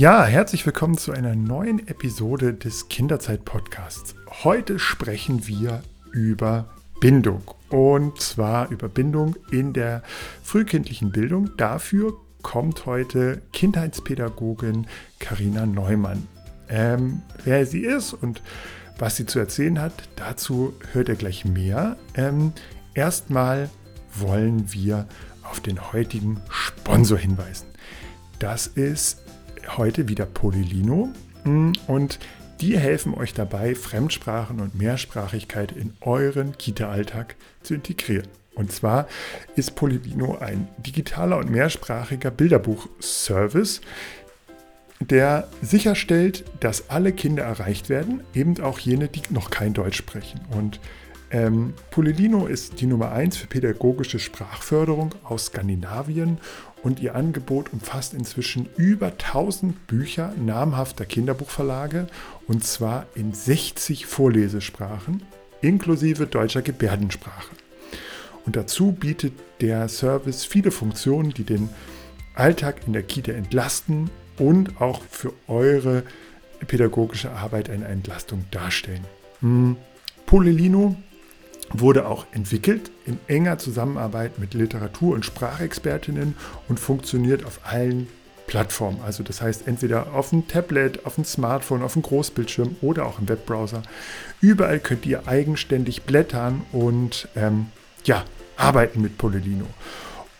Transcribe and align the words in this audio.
Ja, 0.00 0.24
herzlich 0.24 0.64
willkommen 0.64 0.96
zu 0.96 1.12
einer 1.12 1.34
neuen 1.34 1.86
Episode 1.86 2.54
des 2.54 2.88
Kinderzeit-Podcasts. 2.88 4.14
Heute 4.44 4.78
sprechen 4.78 5.46
wir 5.46 5.82
über 6.10 6.70
Bindung 7.00 7.42
und 7.68 8.18
zwar 8.18 8.70
über 8.70 8.88
Bindung 8.88 9.36
in 9.50 9.74
der 9.74 10.02
frühkindlichen 10.42 11.12
Bildung. 11.12 11.50
Dafür 11.58 12.14
kommt 12.40 12.86
heute 12.86 13.42
Kindheitspädagogin 13.52 14.86
Karina 15.18 15.66
Neumann. 15.66 16.26
Ähm, 16.70 17.20
wer 17.44 17.66
sie 17.66 17.80
ist 17.80 18.14
und 18.14 18.40
was 18.98 19.16
sie 19.16 19.26
zu 19.26 19.38
erzählen 19.38 19.82
hat, 19.82 19.92
dazu 20.16 20.72
hört 20.94 21.10
ihr 21.10 21.16
gleich 21.16 21.44
mehr. 21.44 21.98
Ähm, 22.14 22.54
erstmal 22.94 23.68
wollen 24.14 24.72
wir 24.72 25.06
auf 25.42 25.60
den 25.60 25.92
heutigen 25.92 26.40
Sponsor 26.48 27.18
hinweisen. 27.18 27.66
Das 28.38 28.66
ist 28.66 29.18
heute 29.76 30.08
wieder 30.08 30.26
Polilino 30.26 31.08
mm, 31.44 31.72
und 31.86 32.18
die 32.60 32.78
helfen 32.78 33.14
euch 33.14 33.32
dabei, 33.32 33.74
Fremdsprachen 33.74 34.60
und 34.60 34.74
Mehrsprachigkeit 34.74 35.72
in 35.72 35.94
euren 36.02 36.58
Kita-Alltag 36.58 37.36
zu 37.62 37.74
integrieren. 37.74 38.28
Und 38.54 38.70
zwar 38.72 39.08
ist 39.56 39.74
Polilino 39.74 40.36
ein 40.38 40.68
digitaler 40.76 41.38
und 41.38 41.50
mehrsprachiger 41.50 42.30
Bilderbuchservice, 42.30 43.80
der 45.00 45.48
sicherstellt, 45.62 46.44
dass 46.60 46.90
alle 46.90 47.12
Kinder 47.12 47.44
erreicht 47.44 47.88
werden, 47.88 48.20
eben 48.34 48.60
auch 48.60 48.78
jene, 48.78 49.08
die 49.08 49.22
noch 49.30 49.50
kein 49.50 49.72
Deutsch 49.72 49.96
sprechen. 49.96 50.40
Und 50.50 50.78
ähm, 51.30 51.74
Polilino 51.90 52.46
ist 52.46 52.80
die 52.80 52.86
Nummer 52.86 53.12
1 53.12 53.36
für 53.36 53.46
pädagogische 53.46 54.18
Sprachförderung 54.18 55.14
aus 55.22 55.46
Skandinavien 55.46 56.38
und 56.82 57.00
ihr 57.00 57.14
Angebot 57.14 57.72
umfasst 57.72 58.14
inzwischen 58.14 58.68
über 58.76 59.08
1000 59.08 59.86
Bücher 59.86 60.32
namhafter 60.38 61.04
Kinderbuchverlage 61.04 62.06
und 62.46 62.64
zwar 62.64 63.06
in 63.14 63.32
60 63.32 64.06
Vorlesesprachen 64.06 65.22
inklusive 65.60 66.26
deutscher 66.26 66.62
Gebärdensprache. 66.62 67.54
Und 68.46 68.56
dazu 68.56 68.92
bietet 68.92 69.34
der 69.60 69.88
Service 69.88 70.44
viele 70.44 70.70
Funktionen, 70.70 71.34
die 71.34 71.44
den 71.44 71.68
Alltag 72.34 72.86
in 72.86 72.92
der 72.92 73.02
Kita 73.02 73.32
entlasten 73.32 74.10
und 74.38 74.80
auch 74.80 75.02
für 75.10 75.32
eure 75.46 76.04
pädagogische 76.66 77.30
Arbeit 77.30 77.68
eine 77.70 77.86
Entlastung 77.86 78.44
darstellen. 78.50 79.04
Hm. 79.40 79.76
Polilino 80.26 80.96
wurde 81.72 82.06
auch 82.06 82.26
entwickelt 82.32 82.90
in 83.06 83.18
enger 83.26 83.58
Zusammenarbeit 83.58 84.38
mit 84.38 84.54
Literatur- 84.54 85.14
und 85.14 85.24
Sprachexpertinnen 85.24 86.34
und 86.68 86.80
funktioniert 86.80 87.44
auf 87.44 87.60
allen 87.64 88.08
Plattformen. 88.46 89.00
Also 89.06 89.22
das 89.22 89.40
heißt 89.40 89.68
entweder 89.68 90.12
auf 90.12 90.30
dem 90.30 90.48
Tablet, 90.48 91.06
auf 91.06 91.14
dem 91.14 91.24
Smartphone, 91.24 91.82
auf 91.82 91.92
dem 91.92 92.02
Großbildschirm 92.02 92.76
oder 92.80 93.06
auch 93.06 93.20
im 93.20 93.28
Webbrowser. 93.28 93.82
Überall 94.40 94.80
könnt 94.80 95.06
ihr 95.06 95.28
eigenständig 95.28 96.02
blättern 96.02 96.62
und 96.72 97.28
ähm, 97.36 97.66
ja, 98.04 98.24
arbeiten 98.56 99.02
mit 99.02 99.18
Polilino. 99.18 99.66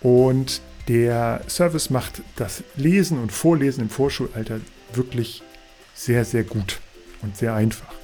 Und 0.01 0.61
der 0.89 1.43
Service 1.47 1.91
macht 1.91 2.23
das 2.35 2.65
Lesen 2.75 3.21
und 3.21 3.31
Vorlesen 3.31 3.83
im 3.85 3.91
Vorschulalter 3.91 4.61
wirklich 4.93 5.43
sehr, 5.95 6.25
sehr 6.25 6.43
gut 6.43 6.81
und 7.23 7.37
sehr 7.37 7.55
einfach. 7.55 8.00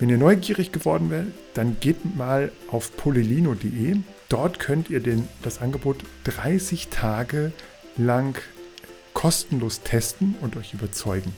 Wenn 0.00 0.10
ihr 0.10 0.18
neugierig 0.18 0.70
geworden 0.70 1.10
werdet, 1.10 1.34
dann 1.54 1.80
geht 1.80 2.16
mal 2.16 2.52
auf 2.70 2.96
polilino.de. 2.96 3.96
Dort 4.28 4.60
könnt 4.60 4.90
ihr 4.90 5.00
den, 5.00 5.26
das 5.42 5.60
Angebot 5.60 6.04
30 6.22 6.86
Tage 6.86 7.50
lang 7.96 8.40
kostenlos 9.12 9.80
testen 9.82 10.36
und 10.40 10.56
euch 10.56 10.72
überzeugen. 10.72 11.34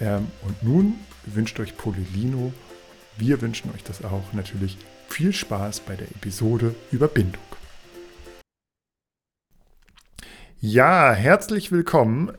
Ähm, 0.00 0.28
und 0.46 0.62
nun 0.62 0.94
wünscht 1.26 1.60
euch 1.60 1.76
Polilino, 1.76 2.54
wir 3.18 3.42
wünschen 3.42 3.70
euch 3.74 3.84
das 3.84 4.02
auch 4.02 4.32
natürlich, 4.32 4.78
viel 5.08 5.34
Spaß 5.34 5.80
bei 5.80 5.94
der 5.94 6.08
Episode 6.08 6.74
über 6.90 7.06
Bindung. 7.06 7.42
Ja, 10.58 11.12
herzlich 11.12 11.70
willkommen. 11.70 12.32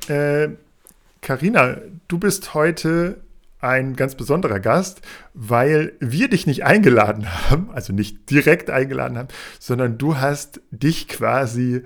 Karina, 1.22 1.70
äh, 1.70 1.82
du 2.08 2.18
bist 2.18 2.56
heute 2.56 3.22
ein 3.66 3.96
ganz 3.96 4.16
besonderer 4.16 4.60
Gast, 4.60 5.02
weil 5.34 5.94
wir 6.00 6.30
dich 6.30 6.48
nicht 6.48 6.64
eingeladen 6.64 7.28
haben, 7.50 7.70
also 7.74 7.94
nicht 7.94 8.30
direkt 8.30 8.70
eingeladen 8.70 9.18
haben, 9.18 9.28
sondern 9.60 9.98
du 9.98 10.18
hast 10.18 10.62
dich 10.72 11.08
quasi 11.08 11.84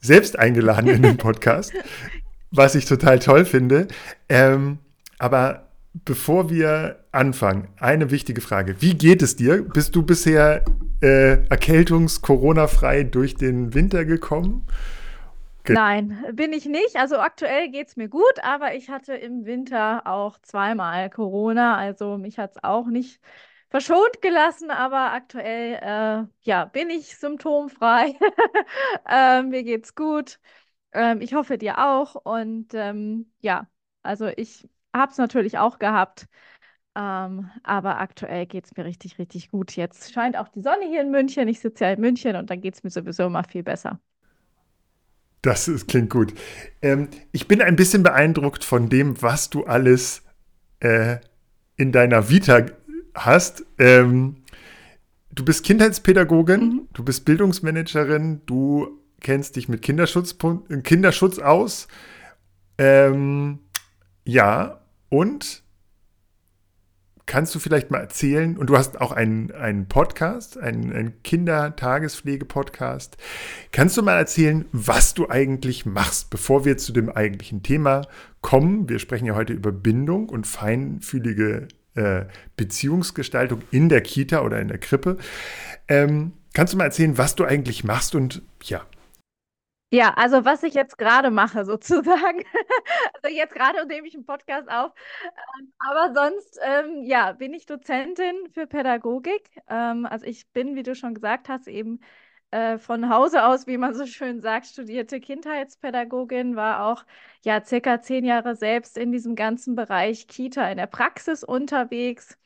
selbst 0.00 0.38
eingeladen 0.38 0.88
in 0.88 1.02
den 1.02 1.16
Podcast, 1.18 1.72
was 2.50 2.74
ich 2.74 2.84
total 2.84 3.18
toll 3.18 3.44
finde. 3.44 3.88
Ähm, 4.28 4.78
aber 5.18 5.68
bevor 6.04 6.50
wir 6.50 7.04
anfangen, 7.12 7.68
eine 7.78 8.10
wichtige 8.10 8.40
Frage. 8.40 8.76
Wie 8.80 8.94
geht 8.94 9.22
es 9.22 9.36
dir? 9.36 9.62
Bist 9.62 9.94
du 9.94 10.02
bisher 10.02 10.64
äh, 11.00 11.46
erkältungs-Corona-frei 11.48 13.04
durch 13.04 13.36
den 13.36 13.74
Winter 13.74 14.04
gekommen? 14.04 14.66
Nein, 15.68 16.24
bin 16.32 16.52
ich 16.52 16.66
nicht. 16.66 16.96
Also 16.96 17.18
aktuell 17.18 17.70
geht 17.70 17.88
es 17.88 17.96
mir 17.96 18.08
gut, 18.08 18.42
aber 18.42 18.74
ich 18.74 18.90
hatte 18.90 19.14
im 19.14 19.44
Winter 19.46 20.06
auch 20.06 20.38
zweimal 20.40 21.08
Corona. 21.08 21.76
Also 21.76 22.18
mich 22.18 22.38
hat 22.38 22.52
es 22.56 22.64
auch 22.64 22.86
nicht 22.86 23.20
verschont 23.70 24.20
gelassen, 24.20 24.70
aber 24.70 25.12
aktuell 25.12 25.74
äh, 25.80 26.26
ja, 26.42 26.64
bin 26.66 26.90
ich 26.90 27.16
symptomfrei. 27.16 28.16
ähm, 29.08 29.50
mir 29.50 29.62
geht's 29.62 29.94
gut. 29.94 30.40
Ähm, 30.92 31.20
ich 31.20 31.34
hoffe 31.34 31.58
dir 31.58 31.78
auch. 31.78 32.16
Und 32.16 32.74
ähm, 32.74 33.32
ja, 33.40 33.68
also 34.02 34.26
ich 34.28 34.68
habe 34.94 35.12
es 35.12 35.18
natürlich 35.18 35.58
auch 35.58 35.78
gehabt. 35.78 36.28
Ähm, 36.96 37.50
aber 37.64 37.98
aktuell 38.00 38.46
geht 38.46 38.66
es 38.66 38.76
mir 38.76 38.84
richtig, 38.84 39.18
richtig 39.18 39.50
gut. 39.50 39.76
Jetzt 39.76 40.12
scheint 40.12 40.36
auch 40.36 40.48
die 40.48 40.62
Sonne 40.62 40.86
hier 40.88 41.02
in 41.02 41.10
München. 41.10 41.48
Ich 41.48 41.60
sitze 41.60 41.84
ja 41.86 41.92
in 41.92 42.00
München 42.00 42.36
und 42.36 42.50
dann 42.50 42.60
geht 42.60 42.74
es 42.74 42.82
mir 42.84 42.90
sowieso 42.90 43.24
immer 43.24 43.44
viel 43.44 43.62
besser. 43.64 44.00
Das 45.42 45.66
ist, 45.66 45.88
klingt 45.88 46.10
gut. 46.10 46.32
Ähm, 46.80 47.08
ich 47.32 47.48
bin 47.48 47.60
ein 47.60 47.76
bisschen 47.76 48.04
beeindruckt 48.04 48.64
von 48.64 48.88
dem, 48.88 49.20
was 49.20 49.50
du 49.50 49.64
alles 49.64 50.22
äh, 50.80 51.16
in 51.76 51.90
deiner 51.90 52.30
Vita 52.30 52.66
hast. 53.14 53.64
Ähm, 53.78 54.36
du 55.32 55.44
bist 55.44 55.64
Kindheitspädagogin, 55.64 56.60
mhm. 56.60 56.88
du 56.92 57.04
bist 57.04 57.24
Bildungsmanagerin, 57.24 58.42
du 58.46 59.00
kennst 59.20 59.56
dich 59.56 59.68
mit 59.68 59.82
Kinderschutz, 59.82 60.36
Kinderschutz 60.84 61.40
aus. 61.40 61.88
Ähm, 62.78 63.58
ja, 64.24 64.80
und 65.08 65.61
kannst 67.26 67.54
du 67.54 67.58
vielleicht 67.58 67.90
mal 67.90 68.00
erzählen, 68.00 68.56
und 68.56 68.68
du 68.68 68.76
hast 68.76 69.00
auch 69.00 69.12
einen, 69.12 69.52
einen 69.52 69.86
Podcast, 69.86 70.58
einen, 70.58 70.92
einen 70.92 71.22
Kindertagespflege-Podcast. 71.22 73.16
Kannst 73.70 73.96
du 73.96 74.02
mal 74.02 74.16
erzählen, 74.16 74.64
was 74.72 75.14
du 75.14 75.28
eigentlich 75.28 75.86
machst, 75.86 76.30
bevor 76.30 76.64
wir 76.64 76.76
zu 76.76 76.92
dem 76.92 77.08
eigentlichen 77.08 77.62
Thema 77.62 78.02
kommen? 78.40 78.88
Wir 78.88 78.98
sprechen 78.98 79.26
ja 79.26 79.34
heute 79.34 79.52
über 79.52 79.72
Bindung 79.72 80.28
und 80.28 80.46
feinfühlige 80.46 81.68
äh, 81.94 82.24
Beziehungsgestaltung 82.56 83.62
in 83.70 83.88
der 83.88 84.00
Kita 84.00 84.42
oder 84.42 84.60
in 84.60 84.68
der 84.68 84.78
Krippe. 84.78 85.16
Ähm, 85.88 86.32
kannst 86.54 86.72
du 86.72 86.78
mal 86.78 86.84
erzählen, 86.84 87.18
was 87.18 87.34
du 87.34 87.44
eigentlich 87.44 87.84
machst 87.84 88.14
und 88.14 88.42
ja, 88.62 88.82
ja, 89.92 90.14
also 90.14 90.44
was 90.44 90.62
ich 90.62 90.74
jetzt 90.74 90.98
gerade 90.98 91.30
mache, 91.30 91.64
sozusagen. 91.66 92.44
Also 93.22 93.36
jetzt 93.36 93.54
gerade 93.54 93.86
nehme 93.86 94.06
ich 94.08 94.14
einen 94.14 94.24
Podcast 94.26 94.68
auf. 94.70 94.92
Ähm, 95.60 95.72
aber 95.78 96.14
sonst, 96.14 96.58
ähm, 96.62 97.02
ja, 97.04 97.32
bin 97.32 97.54
ich 97.54 97.66
Dozentin 97.66 98.34
für 98.52 98.66
Pädagogik. 98.66 99.50
Ähm, 99.68 100.06
also 100.06 100.26
ich 100.26 100.48
bin, 100.52 100.76
wie 100.76 100.82
du 100.82 100.94
schon 100.94 101.14
gesagt 101.14 101.48
hast, 101.48 101.68
eben 101.68 102.00
äh, 102.50 102.78
von 102.78 103.08
Hause 103.10 103.44
aus, 103.46 103.66
wie 103.66 103.78
man 103.78 103.94
so 103.94 104.06
schön 104.06 104.40
sagt, 104.40 104.66
studierte 104.66 105.20
Kindheitspädagogin, 105.20 106.56
war 106.56 106.86
auch 106.86 107.04
ja 107.44 107.64
circa 107.64 108.00
zehn 108.02 108.24
Jahre 108.24 108.56
selbst 108.56 108.98
in 108.98 109.12
diesem 109.12 109.36
ganzen 109.36 109.74
Bereich 109.76 110.26
Kita 110.28 110.68
in 110.70 110.78
der 110.78 110.86
Praxis 110.86 111.44
unterwegs 111.44 112.38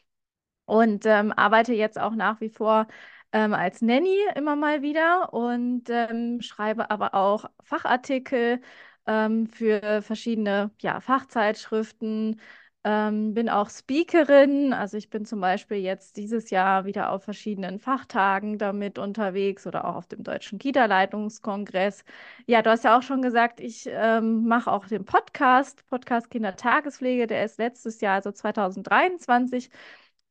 und 0.66 1.06
ähm, 1.06 1.32
arbeite 1.32 1.74
jetzt 1.74 1.98
auch 1.98 2.14
nach 2.14 2.40
wie 2.40 2.50
vor 2.50 2.86
ähm, 3.36 3.52
als 3.52 3.82
Nanny 3.82 4.16
immer 4.34 4.56
mal 4.56 4.80
wieder 4.82 5.34
und 5.34 5.90
ähm, 5.90 6.40
schreibe 6.40 6.90
aber 6.90 7.14
auch 7.14 7.44
Fachartikel 7.62 8.62
ähm, 9.06 9.46
für 9.48 10.00
verschiedene 10.02 10.70
ja, 10.80 11.00
Fachzeitschriften. 11.00 12.40
Ähm, 12.84 13.34
bin 13.34 13.50
auch 13.50 13.68
Speakerin, 13.68 14.72
also 14.72 14.96
ich 14.96 15.10
bin 15.10 15.24
zum 15.26 15.40
Beispiel 15.40 15.78
jetzt 15.78 16.16
dieses 16.16 16.50
Jahr 16.50 16.86
wieder 16.86 17.10
auf 17.10 17.24
verschiedenen 17.24 17.78
Fachtagen 17.80 18.58
damit 18.58 18.98
unterwegs 18.98 19.66
oder 19.66 19.84
auch 19.86 19.96
auf 19.96 20.06
dem 20.06 20.22
Deutschen 20.22 20.58
Kita-Leitungskongress. 20.58 22.04
Ja, 22.46 22.62
du 22.62 22.70
hast 22.70 22.84
ja 22.84 22.96
auch 22.96 23.02
schon 23.02 23.22
gesagt, 23.22 23.60
ich 23.60 23.86
ähm, 23.90 24.46
mache 24.46 24.70
auch 24.72 24.86
den 24.86 25.04
Podcast, 25.04 25.84
Podcast 25.88 26.30
Kindertagespflege, 26.30 27.26
der 27.26 27.44
ist 27.44 27.58
letztes 27.58 28.00
Jahr, 28.00 28.14
also 28.16 28.30
2023, 28.32 29.68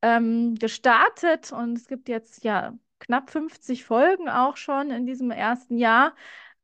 ähm, 0.02 0.56
gestartet 0.56 1.52
und 1.52 1.78
es 1.78 1.88
gibt 1.88 2.10
jetzt 2.10 2.44
ja 2.44 2.74
knapp 3.00 3.30
50 3.30 3.86
Folgen 3.86 4.30
auch 4.30 4.58
schon 4.58 4.92
in 4.92 5.06
diesem 5.06 5.32
ersten 5.32 5.78
Jahr. 5.78 6.16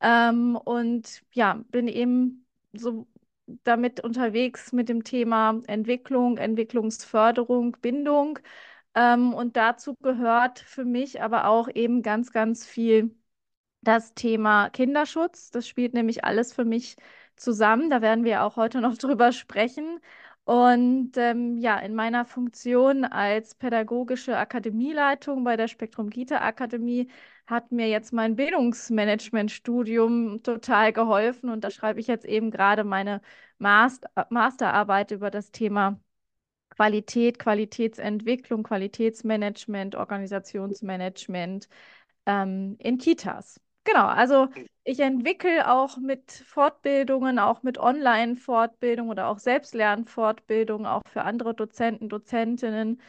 Ähm, 0.02 0.56
und 0.56 1.24
ja, 1.34 1.62
bin 1.70 1.88
eben 1.88 2.46
so 2.74 3.08
damit 3.64 4.00
unterwegs 4.02 4.72
mit 4.72 4.90
dem 4.90 5.04
Thema 5.04 5.62
Entwicklung, 5.68 6.38
Entwicklungsförderung, 6.38 7.78
Bindung. 7.82 8.40
Ähm, 8.96 9.34
und 9.34 9.58
dazu 9.58 9.96
gehört 10.02 10.60
für 10.60 10.86
mich 10.86 11.22
aber 11.22 11.48
auch 11.48 11.70
eben 11.74 12.02
ganz, 12.02 12.32
ganz 12.32 12.66
viel 12.66 13.16
das 13.82 14.14
Thema 14.14 14.70
Kinderschutz. 14.70 15.52
Das 15.52 15.68
spielt 15.68 15.94
nämlich 15.94 16.24
alles 16.24 16.54
für 16.54 16.66
mich 16.66 16.96
zusammen. 17.36 17.90
Da 17.90 18.02
werden 18.02 18.24
wir 18.26 18.44
auch 18.44 18.56
heute 18.56 18.82
noch 18.82 18.98
drüber 19.00 19.32
sprechen. 19.32 20.00
Und 20.44 21.12
ähm, 21.18 21.58
ja, 21.58 21.78
in 21.80 21.96
meiner 21.96 22.26
Funktion 22.26 23.06
als 23.06 23.56
pädagogische 23.56 24.38
Akademieleitung 24.38 25.44
bei 25.44 25.56
der 25.56 25.68
Spektrum 25.68 26.10
Kita 26.10 26.42
Akademie 26.42 27.10
hat 27.46 27.72
mir 27.72 27.88
jetzt 27.88 28.12
mein 28.12 28.36
Bildungsmanagement-Studium 28.36 30.42
total 30.44 30.94
geholfen. 30.94 31.50
Und 31.50 31.64
da 31.64 31.70
schreibe 31.70 32.00
ich 32.00 32.08
jetzt 32.08 32.26
eben 32.26 32.52
gerade 32.52 32.84
meine 32.84 33.22
Master 33.60 34.10
Masterarbeit 34.30 35.12
über 35.12 35.30
das 35.30 35.52
Thema 35.52 36.00
Qualität, 36.72 37.40
Qualitätsentwicklung, 37.40 38.64
Qualitätsmanagement, 38.64 39.96
Organisationsmanagement 39.96 41.70
ähm, 42.26 42.76
in 42.80 42.98
Kitas. 42.98 43.62
Genau, 43.84 44.08
also 44.08 44.48
ich 44.84 45.00
entwickle 45.00 45.72
auch 45.72 45.98
mit 45.98 46.32
Fortbildungen, 46.32 47.40
auch 47.40 47.64
mit 47.64 47.78
Online-Fortbildung 47.78 49.10
oder 49.10 49.28
auch 49.28 49.38
Selbstlernfortbildung, 49.38 50.86
auch 50.86 51.04
für 51.12 51.22
andere 51.22 51.54
Dozenten, 51.54 52.10
Dozentinnen. 52.10 53.00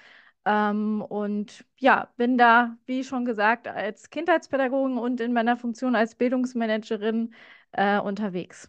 Ähm, 0.45 1.03
und 1.03 1.65
ja, 1.79 2.09
bin 2.17 2.37
da, 2.37 2.77
wie 2.87 3.05
schon 3.05 3.25
gesagt, 3.25 3.69
als 3.69 4.11
Kindheitspädagogin 4.11 4.99
und 4.99 5.21
in 5.21 5.33
meiner 5.33 5.57
Funktion 5.57 5.95
als 5.95 6.15
Bildungsmanagerin 6.15 7.33
äh, 7.73 7.99
unterwegs. 7.99 8.69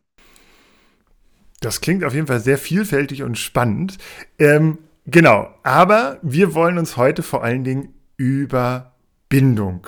Das 1.59 1.81
klingt 1.81 2.03
auf 2.03 2.13
jeden 2.13 2.27
Fall 2.27 2.41
sehr 2.41 2.57
vielfältig 2.57 3.23
und 3.23 3.37
spannend. 3.37 3.97
Ähm, 4.37 4.77
genau, 5.05 5.53
aber 5.63 6.19
wir 6.21 6.53
wollen 6.55 6.77
uns 6.77 6.97
heute 6.97 7.23
vor 7.23 7.43
allen 7.43 7.63
Dingen 7.63 7.93
über 8.17 8.93
Bindung 9.29 9.87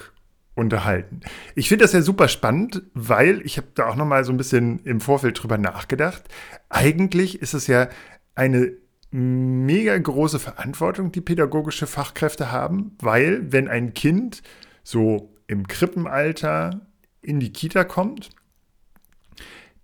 unterhalten. 0.55 1.19
Ich 1.53 1.69
finde 1.69 1.83
das 1.83 1.93
ja 1.93 2.01
super 2.01 2.27
spannend, 2.27 2.83
weil 2.93 3.41
ich 3.45 3.57
habe 3.57 3.67
da 3.75 3.87
auch 3.87 3.95
noch 3.95 4.05
mal 4.05 4.23
so 4.23 4.31
ein 4.31 4.37
bisschen 4.37 4.79
im 4.85 5.01
Vorfeld 5.01 5.41
drüber 5.41 5.57
nachgedacht. 5.57 6.23
Eigentlich 6.69 7.41
ist 7.41 7.53
es 7.53 7.67
ja 7.67 7.89
eine 8.33 8.71
mega 9.11 9.97
große 9.97 10.39
Verantwortung, 10.39 11.11
die 11.11 11.21
pädagogische 11.21 11.87
Fachkräfte 11.87 12.51
haben, 12.51 12.95
weil 12.99 13.51
wenn 13.51 13.67
ein 13.67 13.93
Kind 13.93 14.41
so 14.83 15.33
im 15.47 15.67
Krippenalter 15.67 16.87
in 17.21 17.39
die 17.39 17.53
Kita 17.53 17.83
kommt, 17.83 18.29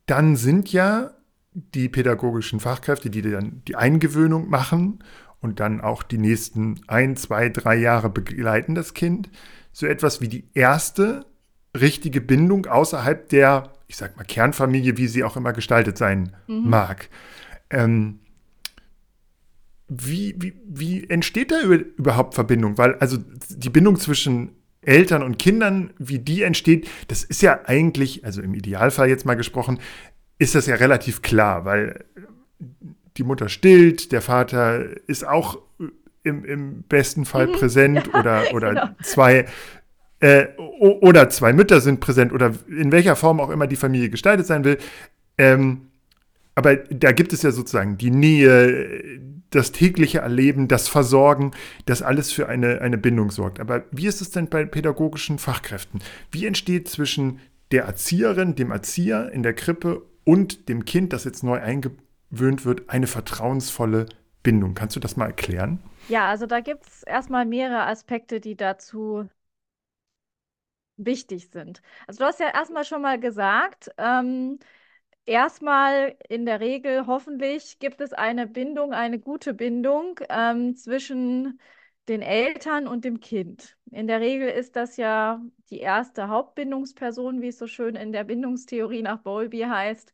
dann 0.05 0.35
sind 0.35 0.71
ja 0.71 1.11
die 1.53 1.89
pädagogischen 1.89 2.59
Fachkräfte, 2.59 3.09
die 3.09 3.21
dann 3.21 3.61
die 3.67 3.75
Eingewöhnung 3.75 4.49
machen 4.49 5.03
und 5.41 5.59
dann 5.59 5.81
auch 5.81 6.03
die 6.03 6.17
nächsten 6.17 6.81
ein, 6.87 7.15
zwei, 7.15 7.49
drei 7.49 7.75
Jahre 7.75 8.09
begleiten 8.09 8.75
das 8.75 8.93
Kind, 8.93 9.29
so 9.71 9.87
etwas 9.87 10.21
wie 10.21 10.27
die 10.27 10.45
erste 10.53 11.25
richtige 11.79 12.21
Bindung 12.21 12.65
außerhalb 12.65 13.29
der, 13.29 13.73
ich 13.87 13.97
sag 13.97 14.17
mal, 14.17 14.23
Kernfamilie, 14.23 14.97
wie 14.97 15.07
sie 15.07 15.23
auch 15.23 15.37
immer 15.37 15.53
gestaltet 15.53 15.97
sein 15.97 16.35
mhm. 16.47 16.69
mag. 16.69 17.09
Ähm, 17.69 18.19
wie, 19.87 20.35
wie, 20.37 20.53
wie 20.65 21.09
entsteht 21.09 21.51
da 21.51 21.61
überhaupt 21.61 22.33
Verbindung? 22.33 22.77
Weil 22.77 22.95
also 22.95 23.17
die 23.49 23.69
Bindung 23.69 23.99
zwischen 23.99 24.55
Eltern 24.81 25.21
und 25.21 25.37
Kindern, 25.37 25.93
wie 25.99 26.19
die 26.19 26.43
entsteht, 26.43 26.89
das 27.07 27.23
ist 27.23 27.41
ja 27.41 27.61
eigentlich, 27.65 28.25
also 28.25 28.41
im 28.41 28.53
Idealfall 28.53 29.09
jetzt 29.09 29.25
mal 29.25 29.35
gesprochen, 29.35 29.79
ist 30.39 30.55
das 30.55 30.65
ja 30.65 30.75
relativ 30.75 31.21
klar, 31.21 31.65
weil 31.65 32.05
die 33.17 33.23
Mutter 33.23 33.49
stillt, 33.49 34.11
der 34.11 34.21
Vater 34.21 34.85
ist 35.07 35.27
auch 35.27 35.59
im, 36.23 36.45
im 36.45 36.83
besten 36.83 37.25
Fall 37.25 37.47
mhm. 37.47 37.53
präsent 37.53 38.09
ja, 38.13 38.19
oder, 38.19 38.43
oder 38.53 38.69
genau. 38.69 38.89
zwei 39.03 39.45
äh, 40.19 40.47
oder 40.57 41.29
zwei 41.29 41.51
Mütter 41.51 41.81
sind 41.81 41.99
präsent 41.99 42.31
oder 42.31 42.53
in 42.67 42.91
welcher 42.91 43.15
Form 43.15 43.39
auch 43.39 43.49
immer 43.49 43.67
die 43.67 43.75
Familie 43.75 44.09
gestaltet 44.09 44.45
sein 44.45 44.63
will. 44.63 44.77
Ähm, 45.37 45.87
aber 46.55 46.75
da 46.75 47.11
gibt 47.11 47.33
es 47.33 47.41
ja 47.41 47.51
sozusagen 47.51 47.97
die 47.97 48.11
Nähe, 48.11 49.19
das 49.49 49.71
tägliche 49.71 50.19
Erleben, 50.19 50.67
das 50.67 50.87
Versorgen, 50.87 51.51
das 51.85 52.01
alles 52.01 52.31
für 52.31 52.47
eine, 52.47 52.81
eine 52.81 52.97
Bindung 52.97 53.31
sorgt. 53.31 53.59
Aber 53.59 53.83
wie 53.91 54.07
ist 54.07 54.21
es 54.21 54.31
denn 54.31 54.47
bei 54.47 54.65
pädagogischen 54.65 55.39
Fachkräften? 55.39 56.01
Wie 56.31 56.45
entsteht 56.45 56.87
zwischen 56.87 57.39
der 57.71 57.85
Erzieherin, 57.85 58.55
dem 58.55 58.71
Erzieher 58.71 59.31
in 59.31 59.43
der 59.43 59.53
Krippe 59.53 60.03
und 60.23 60.69
dem 60.69 60.85
Kind, 60.85 61.13
das 61.13 61.23
jetzt 61.23 61.43
neu 61.43 61.59
eingewöhnt 61.59 62.65
wird, 62.65 62.89
eine 62.89 63.07
vertrauensvolle 63.07 64.07
Bindung? 64.43 64.73
Kannst 64.73 64.95
du 64.95 64.99
das 64.99 65.17
mal 65.17 65.27
erklären? 65.27 65.79
Ja, 66.11 66.27
also 66.29 66.45
da 66.45 66.59
gibt 66.59 66.85
es 66.87 67.01
erstmal 67.03 67.45
mehrere 67.45 67.85
Aspekte, 67.87 68.39
die 68.39 68.55
dazu 68.55 69.27
wichtig 70.97 71.49
sind. 71.49 71.81
Also 72.07 72.19
du 72.19 72.25
hast 72.25 72.39
ja 72.39 72.49
erstmal 72.53 72.83
schon 72.85 73.01
mal 73.01 73.19
gesagt, 73.19 73.91
ähm, 73.97 74.59
erstmal 75.25 76.15
in 76.29 76.45
der 76.45 76.59
Regel 76.59 77.07
hoffentlich 77.07 77.79
gibt 77.79 78.01
es 78.01 78.13
eine 78.13 78.47
Bindung, 78.47 78.93
eine 78.93 79.19
gute 79.19 79.53
Bindung 79.53 80.19
ähm, 80.29 80.75
zwischen 80.75 81.59
den 82.09 82.21
Eltern 82.21 82.87
und 82.87 83.05
dem 83.05 83.19
Kind. 83.19 83.77
In 83.91 84.07
der 84.07 84.21
Regel 84.21 84.49
ist 84.49 84.75
das 84.75 84.97
ja 84.97 85.41
die 85.69 85.79
erste 85.79 86.27
Hauptbindungsperson, 86.29 87.41
wie 87.41 87.47
es 87.49 87.57
so 87.59 87.67
schön 87.67 87.95
in 87.95 88.11
der 88.11 88.23
Bindungstheorie 88.25 89.01
nach 89.01 89.19
Bowlby 89.21 89.61
heißt. 89.61 90.13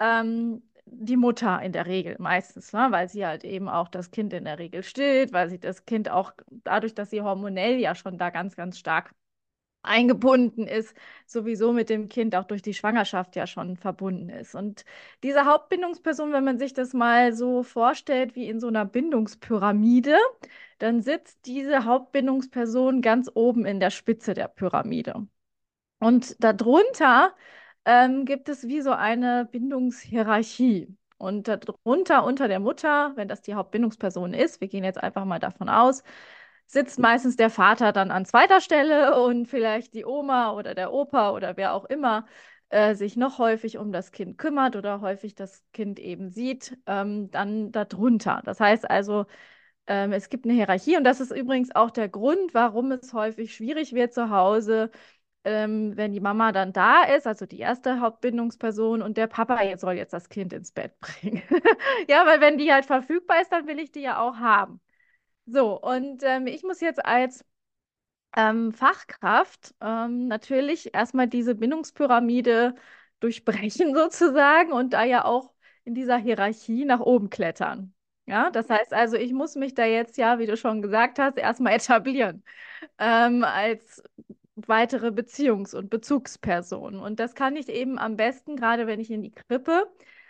Ähm, 0.00 0.62
die 0.92 1.16
Mutter 1.16 1.60
in 1.62 1.72
der 1.72 1.86
Regel 1.86 2.16
meistens, 2.18 2.72
ne? 2.72 2.88
weil 2.90 3.08
sie 3.08 3.26
halt 3.26 3.44
eben 3.44 3.68
auch 3.68 3.88
das 3.88 4.10
Kind 4.10 4.32
in 4.32 4.44
der 4.44 4.58
Regel 4.58 4.82
stillt, 4.82 5.32
weil 5.32 5.48
sie 5.48 5.58
das 5.58 5.84
Kind 5.84 6.10
auch 6.10 6.32
dadurch, 6.64 6.94
dass 6.94 7.10
sie 7.10 7.22
hormonell 7.22 7.78
ja 7.78 7.94
schon 7.94 8.18
da 8.18 8.30
ganz, 8.30 8.56
ganz 8.56 8.78
stark 8.78 9.14
eingebunden 9.82 10.66
ist, 10.66 10.94
sowieso 11.26 11.72
mit 11.72 11.88
dem 11.90 12.08
Kind 12.08 12.34
auch 12.34 12.44
durch 12.44 12.62
die 12.62 12.74
Schwangerschaft 12.74 13.36
ja 13.36 13.46
schon 13.46 13.76
verbunden 13.76 14.28
ist. 14.28 14.54
Und 14.54 14.84
diese 15.22 15.46
Hauptbindungsperson, 15.46 16.32
wenn 16.32 16.44
man 16.44 16.58
sich 16.58 16.74
das 16.74 16.92
mal 16.92 17.32
so 17.32 17.62
vorstellt 17.62 18.36
wie 18.36 18.48
in 18.48 18.60
so 18.60 18.68
einer 18.68 18.84
Bindungspyramide, 18.84 20.16
dann 20.78 21.00
sitzt 21.02 21.46
diese 21.46 21.84
Hauptbindungsperson 21.84 23.02
ganz 23.02 23.30
oben 23.34 23.64
in 23.66 23.80
der 23.80 23.90
Spitze 23.90 24.34
der 24.34 24.48
Pyramide. 24.48 25.26
Und 26.00 26.42
darunter 26.42 27.34
ähm, 27.88 28.26
gibt 28.26 28.50
es 28.50 28.68
wie 28.68 28.82
so 28.82 28.92
eine 28.92 29.48
Bindungshierarchie. 29.50 30.94
Und 31.16 31.48
darunter, 31.48 32.24
unter 32.24 32.46
der 32.46 32.60
Mutter, 32.60 33.12
wenn 33.16 33.28
das 33.28 33.40
die 33.42 33.54
Hauptbindungsperson 33.54 34.34
ist, 34.34 34.60
wir 34.60 34.68
gehen 34.68 34.84
jetzt 34.84 35.02
einfach 35.02 35.24
mal 35.24 35.38
davon 35.40 35.68
aus, 35.70 36.02
sitzt 36.66 36.98
meistens 36.98 37.36
der 37.36 37.50
Vater 37.50 37.92
dann 37.92 38.10
an 38.10 38.26
zweiter 38.26 38.60
Stelle 38.60 39.20
und 39.22 39.46
vielleicht 39.48 39.94
die 39.94 40.04
Oma 40.04 40.52
oder 40.52 40.74
der 40.74 40.92
Opa 40.92 41.32
oder 41.32 41.56
wer 41.56 41.72
auch 41.74 41.86
immer 41.86 42.26
äh, 42.68 42.94
sich 42.94 43.16
noch 43.16 43.38
häufig 43.38 43.78
um 43.78 43.90
das 43.90 44.12
Kind 44.12 44.36
kümmert 44.38 44.76
oder 44.76 45.00
häufig 45.00 45.34
das 45.34 45.64
Kind 45.72 45.98
eben 45.98 46.28
sieht, 46.30 46.76
ähm, 46.86 47.30
dann 47.30 47.72
darunter. 47.72 48.42
Das 48.44 48.60
heißt 48.60 48.88
also, 48.90 49.24
ähm, 49.86 50.12
es 50.12 50.28
gibt 50.28 50.44
eine 50.44 50.54
Hierarchie 50.54 50.96
und 50.98 51.04
das 51.04 51.20
ist 51.20 51.32
übrigens 51.32 51.74
auch 51.74 51.90
der 51.90 52.08
Grund, 52.10 52.54
warum 52.54 52.92
es 52.92 53.12
häufig 53.14 53.54
schwierig 53.54 53.94
wird 53.94 54.12
zu 54.14 54.30
Hause, 54.30 54.90
ähm, 55.44 55.96
wenn 55.96 56.12
die 56.12 56.20
Mama 56.20 56.52
dann 56.52 56.72
da 56.72 57.04
ist, 57.04 57.26
also 57.26 57.46
die 57.46 57.58
erste 57.60 58.00
Hauptbindungsperson 58.00 59.02
und 59.02 59.16
der 59.16 59.26
Papa 59.28 59.62
jetzt 59.62 59.80
soll 59.82 59.94
jetzt 59.94 60.12
das 60.12 60.28
Kind 60.28 60.52
ins 60.52 60.72
Bett 60.72 60.98
bringen. 61.00 61.42
ja, 62.08 62.26
weil 62.26 62.40
wenn 62.40 62.58
die 62.58 62.72
halt 62.72 62.86
verfügbar 62.86 63.40
ist, 63.40 63.52
dann 63.52 63.66
will 63.66 63.78
ich 63.78 63.92
die 63.92 64.00
ja 64.02 64.20
auch 64.20 64.36
haben. 64.36 64.80
So, 65.46 65.80
und 65.80 66.22
ähm, 66.24 66.46
ich 66.46 66.62
muss 66.64 66.80
jetzt 66.80 67.04
als 67.04 67.44
ähm, 68.36 68.72
Fachkraft 68.72 69.74
ähm, 69.80 70.26
natürlich 70.28 70.94
erstmal 70.94 71.28
diese 71.28 71.54
Bindungspyramide 71.54 72.74
durchbrechen 73.20 73.94
sozusagen 73.96 74.72
und 74.72 74.92
da 74.92 75.04
ja 75.04 75.24
auch 75.24 75.52
in 75.84 75.94
dieser 75.94 76.18
Hierarchie 76.18 76.84
nach 76.84 77.00
oben 77.00 77.30
klettern. 77.30 77.94
Ja, 78.26 78.50
das 78.50 78.68
heißt 78.68 78.92
also, 78.92 79.16
ich 79.16 79.32
muss 79.32 79.54
mich 79.56 79.74
da 79.74 79.86
jetzt 79.86 80.18
ja, 80.18 80.38
wie 80.38 80.46
du 80.46 80.56
schon 80.56 80.82
gesagt 80.82 81.18
hast, 81.18 81.38
erstmal 81.38 81.72
etablieren 81.76 82.44
ähm, 82.98 83.44
als 83.44 84.02
weitere 84.66 85.08
Beziehungs- 85.08 85.74
und 85.74 85.90
Bezugsperson. 85.90 86.98
Und 86.98 87.20
das 87.20 87.34
kann 87.34 87.56
ich 87.56 87.68
eben 87.68 87.98
am 87.98 88.16
besten, 88.16 88.56
gerade 88.56 88.86
wenn 88.86 89.00
ich 89.00 89.10
in 89.10 89.22
die 89.22 89.32
Krippe, 89.32 89.84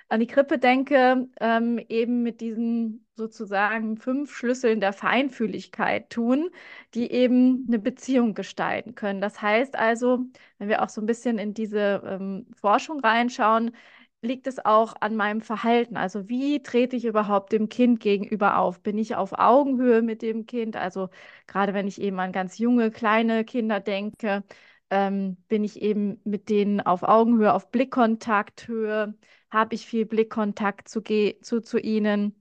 an 0.09 0.21
die 0.21 0.27
Krippe 0.27 0.59
denke, 0.59 1.29
ähm, 1.41 1.79
eben 1.89 2.23
mit 2.23 2.41
diesen 2.41 3.07
sozusagen 3.15 3.97
fünf 3.99 4.33
Schlüsseln 4.35 4.81
der 4.81 4.93
Feinfühligkeit 4.93 6.09
tun, 6.11 6.51
die 6.95 7.11
eben 7.11 7.67
eine 7.69 7.79
Beziehung 7.79 8.35
gestalten 8.35 8.95
können. 8.95 9.21
Das 9.21 9.43
heißt 9.43 9.77
also, 9.77 10.21
wenn 10.59 10.69
wir 10.69 10.83
auch 10.83 10.89
so 10.89 11.01
ein 11.01 11.07
bisschen 11.07 11.39
in 11.39 11.53
diese 11.53 12.03
ähm, 12.07 12.47
Forschung 12.55 13.01
reinschauen, 13.01 13.73
liegt 14.23 14.47
es 14.47 14.65
auch 14.65 14.95
an 15.01 15.17
meinem 15.17 15.41
Verhalten. 15.41 15.97
Also 15.97 16.29
wie 16.29 16.63
trete 16.63 16.97
ich 16.97 17.05
überhaupt 17.05 17.53
dem 17.53 17.69
Kind 17.69 18.01
gegenüber 18.01 18.59
auf? 18.59 18.81
Bin 18.83 18.99
ich 18.99 19.15
auf 19.17 19.33
Augenhöhe 19.39 20.03
mit 20.03 20.23
dem 20.23 20.47
Kind? 20.47 20.77
Also 20.77 21.09
gerade 21.47 21.75
wenn 21.75 21.87
ich 21.89 22.01
eben 22.01 22.19
an 22.21 22.33
ganz 22.33 22.59
junge, 22.59 22.91
kleine 22.91 23.45
Kinder 23.45 23.81
denke, 23.81 24.45
ähm, 24.91 25.37
bin 25.49 25.65
ich 25.65 25.81
eben 25.83 26.21
mit 26.25 26.49
denen 26.49 26.81
auf 26.81 27.03
Augenhöhe, 27.03 27.53
auf 27.55 27.71
Blickkontakthöhe, 27.71 29.15
habe 29.51 29.75
ich 29.75 29.87
viel 29.87 30.05
Blickkontakt 30.07 30.89
zu, 30.89 31.03
zu, 31.03 31.61
zu 31.63 31.79
ihnen, 31.79 32.35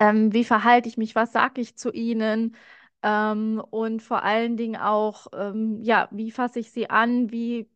ähm, 0.00 0.32
wie 0.32 0.44
verhalte 0.44 0.88
ich 0.88 0.96
mich, 0.96 1.14
was 1.14 1.32
sage 1.32 1.60
ich 1.60 1.76
zu 1.76 1.92
ihnen 1.92 2.56
ähm, 3.02 3.62
und 3.70 4.02
vor 4.02 4.22
allen 4.22 4.56
Dingen 4.56 4.76
auch, 4.80 5.26
ähm, 5.34 5.80
ja, 5.82 6.08
wie 6.12 6.30
fasse 6.30 6.58
ich 6.60 6.70
sie 6.72 6.90
an, 6.90 7.30
wie 7.30 7.68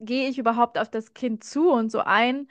gehe 0.00 0.28
ich 0.28 0.38
überhaupt 0.38 0.78
auf 0.78 0.90
das 0.90 1.14
Kind 1.14 1.44
zu 1.44 1.70
und 1.70 1.90
so 1.90 2.00
ein 2.00 2.48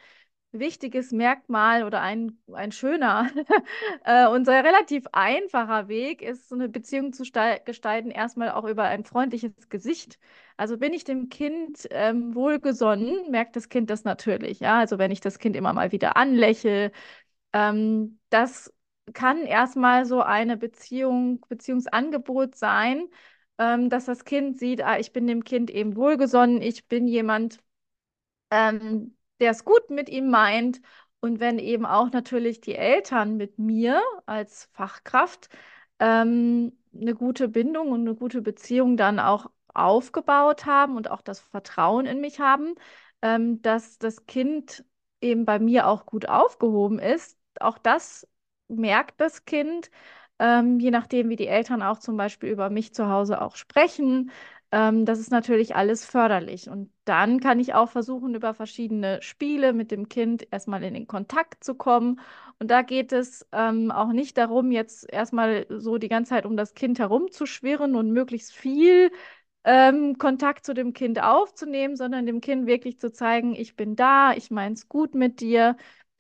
wichtiges 0.52 1.12
Merkmal 1.12 1.84
oder 1.84 2.02
ein, 2.02 2.40
ein 2.54 2.72
schöner 2.72 3.30
äh, 4.06 4.28
und 4.28 4.48
relativ 4.48 5.06
einfacher 5.12 5.88
Weg 5.88 6.22
ist, 6.22 6.50
so 6.50 6.56
eine 6.56 6.70
Beziehung 6.70 7.14
zu 7.14 7.24
gestalten, 7.66 8.12
erstmal 8.12 8.52
auch 8.52 8.64
über 8.66 8.84
ein 8.84 9.04
freundliches 9.04 9.52
Gesicht. 9.70 10.18
Also 10.56 10.78
bin 10.78 10.94
ich 10.94 11.04
dem 11.04 11.30
Kind 11.30 11.88
ähm, 11.92 12.34
wohlgesonnen, 12.36 13.30
merkt 13.30 13.56
das 13.56 13.70
Kind 13.70 13.90
das 13.90 14.04
natürlich. 14.06 14.60
Ja, 14.60 14.80
also 14.80 14.98
wenn 14.98 15.12
ich 15.12 15.20
das 15.22 15.40
Kind 15.40 15.56
immer 15.56 15.74
mal 15.74 15.92
wieder 15.92 16.18
anlächle, 16.18 16.92
ähm, 17.54 18.20
das 18.30 18.74
kann 19.14 19.40
erstmal 19.46 20.06
so 20.06 20.22
eine 20.22 20.58
Beziehung, 20.58 21.42
Beziehungsangebot 21.48 22.56
sein, 22.56 23.08
ähm, 23.58 23.90
dass 23.90 24.06
das 24.06 24.26
Kind 24.26 24.60
sieht, 24.60 24.82
ah, 24.84 25.00
ich 25.00 25.14
bin 25.14 25.28
dem 25.28 25.44
Kind 25.44 25.70
eben 25.72 25.96
wohlgesonnen, 25.96 26.62
ich 26.62 26.88
bin 26.88 27.08
jemand, 27.08 27.60
ähm, 28.52 29.16
der 29.40 29.52
es 29.52 29.66
gut 29.66 29.90
mit 29.90 30.10
ihm 30.10 30.30
meint. 30.30 30.82
Und 31.20 31.40
wenn 31.40 31.60
eben 31.60 31.86
auch 31.86 32.12
natürlich 32.12 32.62
die 32.62 32.76
Eltern 32.76 33.38
mit 33.38 33.58
mir 33.60 34.02
als 34.26 34.66
Fachkraft 34.74 35.50
ähm, 36.00 36.78
eine 36.94 37.16
gute 37.16 37.48
Bindung 37.50 37.92
und 37.92 38.02
eine 38.02 38.16
gute 38.16 38.42
Beziehung 38.42 38.98
dann 38.98 39.20
auch 39.20 39.50
aufgebaut 39.74 40.66
haben 40.66 40.96
und 40.96 41.10
auch 41.10 41.22
das 41.22 41.40
Vertrauen 41.40 42.06
in 42.06 42.22
mich 42.22 42.40
haben, 42.40 42.76
ähm, 43.22 43.62
dass 43.62 43.98
das 44.00 44.26
Kind 44.26 44.86
eben 45.22 45.46
bei 45.46 45.60
mir 45.60 45.88
auch 45.88 46.06
gut 46.06 46.28
aufgehoben 46.30 47.00
ist. 47.00 47.38
Auch 47.60 47.78
das 47.78 48.28
merkt 48.68 49.20
das 49.22 49.46
Kind, 49.46 49.90
ähm, 50.40 50.80
je 50.80 50.92
nachdem, 50.92 51.30
wie 51.30 51.36
die 51.36 51.48
Eltern 51.48 51.82
auch 51.82 52.00
zum 52.00 52.18
Beispiel 52.18 52.50
über 52.50 52.70
mich 52.70 52.94
zu 52.94 53.10
Hause 53.10 53.42
auch 53.42 53.56
sprechen. 53.56 54.32
Ähm, 54.72 55.06
das 55.06 55.20
ist 55.20 55.32
natürlich 55.32 55.76
alles 55.76 56.06
förderlich. 56.06 56.70
Und 56.70 56.92
dann 57.06 57.40
kann 57.40 57.60
ich 57.60 57.74
auch 57.74 57.90
versuchen, 57.90 58.36
über 58.36 58.54
verschiedene 58.54 59.22
Spiele 59.22 59.74
mit 59.74 59.92
dem 59.92 60.10
Kind 60.10 60.46
erstmal 60.52 60.84
in 60.84 60.94
den 60.94 61.08
Kontakt 61.08 61.64
zu 61.64 61.76
kommen. 61.76 62.20
Und 62.60 62.70
da 62.70 62.82
geht 62.82 63.14
es 63.14 63.48
ähm, 63.52 63.92
auch 63.92 64.12
nicht 64.12 64.38
darum, 64.38 64.72
jetzt 64.72 65.12
erstmal 65.12 65.66
so 65.70 65.98
die 65.98 66.10
ganze 66.10 66.30
Zeit 66.32 66.46
um 66.46 66.58
das 66.58 66.74
Kind 66.74 67.00
herumzuschwirren 67.00 67.96
und 67.96 68.12
möglichst 68.12 68.54
viel 68.54 69.12
ähm, 69.64 70.18
Kontakt 70.18 70.66
zu 70.66 70.74
dem 70.74 70.94
Kind 70.94 71.22
aufzunehmen, 71.22 71.96
sondern 71.96 72.26
dem 72.26 72.42
Kind 72.42 72.68
wirklich 72.68 73.00
zu 73.00 73.12
zeigen, 73.12 73.56
ich 73.56 73.76
bin 73.76 73.96
da, 73.96 74.34
ich 74.34 74.50
meine 74.52 74.74
es 74.76 74.88
gut 74.88 75.14
mit 75.16 75.42
dir 75.42 75.76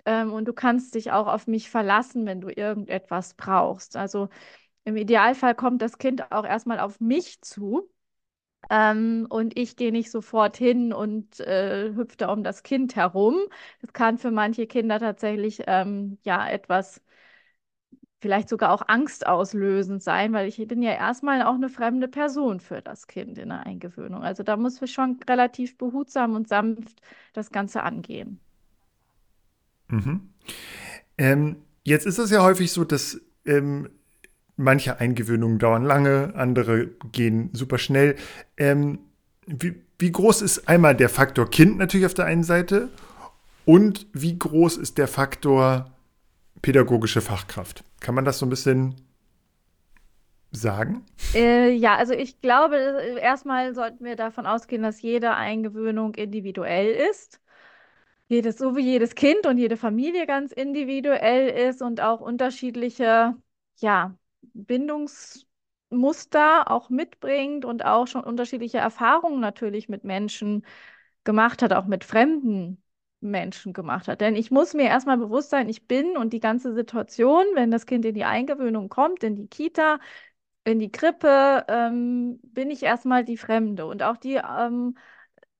ähm, 0.07 0.33
und 0.33 0.45
du 0.47 0.53
kannst 0.53 0.95
dich 0.95 1.11
auch 1.11 1.27
auf 1.27 1.47
mich 1.47 1.69
verlassen, 1.69 2.25
wenn 2.25 2.41
du 2.41 2.49
irgendetwas 2.49 3.35
brauchst. 3.35 3.97
Also 3.97 4.29
im 4.85 4.97
Idealfall 4.97 5.55
kommt 5.55 5.81
das 5.81 5.97
Kind 5.99 6.31
auch 6.31 6.45
erstmal 6.45 6.79
auf 6.79 6.99
mich 7.01 7.41
zu 7.41 7.89
ähm, 8.69 9.27
und 9.29 9.57
ich 9.57 9.75
gehe 9.77 9.91
nicht 9.91 10.11
sofort 10.11 10.57
hin 10.57 10.93
und 10.93 11.39
äh, 11.41 11.93
hüpfe 11.95 12.17
da 12.17 12.31
um 12.33 12.43
das 12.43 12.63
Kind 12.63 12.95
herum. 12.95 13.37
Das 13.81 13.93
kann 13.93 14.17
für 14.17 14.31
manche 14.31 14.67
Kinder 14.67 14.99
tatsächlich 14.99 15.63
ähm, 15.67 16.17
ja 16.23 16.47
etwas, 16.49 17.01
vielleicht 18.19 18.49
sogar 18.49 18.71
auch 18.73 18.81
angstauslösend 18.87 20.01
sein, 20.03 20.33
weil 20.33 20.47
ich 20.47 20.57
bin 20.67 20.81
ja 20.81 20.91
erstmal 20.93 21.43
auch 21.43 21.53
eine 21.55 21.69
fremde 21.69 22.07
Person 22.07 22.59
für 22.59 22.81
das 22.81 23.07
Kind 23.07 23.37
in 23.37 23.49
der 23.49 23.65
Eingewöhnung. 23.65 24.23
Also 24.23 24.43
da 24.43 24.57
muss 24.57 24.81
wir 24.81 24.87
schon 24.87 25.19
relativ 25.29 25.77
behutsam 25.77 26.35
und 26.35 26.47
sanft 26.47 27.01
das 27.33 27.51
Ganze 27.51 27.83
angehen. 27.83 28.39
Mhm. 29.89 30.29
Ähm, 31.17 31.55
jetzt 31.83 32.05
ist 32.05 32.17
es 32.17 32.29
ja 32.29 32.43
häufig 32.43 32.71
so, 32.71 32.83
dass 32.83 33.19
ähm, 33.45 33.89
Manche 34.59 34.99
Eingewöhnungen 34.99 35.59
dauern 35.59 35.83
lange, 35.83 36.33
andere 36.35 36.87
gehen 37.11 37.51
super 37.53 37.77
schnell. 37.77 38.15
Ähm, 38.57 38.97
wie, 39.45 39.75
wie 39.99 40.11
groß 40.11 40.41
ist 40.41 40.67
einmal 40.67 40.95
der 40.95 41.09
Faktor 41.09 41.47
Kind 41.47 41.77
natürlich 41.77 42.07
auf 42.07 42.15
der 42.15 42.25
einen 42.25 42.43
Seite 42.43 42.89
und 43.65 44.07
wie 44.13 44.37
groß 44.37 44.77
ist 44.77 44.97
der 44.97 45.07
Faktor 45.07 45.91
pädagogische 46.63 47.21
Fachkraft? 47.21 47.83
Kann 47.99 48.15
man 48.15 48.25
das 48.25 48.39
so 48.39 48.47
ein 48.47 48.49
bisschen 48.49 48.95
sagen? 50.51 51.05
Äh, 51.35 51.69
ja, 51.73 51.95
also 51.95 52.13
ich 52.13 52.41
glaube, 52.41 52.77
erstmal 53.21 53.75
sollten 53.75 54.05
wir 54.05 54.15
davon 54.15 54.47
ausgehen, 54.47 54.81
dass 54.81 55.03
jede 55.03 55.35
Eingewöhnung 55.35 56.15
individuell 56.15 56.95
ist. 57.11 57.39
Jedes, 58.29 58.57
so 58.57 58.75
wie 58.75 58.81
jedes 58.81 59.15
Kind 59.15 59.45
und 59.45 59.57
jede 59.57 59.77
Familie 59.77 60.25
ganz 60.27 60.51
individuell 60.51 61.47
ist 61.69 61.81
und 61.81 62.01
auch 62.01 62.19
unterschiedliche, 62.19 63.35
ja, 63.77 64.17
Bindungsmuster 64.53 66.69
auch 66.69 66.89
mitbringt 66.89 67.63
und 67.63 67.85
auch 67.85 68.07
schon 68.07 68.23
unterschiedliche 68.23 68.79
Erfahrungen 68.79 69.39
natürlich 69.39 69.87
mit 69.87 70.03
Menschen 70.03 70.65
gemacht 71.23 71.61
hat, 71.61 71.71
auch 71.73 71.85
mit 71.85 72.03
fremden 72.03 72.83
Menschen 73.21 73.71
gemacht 73.73 74.07
hat. 74.09 74.19
Denn 74.21 74.35
ich 74.35 74.51
muss 74.51 74.73
mir 74.73 74.85
erstmal 74.85 75.17
bewusst 75.17 75.49
sein, 75.49 75.69
ich 75.69 75.87
bin 75.87 76.17
und 76.17 76.33
die 76.33 76.39
ganze 76.41 76.73
Situation, 76.73 77.45
wenn 77.55 77.71
das 77.71 77.85
Kind 77.85 78.03
in 78.05 78.13
die 78.15 78.25
Eingewöhnung 78.25 78.89
kommt, 78.89 79.23
in 79.23 79.35
die 79.35 79.47
Kita, 79.47 79.99
in 80.65 80.79
die 80.79 80.91
Krippe, 80.91 81.65
ähm, 81.69 82.39
bin 82.43 82.69
ich 82.71 82.83
erstmal 82.83 83.23
die 83.23 83.37
Fremde. 83.37 83.85
Und 83.85 84.03
auch 84.03 84.17
die, 84.17 84.35
ähm, 84.35 84.97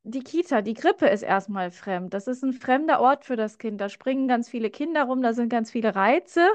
die 0.08 0.24
Kita, 0.24 0.62
die 0.62 0.74
Krippe 0.74 1.08
ist 1.08 1.24
erstmal 1.24 1.72
fremd. 1.72 2.14
Das 2.14 2.28
ist 2.28 2.44
ein 2.44 2.54
fremder 2.54 3.00
Ort 3.02 3.26
für 3.26 3.36
das 3.36 3.58
Kind. 3.58 3.82
Da 3.82 3.90
springen 3.90 4.28
ganz 4.28 4.50
viele 4.50 4.70
Kinder 4.70 5.04
rum, 5.06 5.22
da 5.22 5.34
sind 5.34 5.50
ganz 5.50 5.72
viele 5.72 5.96
Reize. 5.96 6.48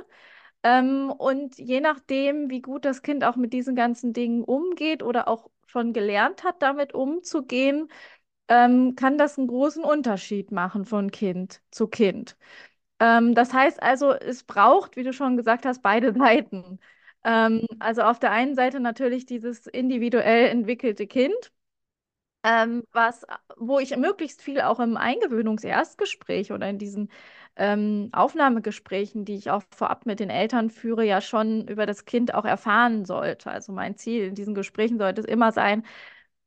Ähm, 0.63 1.11
und 1.11 1.59
je 1.59 1.81
nachdem, 1.81 2.51
wie 2.51 2.63
gut 2.63 2.85
das 2.85 3.03
Kind 3.03 3.25
auch 3.25 3.37
mit 3.37 3.53
diesen 3.53 3.75
ganzen 3.77 4.13
Dingen 4.13 4.45
umgeht 4.45 5.03
oder 5.03 5.29
auch 5.29 5.51
schon 5.67 5.93
gelernt 5.93 6.45
hat, 6.45 6.63
damit 6.63 6.95
umzugehen, 6.95 7.89
ähm, 8.49 8.95
kann 8.97 9.19
das 9.19 9.39
einen 9.39 9.49
großen 9.49 9.85
Unterschied 9.85 10.53
machen 10.53 10.85
von 10.87 11.11
Kind 11.11 11.63
zu 11.71 11.89
Kind. 11.89 12.37
Ähm, 13.01 13.35
das 13.35 13.53
heißt 13.53 13.83
also, 13.83 14.13
es 14.13 14.45
braucht, 14.45 14.97
wie 14.97 15.03
du 15.05 15.13
schon 15.13 15.37
gesagt 15.37 15.67
hast, 15.67 15.83
beide 15.83 16.13
Seiten. 16.15 16.81
Ähm, 17.25 17.67
also 17.81 18.03
auf 18.03 18.19
der 18.19 18.33
einen 18.33 18.55
Seite 18.55 18.81
natürlich 18.81 19.27
dieses 19.27 19.67
individuell 19.67 20.49
entwickelte 20.49 21.07
Kind, 21.07 21.35
ähm, 22.45 22.85
was, 22.93 23.25
wo 23.57 23.79
ich 23.79 23.97
möglichst 23.97 24.43
viel 24.43 24.61
auch 24.61 24.81
im 24.81 24.97
Eingewöhnungserstgespräch 24.97 26.53
oder 26.53 26.69
in 26.69 26.79
diesen 26.79 27.11
ähm, 27.57 28.09
Aufnahmegesprächen, 28.13 29.25
die 29.25 29.35
ich 29.37 29.51
auch 29.51 29.63
vorab 29.75 30.07
mit 30.07 30.21
den 30.21 30.31
Eltern 30.31 30.71
führe, 30.71 31.05
ja 31.05 31.21
schon 31.21 31.69
über 31.69 31.87
das 31.87 32.05
Kind 32.05 32.35
auch 32.35 32.45
erfahren 32.45 33.05
sollte. 33.05 33.51
Also 33.51 33.73
mein 33.73 33.97
Ziel 33.97 34.25
in 34.29 34.35
diesen 34.35 34.55
Gesprächen 34.55 34.99
sollte 34.99 35.21
es 35.21 35.27
immer 35.27 35.53
sein, 35.53 35.85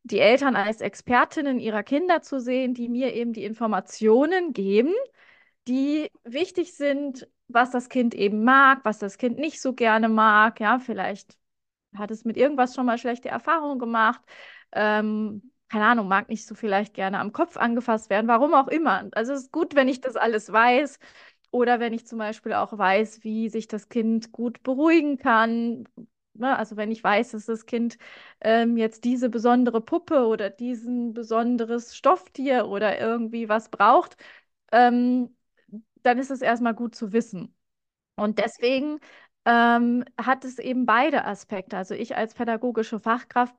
die 0.03 0.19
Eltern 0.19 0.55
als 0.55 0.81
Expertinnen 0.81 1.59
ihrer 1.59 1.83
Kinder 1.83 2.21
zu 2.21 2.39
sehen, 2.39 2.73
die 2.73 2.89
mir 2.89 3.13
eben 3.13 3.33
die 3.33 3.43
Informationen 3.45 4.53
geben, 4.53 4.93
die 5.67 6.11
wichtig 6.23 6.73
sind, 6.75 7.27
was 7.47 7.71
das 7.71 7.89
Kind 7.89 8.13
eben 8.15 8.43
mag, 8.43 8.81
was 8.85 8.99
das 8.99 9.17
Kind 9.17 9.37
nicht 9.39 9.61
so 9.61 9.73
gerne 9.73 10.09
mag. 10.09 10.59
Ja, 10.59 10.79
vielleicht 10.79 11.37
hat 11.95 12.11
es 12.11 12.25
mit 12.25 12.37
irgendwas 12.37 12.75
schon 12.75 12.85
mal 12.85 12.97
schlechte 12.97 13.29
Erfahrungen 13.29 13.79
gemacht. 13.79 14.21
Ähm, 14.73 15.51
keine 15.75 15.87
Ahnung, 15.87 16.07
mag 16.07 16.29
nicht 16.29 16.45
so 16.47 16.55
vielleicht 16.55 16.93
gerne 16.93 17.19
am 17.19 17.33
Kopf 17.33 17.57
angefasst 17.57 18.09
werden, 18.09 18.29
warum 18.29 18.53
auch 18.53 18.69
immer. 18.69 19.09
Also 19.11 19.33
es 19.33 19.41
ist 19.43 19.51
gut, 19.51 19.75
wenn 19.75 19.89
ich 19.89 19.99
das 19.99 20.15
alles 20.15 20.49
weiß 20.49 20.99
oder 21.51 21.81
wenn 21.81 21.91
ich 21.91 22.07
zum 22.07 22.17
Beispiel 22.17 22.53
auch 22.53 22.77
weiß, 22.77 23.25
wie 23.25 23.49
sich 23.49 23.67
das 23.67 23.89
Kind 23.89 24.31
gut 24.31 24.63
beruhigen 24.63 25.17
kann. 25.17 25.83
Ne? 26.33 26.57
Also 26.57 26.77
wenn 26.77 26.91
ich 26.91 27.03
weiß, 27.03 27.31
dass 27.31 27.45
das 27.47 27.65
Kind 27.65 27.97
ähm, 28.39 28.77
jetzt 28.77 29.03
diese 29.03 29.29
besondere 29.29 29.81
Puppe 29.81 30.27
oder 30.27 30.49
diesen 30.49 31.13
besonderes 31.13 31.93
Stofftier 31.93 32.67
oder 32.67 32.97
irgendwie 32.97 33.49
was 33.49 33.67
braucht, 33.69 34.15
ähm, 34.71 35.35
dann 36.03 36.19
ist 36.19 36.31
es 36.31 36.41
erstmal 36.41 36.73
gut 36.73 36.95
zu 36.95 37.11
wissen. 37.11 37.53
Und 38.15 38.39
deswegen 38.39 38.99
ähm, 39.45 40.05
hat 40.17 40.45
es 40.45 40.59
eben 40.59 40.85
beide 40.85 41.25
Aspekte. 41.25 41.77
Also 41.77 41.95
ich 41.95 42.15
als 42.15 42.33
pädagogische 42.33 43.01
Fachkraft 43.01 43.55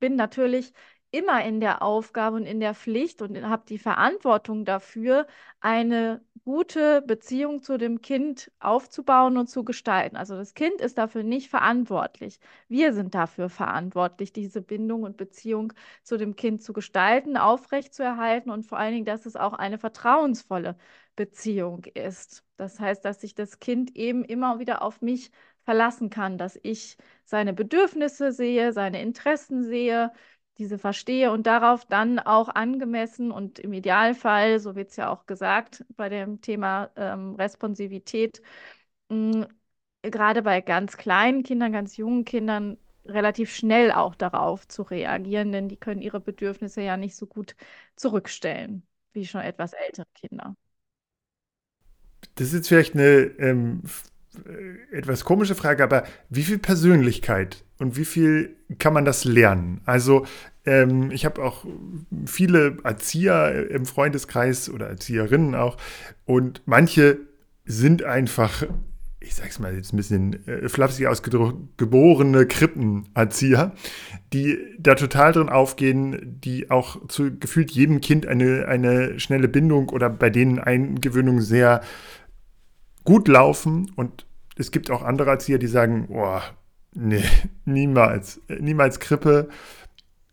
bin 0.00 0.16
natürlich 0.16 0.72
immer 1.12 1.44
in 1.44 1.60
der 1.60 1.82
Aufgabe 1.82 2.36
und 2.36 2.46
in 2.46 2.58
der 2.58 2.74
Pflicht 2.74 3.22
und 3.22 3.40
habe 3.48 3.64
die 3.68 3.78
Verantwortung 3.78 4.64
dafür, 4.64 5.26
eine 5.60 6.22
gute 6.44 7.02
Beziehung 7.02 7.62
zu 7.62 7.78
dem 7.78 8.00
Kind 8.00 8.50
aufzubauen 8.60 9.36
und 9.36 9.48
zu 9.48 9.62
gestalten. 9.64 10.16
Also 10.16 10.34
das 10.36 10.54
Kind 10.54 10.80
ist 10.80 10.98
dafür 10.98 11.22
nicht 11.22 11.50
verantwortlich. 11.50 12.40
Wir 12.68 12.94
sind 12.94 13.14
dafür 13.14 13.48
verantwortlich, 13.50 14.32
diese 14.32 14.62
Bindung 14.62 15.02
und 15.04 15.16
Beziehung 15.16 15.72
zu 16.02 16.16
dem 16.16 16.34
Kind 16.34 16.62
zu 16.62 16.72
gestalten, 16.72 17.36
aufrechtzuerhalten 17.36 18.50
und 18.50 18.64
vor 18.64 18.78
allen 18.78 18.94
Dingen, 18.94 19.04
dass 19.06 19.26
es 19.26 19.36
auch 19.36 19.52
eine 19.52 19.78
vertrauensvolle 19.78 20.76
Beziehung 21.14 21.84
ist. 21.94 22.44
Das 22.56 22.80
heißt, 22.80 23.04
dass 23.04 23.20
sich 23.20 23.34
das 23.34 23.60
Kind 23.60 23.94
eben 23.96 24.24
immer 24.24 24.58
wieder 24.58 24.82
auf 24.82 25.02
mich 25.02 25.30
verlassen 25.64 26.10
kann, 26.10 26.38
dass 26.38 26.58
ich 26.62 26.96
seine 27.24 27.52
Bedürfnisse 27.52 28.32
sehe, 28.32 28.72
seine 28.72 29.00
Interessen 29.00 29.62
sehe, 29.62 30.10
diese 30.58 30.78
verstehe 30.78 31.32
und 31.32 31.46
darauf 31.46 31.84
dann 31.86 32.18
auch 32.18 32.48
angemessen 32.48 33.30
und 33.32 33.58
im 33.58 33.72
Idealfall, 33.72 34.58
so 34.60 34.74
wird 34.76 34.90
es 34.90 34.96
ja 34.96 35.10
auch 35.10 35.26
gesagt 35.26 35.84
bei 35.96 36.08
dem 36.08 36.40
Thema 36.40 36.90
ähm, 36.96 37.34
Responsivität, 37.36 38.42
mh, 39.08 39.48
gerade 40.02 40.42
bei 40.42 40.60
ganz 40.60 40.96
kleinen 40.96 41.42
Kindern, 41.42 41.72
ganz 41.72 41.96
jungen 41.96 42.24
Kindern 42.24 42.78
relativ 43.06 43.54
schnell 43.54 43.92
auch 43.92 44.14
darauf 44.14 44.68
zu 44.68 44.82
reagieren, 44.82 45.52
denn 45.52 45.68
die 45.68 45.76
können 45.76 46.02
ihre 46.02 46.20
Bedürfnisse 46.20 46.82
ja 46.82 46.96
nicht 46.96 47.16
so 47.16 47.26
gut 47.26 47.56
zurückstellen 47.96 48.86
wie 49.12 49.26
schon 49.26 49.42
etwas 49.42 49.72
ältere 49.74 50.06
Kinder. 50.14 50.56
Das 52.34 52.48
ist 52.48 52.54
jetzt 52.54 52.68
vielleicht 52.68 52.94
eine 52.94 53.06
ähm, 53.38 53.82
äh, 53.84 53.88
etwas 54.90 55.24
komische 55.24 55.54
Frage, 55.54 55.82
aber 55.82 56.04
wie 56.30 56.42
viel 56.42 56.58
Persönlichkeit 56.58 57.64
und 57.78 57.96
wie 57.96 58.04
viel 58.04 58.56
kann 58.78 58.92
man 58.92 59.04
das 59.04 59.24
lernen? 59.24 59.80
Also 59.84 60.26
ähm, 60.64 61.10
ich 61.10 61.24
habe 61.24 61.42
auch 61.42 61.64
viele 62.26 62.78
Erzieher 62.84 63.70
im 63.70 63.84
Freundeskreis 63.84 64.70
oder 64.70 64.88
Erzieherinnen 64.88 65.54
auch 65.54 65.76
und 66.24 66.62
manche 66.64 67.18
sind 67.64 68.02
einfach, 68.02 68.64
ich 69.20 69.34
sag's 69.34 69.58
mal 69.58 69.74
jetzt 69.74 69.92
ein 69.92 69.96
bisschen 69.96 70.46
äh, 70.46 70.68
flapsig 70.68 71.06
ausgedrückt, 71.06 71.56
geborene 71.76 72.46
Krippenerzieher, 72.46 73.72
die 74.32 74.58
da 74.78 74.94
total 74.94 75.32
drin 75.32 75.48
aufgehen, 75.48 76.40
die 76.42 76.70
auch 76.70 77.06
zu 77.08 77.36
gefühlt 77.38 77.70
jedem 77.70 78.00
Kind 78.00 78.26
eine, 78.26 78.66
eine 78.66 79.20
schnelle 79.20 79.48
Bindung 79.48 79.90
oder 79.90 80.08
bei 80.08 80.30
denen 80.30 80.58
Eingewöhnung 80.58 81.40
sehr 81.40 81.82
gut 83.04 83.28
laufen 83.28 83.90
und 83.96 84.26
es 84.56 84.70
gibt 84.70 84.90
auch 84.90 85.02
andere 85.02 85.30
Erzieher, 85.30 85.58
die 85.58 85.66
sagen, 85.66 86.08
boah, 86.08 86.42
nee, 86.94 87.24
niemals, 87.64 88.40
niemals 88.48 89.00
Krippe. 89.00 89.48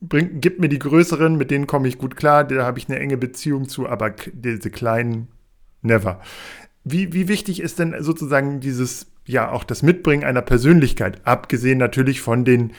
Bring, 0.02 0.40
gib 0.40 0.60
mir 0.60 0.70
die 0.70 0.80
größeren, 0.80 1.36
mit 1.36 1.52
denen 1.52 1.68
komme 1.68 1.88
ich 1.88 1.98
gut 1.98 2.16
klar, 2.16 2.46
da 2.46 2.66
habe 2.66 2.80
ich 2.80 2.88
eine 2.88 3.00
enge 3.00 3.18
Beziehung 3.18 3.68
zu, 3.68 3.88
aber 3.88 4.12
diese 4.12 4.70
kleinen, 4.70 5.28
never. 5.82 6.22
Wie, 6.86 7.12
wie 7.12 7.28
wichtig 7.28 7.60
ist 7.60 7.80
denn 7.80 7.94
sozusagen 8.00 8.62
dieses, 8.62 9.08
ja, 9.26 9.52
auch 9.52 9.66
das 9.66 9.84
Mitbringen 9.84 10.24
einer 10.24 10.42
Persönlichkeit, 10.42 11.26
abgesehen 11.28 11.78
natürlich 11.78 12.22
von 12.22 12.46
den 12.46 12.72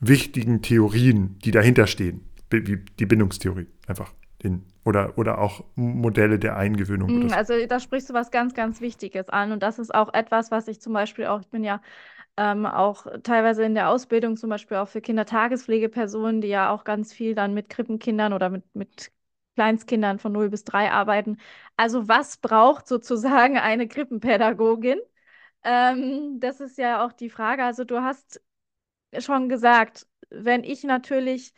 wichtigen 0.00 0.60
Theorien, 0.60 1.38
die 1.44 1.52
dahinter 1.52 1.86
stehen, 1.86 2.20
wie 2.50 2.84
die 2.98 3.06
Bindungstheorie 3.06 3.66
einfach 3.86 4.12
in, 4.42 4.62
oder, 4.86 5.18
oder 5.18 5.38
auch 5.38 5.64
Modelle 5.74 6.38
der 6.38 6.56
Eingewöhnung. 6.56 7.28
Mm, 7.28 7.32
also 7.32 7.54
da 7.66 7.80
sprichst 7.80 8.08
du 8.08 8.14
was 8.14 8.30
ganz, 8.30 8.54
ganz 8.54 8.80
Wichtiges 8.80 9.28
an. 9.28 9.50
Und 9.50 9.62
das 9.62 9.80
ist 9.80 9.92
auch 9.92 10.14
etwas, 10.14 10.52
was 10.52 10.68
ich 10.68 10.80
zum 10.80 10.92
Beispiel 10.92 11.26
auch, 11.26 11.40
ich 11.40 11.48
bin 11.48 11.64
ja 11.64 11.82
ähm, 12.36 12.66
auch 12.66 13.06
teilweise 13.24 13.64
in 13.64 13.74
der 13.74 13.88
Ausbildung, 13.88 14.36
zum 14.36 14.48
Beispiel 14.48 14.76
auch 14.76 14.88
für 14.88 15.00
Kindertagespflegepersonen, 15.00 16.40
die 16.40 16.48
ja 16.48 16.70
auch 16.70 16.84
ganz 16.84 17.12
viel 17.12 17.34
dann 17.34 17.52
mit 17.52 17.68
Krippenkindern 17.68 18.32
oder 18.32 18.48
mit, 18.48 18.62
mit 18.74 19.10
Kleinstkindern 19.56 20.20
von 20.20 20.32
0 20.32 20.50
bis 20.50 20.62
3 20.62 20.92
arbeiten. 20.92 21.38
Also 21.76 22.06
was 22.06 22.36
braucht 22.36 22.86
sozusagen 22.86 23.58
eine 23.58 23.88
Krippenpädagogin? 23.88 25.00
Ähm, 25.64 26.38
das 26.38 26.60
ist 26.60 26.78
ja 26.78 27.04
auch 27.04 27.12
die 27.12 27.30
Frage. 27.30 27.64
Also 27.64 27.82
du 27.84 28.02
hast 28.02 28.40
schon 29.18 29.48
gesagt, 29.48 30.06
wenn 30.30 30.64
ich 30.64 30.84
natürlich 30.84 31.52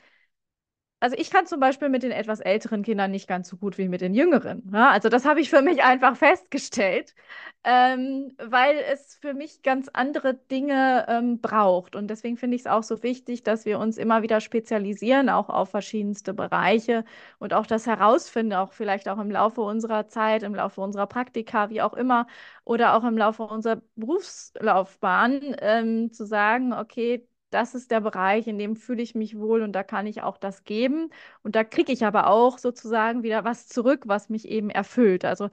also 1.00 1.16
ich 1.16 1.30
kann 1.30 1.46
zum 1.46 1.60
Beispiel 1.60 1.88
mit 1.88 2.02
den 2.02 2.10
etwas 2.10 2.40
älteren 2.40 2.82
Kindern 2.82 3.12
nicht 3.12 3.28
ganz 3.28 3.48
so 3.48 3.56
gut 3.56 3.78
wie 3.78 3.88
mit 3.88 4.00
den 4.00 4.14
jüngeren. 4.14 4.62
Ne? 4.70 4.88
Also 4.88 5.08
das 5.08 5.24
habe 5.24 5.40
ich 5.40 5.48
für 5.48 5.62
mich 5.62 5.84
einfach 5.84 6.16
festgestellt, 6.16 7.14
ähm, 7.62 8.32
weil 8.38 8.76
es 8.92 9.14
für 9.14 9.32
mich 9.32 9.62
ganz 9.62 9.88
andere 9.92 10.34
Dinge 10.34 11.06
ähm, 11.08 11.40
braucht. 11.40 11.94
Und 11.94 12.08
deswegen 12.08 12.37
finde 12.37 12.56
ich 12.56 12.62
es 12.62 12.66
auch 12.66 12.82
so 12.82 13.02
wichtig, 13.04 13.44
dass 13.44 13.64
wir 13.64 13.78
uns 13.78 13.96
immer 13.96 14.22
wieder 14.22 14.40
spezialisieren, 14.40 15.28
auch 15.28 15.48
auf 15.48 15.70
verschiedenste 15.70 16.34
Bereiche 16.34 17.04
und 17.38 17.54
auch 17.54 17.66
das 17.66 17.87
herausfinden, 17.87 18.54
auch 18.54 18.72
vielleicht 18.72 19.08
auch 19.08 19.18
im 19.18 19.30
Laufe 19.30 19.61
unserer 19.61 20.08
Zeit, 20.08 20.42
im 20.42 20.54
Laufe 20.54 20.80
unserer 20.80 21.06
Praktika, 21.06 21.70
wie 21.70 21.80
auch 21.82 21.94
immer, 21.94 22.26
oder 22.64 22.96
auch 22.96 23.04
im 23.04 23.16
Laufe 23.16 23.44
unserer 23.44 23.82
Berufslaufbahn, 23.94 25.54
ähm, 25.61 26.12
zu 26.12 26.26
sagen, 26.26 26.72
okay, 26.72 27.28
das 27.50 27.74
ist 27.74 27.90
der 27.90 28.00
Bereich, 28.00 28.46
in 28.46 28.58
dem 28.58 28.76
fühle 28.76 29.02
ich 29.02 29.14
mich 29.14 29.38
wohl 29.38 29.62
und 29.62 29.72
da 29.72 29.82
kann 29.82 30.06
ich 30.06 30.22
auch 30.22 30.37
das 30.38 30.64
geben. 30.64 31.11
Und 31.42 31.56
da 31.56 31.64
kriege 31.64 31.92
ich 31.92 32.04
aber 32.04 32.28
auch 32.28 32.58
sozusagen 32.58 33.22
wieder 33.22 33.44
was 33.44 33.68
zurück, 33.68 34.04
was 34.06 34.28
mich 34.28 34.46
eben 34.48 34.70
erfüllt. 34.70 35.24
Also 35.24 35.48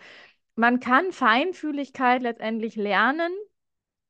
man 0.55 0.79
kann 0.79 1.11
Feinfühligkeit 1.13 2.21
letztendlich 2.23 2.75
lernen, 2.75 3.31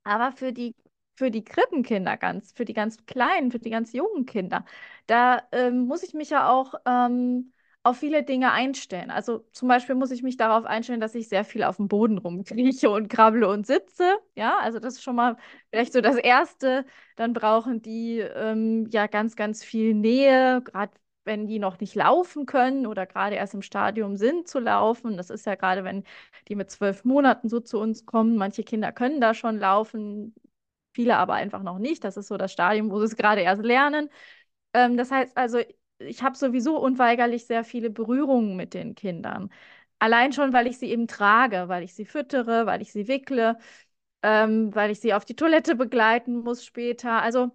aber 0.04 0.32
für 0.32 0.54
die, 0.54 0.76
für 1.15 1.32
die 1.32 1.43
Krippenkinder 1.43 2.17
ganz, 2.17 2.52
für 2.54 2.65
die 2.65 2.74
ganz 2.74 3.06
Kleinen, 3.06 3.52
für 3.52 3.60
die 3.60 3.69
ganz 3.69 3.93
jungen 3.93 4.26
Kinder, 4.26 4.65
da 5.08 5.41
ähm, 5.52 5.86
muss 5.88 6.04
ich 6.04 6.13
mich 6.13 6.30
ja 6.32 6.50
auch 6.50 6.76
ähm, 6.86 7.54
auf 7.86 7.98
viele 8.00 8.24
Dinge 8.24 8.52
einstellen. 8.52 9.12
Also 9.12 9.45
zum 9.52 9.67
Beispiel 9.67 9.93
muss 9.95 10.10
ich 10.10 10.24
mich 10.24 10.38
darauf 10.38 10.65
einstellen, 10.65 11.00
dass 11.00 11.13
ich 11.13 11.30
sehr 11.30 11.45
viel 11.45 11.63
auf 11.63 11.78
dem 11.78 11.88
Boden 11.88 12.17
rumkrieche 12.17 12.89
und 12.89 13.10
krabbele 13.10 13.48
und 13.48 13.67
sitze. 13.67 14.17
Ja, 14.36 14.58
also 14.60 14.80
das 14.80 14.95
ist 14.95 15.04
schon 15.04 15.15
mal 15.15 15.38
vielleicht 15.69 15.93
so 15.93 16.02
das 16.02 16.15
Erste. 16.15 16.86
Dann 17.15 17.34
brauchen 17.34 17.84
die 17.84 18.19
ähm, 18.19 18.88
ja 18.91 19.06
ganz, 19.06 19.36
ganz 19.36 19.63
viel 19.63 19.93
Nähe, 19.93 20.63
gerade 20.63 20.93
wenn 21.26 21.45
die 21.48 21.60
noch 21.60 21.80
nicht 21.80 21.93
laufen 21.93 22.48
können 22.48 22.88
oder 22.88 23.06
gerade 23.06 23.36
erst 23.36 23.54
im 23.54 23.62
Stadium 23.62 24.17
sind 24.17 24.48
zu 24.48 24.60
laufen. 24.60 25.15
Das 25.15 25.30
ist 25.30 25.45
ja 25.45 25.54
gerade, 25.54 25.84
wenn 25.84 26.04
die 26.48 26.56
mit 26.56 26.71
zwölf 26.71 27.06
Monaten 27.06 27.50
so 27.50 27.60
zu 27.60 27.80
uns 27.80 28.06
kommen. 28.08 28.36
Manche 28.36 28.63
Kinder 28.63 28.91
können 28.91 29.21
da 29.21 29.36
schon 29.36 29.60
laufen, 29.60 30.34
viele 30.93 31.17
aber 31.17 31.34
einfach 31.36 31.62
noch 31.62 31.78
nicht. 31.78 32.04
Das 32.04 32.17
ist 32.17 32.28
so 32.30 32.38
das 32.38 32.52
Stadium, 32.52 32.89
wo 32.89 33.00
sie 33.00 33.06
es 33.06 33.15
gerade 33.15 33.41
erst 33.41 33.63
lernen. 33.63 34.10
Ähm, 34.74 34.98
das 34.98 35.12
heißt 35.12 35.38
also, 35.38 35.60
ich 36.00 36.24
habe 36.24 36.38
sowieso 36.38 36.78
unweigerlich 36.80 37.46
sehr 37.46 37.64
viele 37.64 37.90
Berührungen 37.90 38.56
mit 38.56 38.74
den 38.74 38.96
Kindern. 38.96 39.50
Allein 40.00 40.34
schon, 40.34 40.54
weil 40.54 40.68
ich 40.68 40.78
sie 40.78 40.88
eben 40.92 41.08
trage, 41.08 41.68
weil 41.70 41.84
ich 41.84 41.94
sie 41.94 42.06
füttere, 42.06 42.66
weil 42.66 42.82
ich 42.82 42.92
sie 42.92 43.08
wickle, 43.08 43.58
ähm, 44.24 44.74
weil 44.76 44.92
ich 44.92 45.00
sie 45.00 45.14
auf 45.14 45.26
die 45.26 45.36
Toilette 45.36 45.76
begleiten 45.76 46.38
muss 46.44 46.66
später. 46.66 47.22
Also 47.22 47.52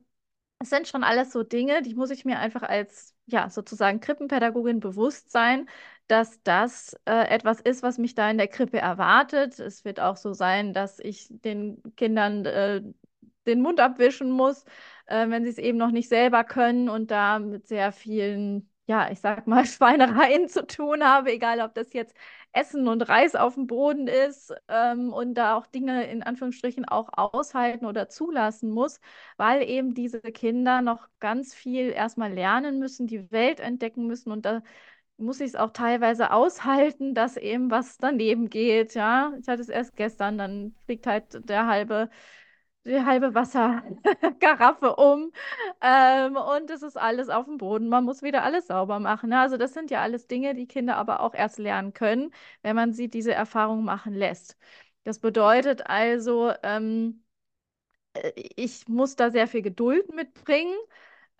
es 0.58 0.70
sind 0.70 0.88
schon 0.88 1.04
alles 1.04 1.32
so 1.32 1.42
Dinge, 1.42 1.82
die 1.82 1.94
muss 1.94 2.10
ich 2.10 2.24
mir 2.24 2.38
einfach 2.38 2.62
als, 2.62 3.14
ja, 3.26 3.48
sozusagen 3.50 4.00
Krippenpädagogin 4.00 4.80
bewusst 4.80 5.30
sein, 5.32 5.68
dass 6.06 6.42
das 6.42 6.94
äh, 7.06 7.28
etwas 7.28 7.60
ist, 7.60 7.82
was 7.82 7.98
mich 7.98 8.14
da 8.14 8.30
in 8.30 8.38
der 8.38 8.48
Krippe 8.48 8.78
erwartet. 8.78 9.58
Es 9.58 9.84
wird 9.84 10.00
auch 10.00 10.16
so 10.16 10.32
sein, 10.34 10.72
dass 10.74 10.98
ich 11.00 11.28
den 11.30 11.82
Kindern 11.96 12.44
äh, 12.46 12.82
den 13.46 13.60
Mund 13.62 13.80
abwischen 13.80 14.30
muss, 14.30 14.64
äh, 15.06 15.28
wenn 15.28 15.44
sie 15.44 15.50
es 15.50 15.58
eben 15.58 15.78
noch 15.78 15.90
nicht 15.90 16.08
selber 16.08 16.44
können 16.44 16.88
und 16.88 17.10
da 17.10 17.38
mit 17.38 17.66
sehr 17.66 17.92
vielen, 17.92 18.70
ja, 18.86 19.10
ich 19.10 19.20
sag 19.20 19.46
mal, 19.46 19.64
Schweinereien 19.66 20.48
zu 20.48 20.66
tun 20.66 21.04
habe, 21.04 21.32
egal 21.32 21.60
ob 21.60 21.74
das 21.74 21.92
jetzt 21.92 22.14
Essen 22.52 22.88
und 22.88 23.02
Reis 23.08 23.36
auf 23.36 23.54
dem 23.54 23.66
Boden 23.68 24.08
ist 24.08 24.52
ähm, 24.68 25.12
und 25.12 25.34
da 25.34 25.54
auch 25.56 25.66
Dinge 25.66 26.04
in 26.10 26.22
Anführungsstrichen 26.22 26.84
auch 26.84 27.08
aushalten 27.12 27.86
oder 27.86 28.08
zulassen 28.08 28.70
muss, 28.70 29.00
weil 29.36 29.62
eben 29.68 29.94
diese 29.94 30.20
Kinder 30.20 30.82
noch 30.82 31.08
ganz 31.20 31.54
viel 31.54 31.90
erstmal 31.90 32.32
lernen 32.32 32.78
müssen, 32.80 33.06
die 33.06 33.30
Welt 33.30 33.60
entdecken 33.60 34.06
müssen 34.06 34.32
und 34.32 34.44
da 34.46 34.62
muss 35.18 35.40
ich 35.40 35.48
es 35.48 35.56
auch 35.56 35.70
teilweise 35.72 36.32
aushalten, 36.32 37.14
dass 37.14 37.36
eben 37.36 37.70
was 37.70 37.98
daneben 37.98 38.48
geht. 38.48 38.94
Ja, 38.94 39.32
ich 39.40 39.48
hatte 39.48 39.60
es 39.62 39.68
erst 39.68 39.96
gestern, 39.96 40.38
dann 40.38 40.74
fliegt 40.86 41.06
halt 41.06 41.48
der 41.48 41.66
halbe 41.66 42.08
die 42.84 43.04
halbe 43.04 43.34
Wasserkaraffe 43.34 44.96
um 44.96 45.32
ähm, 45.80 46.36
und 46.36 46.70
es 46.70 46.82
ist 46.82 46.96
alles 46.96 47.28
auf 47.28 47.44
dem 47.46 47.58
Boden. 47.58 47.88
Man 47.88 48.04
muss 48.04 48.22
wieder 48.22 48.42
alles 48.44 48.66
sauber 48.68 48.98
machen. 49.00 49.30
Ne? 49.30 49.40
Also 49.40 49.56
das 49.56 49.74
sind 49.74 49.90
ja 49.90 50.00
alles 50.02 50.26
Dinge, 50.26 50.54
die 50.54 50.66
Kinder 50.66 50.96
aber 50.96 51.20
auch 51.20 51.34
erst 51.34 51.58
lernen 51.58 51.92
können, 51.94 52.32
wenn 52.62 52.76
man 52.76 52.92
sie 52.92 53.08
diese 53.08 53.34
Erfahrung 53.34 53.84
machen 53.84 54.14
lässt. 54.14 54.56
Das 55.04 55.18
bedeutet 55.18 55.86
also, 55.86 56.52
ähm, 56.62 57.22
äh, 58.14 58.32
ich 58.56 58.88
muss 58.88 59.16
da 59.16 59.30
sehr 59.30 59.46
viel 59.48 59.62
Geduld 59.62 60.14
mitbringen 60.14 60.74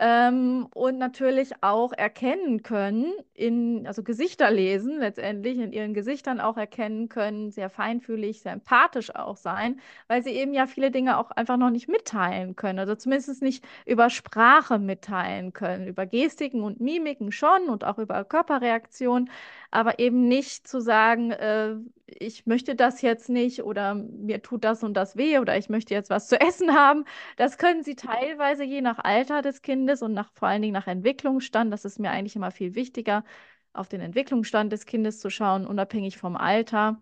ähm, 0.03 0.67
und 0.75 0.97
natürlich 0.97 1.53
auch 1.63 1.93
erkennen 1.93 2.63
können, 2.63 3.13
in, 3.35 3.87
also 3.87 4.03
Gesichter 4.03 4.51
lesen, 4.51 4.99
letztendlich 4.99 5.59
in 5.59 5.73
ihren 5.73 5.93
Gesichtern 5.93 6.41
auch 6.41 6.57
erkennen 6.57 7.11
können, 7.11 7.51
sehr 7.51 7.69
feinfühlig, 7.69 8.41
sehr 8.41 8.53
empathisch 8.53 9.15
auch 9.15 9.37
sein, 9.37 9.79
weil 10.09 10.23
sie 10.23 10.31
eben 10.31 10.55
ja 10.55 10.67
viele 10.67 10.91
Dinge 10.91 11.19
auch 11.19 11.31
einfach 11.33 11.59
noch 11.59 11.69
nicht 11.69 11.87
mitteilen 11.89 12.57
können, 12.57 12.79
also 12.79 12.95
zumindest 12.95 13.43
nicht 13.43 13.63
über 13.85 14.09
Sprache 14.09 14.79
mitteilen 14.79 15.53
können, 15.53 15.87
über 15.87 16.07
Gestiken 16.07 16.63
und 16.63 16.81
Mimiken 16.81 17.31
schon 17.31 17.69
und 17.69 17.85
auch 17.85 17.99
über 17.99 18.25
Körperreaktionen, 18.25 19.29
aber 19.71 19.99
eben 19.99 20.27
nicht 20.29 20.67
zu 20.67 20.81
sagen, 20.81 21.31
äh, 21.33 21.77
ich 22.07 22.47
möchte 22.47 22.75
das 22.75 23.03
jetzt 23.03 23.29
nicht 23.29 23.63
oder 23.63 23.95
mir 23.95 24.43
tut 24.43 24.65
das 24.65 24.83
und 24.83 24.95
das 24.95 25.17
weh 25.17 25.39
oder 25.39 25.57
ich 25.57 25.69
möchte 25.69 25.95
jetzt 25.95 26.11
was 26.11 26.29
zu 26.29 26.41
essen 26.41 26.75
haben. 26.75 27.05
Das 27.37 27.59
können 27.59 27.83
sie 27.85 27.95
teilweise 27.97 28.65
je 28.65 28.81
nach 28.81 28.99
Alter 28.99 29.43
des 29.43 29.63
Kindes 29.63 30.03
und 30.03 30.13
nach, 30.13 30.33
vor 30.35 30.49
allen 30.49 30.63
Dingen 30.63 30.75
nach 30.75 30.87
Entwicklungsstand, 30.89 31.73
das 31.73 31.85
ist 31.85 31.99
mir 32.01 32.11
eigentlich 32.11 32.37
immer 32.37 32.51
viel 32.51 32.75
wichtiger, 32.75 33.25
auf 33.73 33.89
den 33.89 34.01
Entwicklungsstand 34.01 34.73
des 34.73 34.87
Kindes 34.87 35.21
zu 35.21 35.31
schauen, 35.31 35.67
unabhängig 35.67 36.19
vom 36.19 36.37
Alter, 36.37 37.01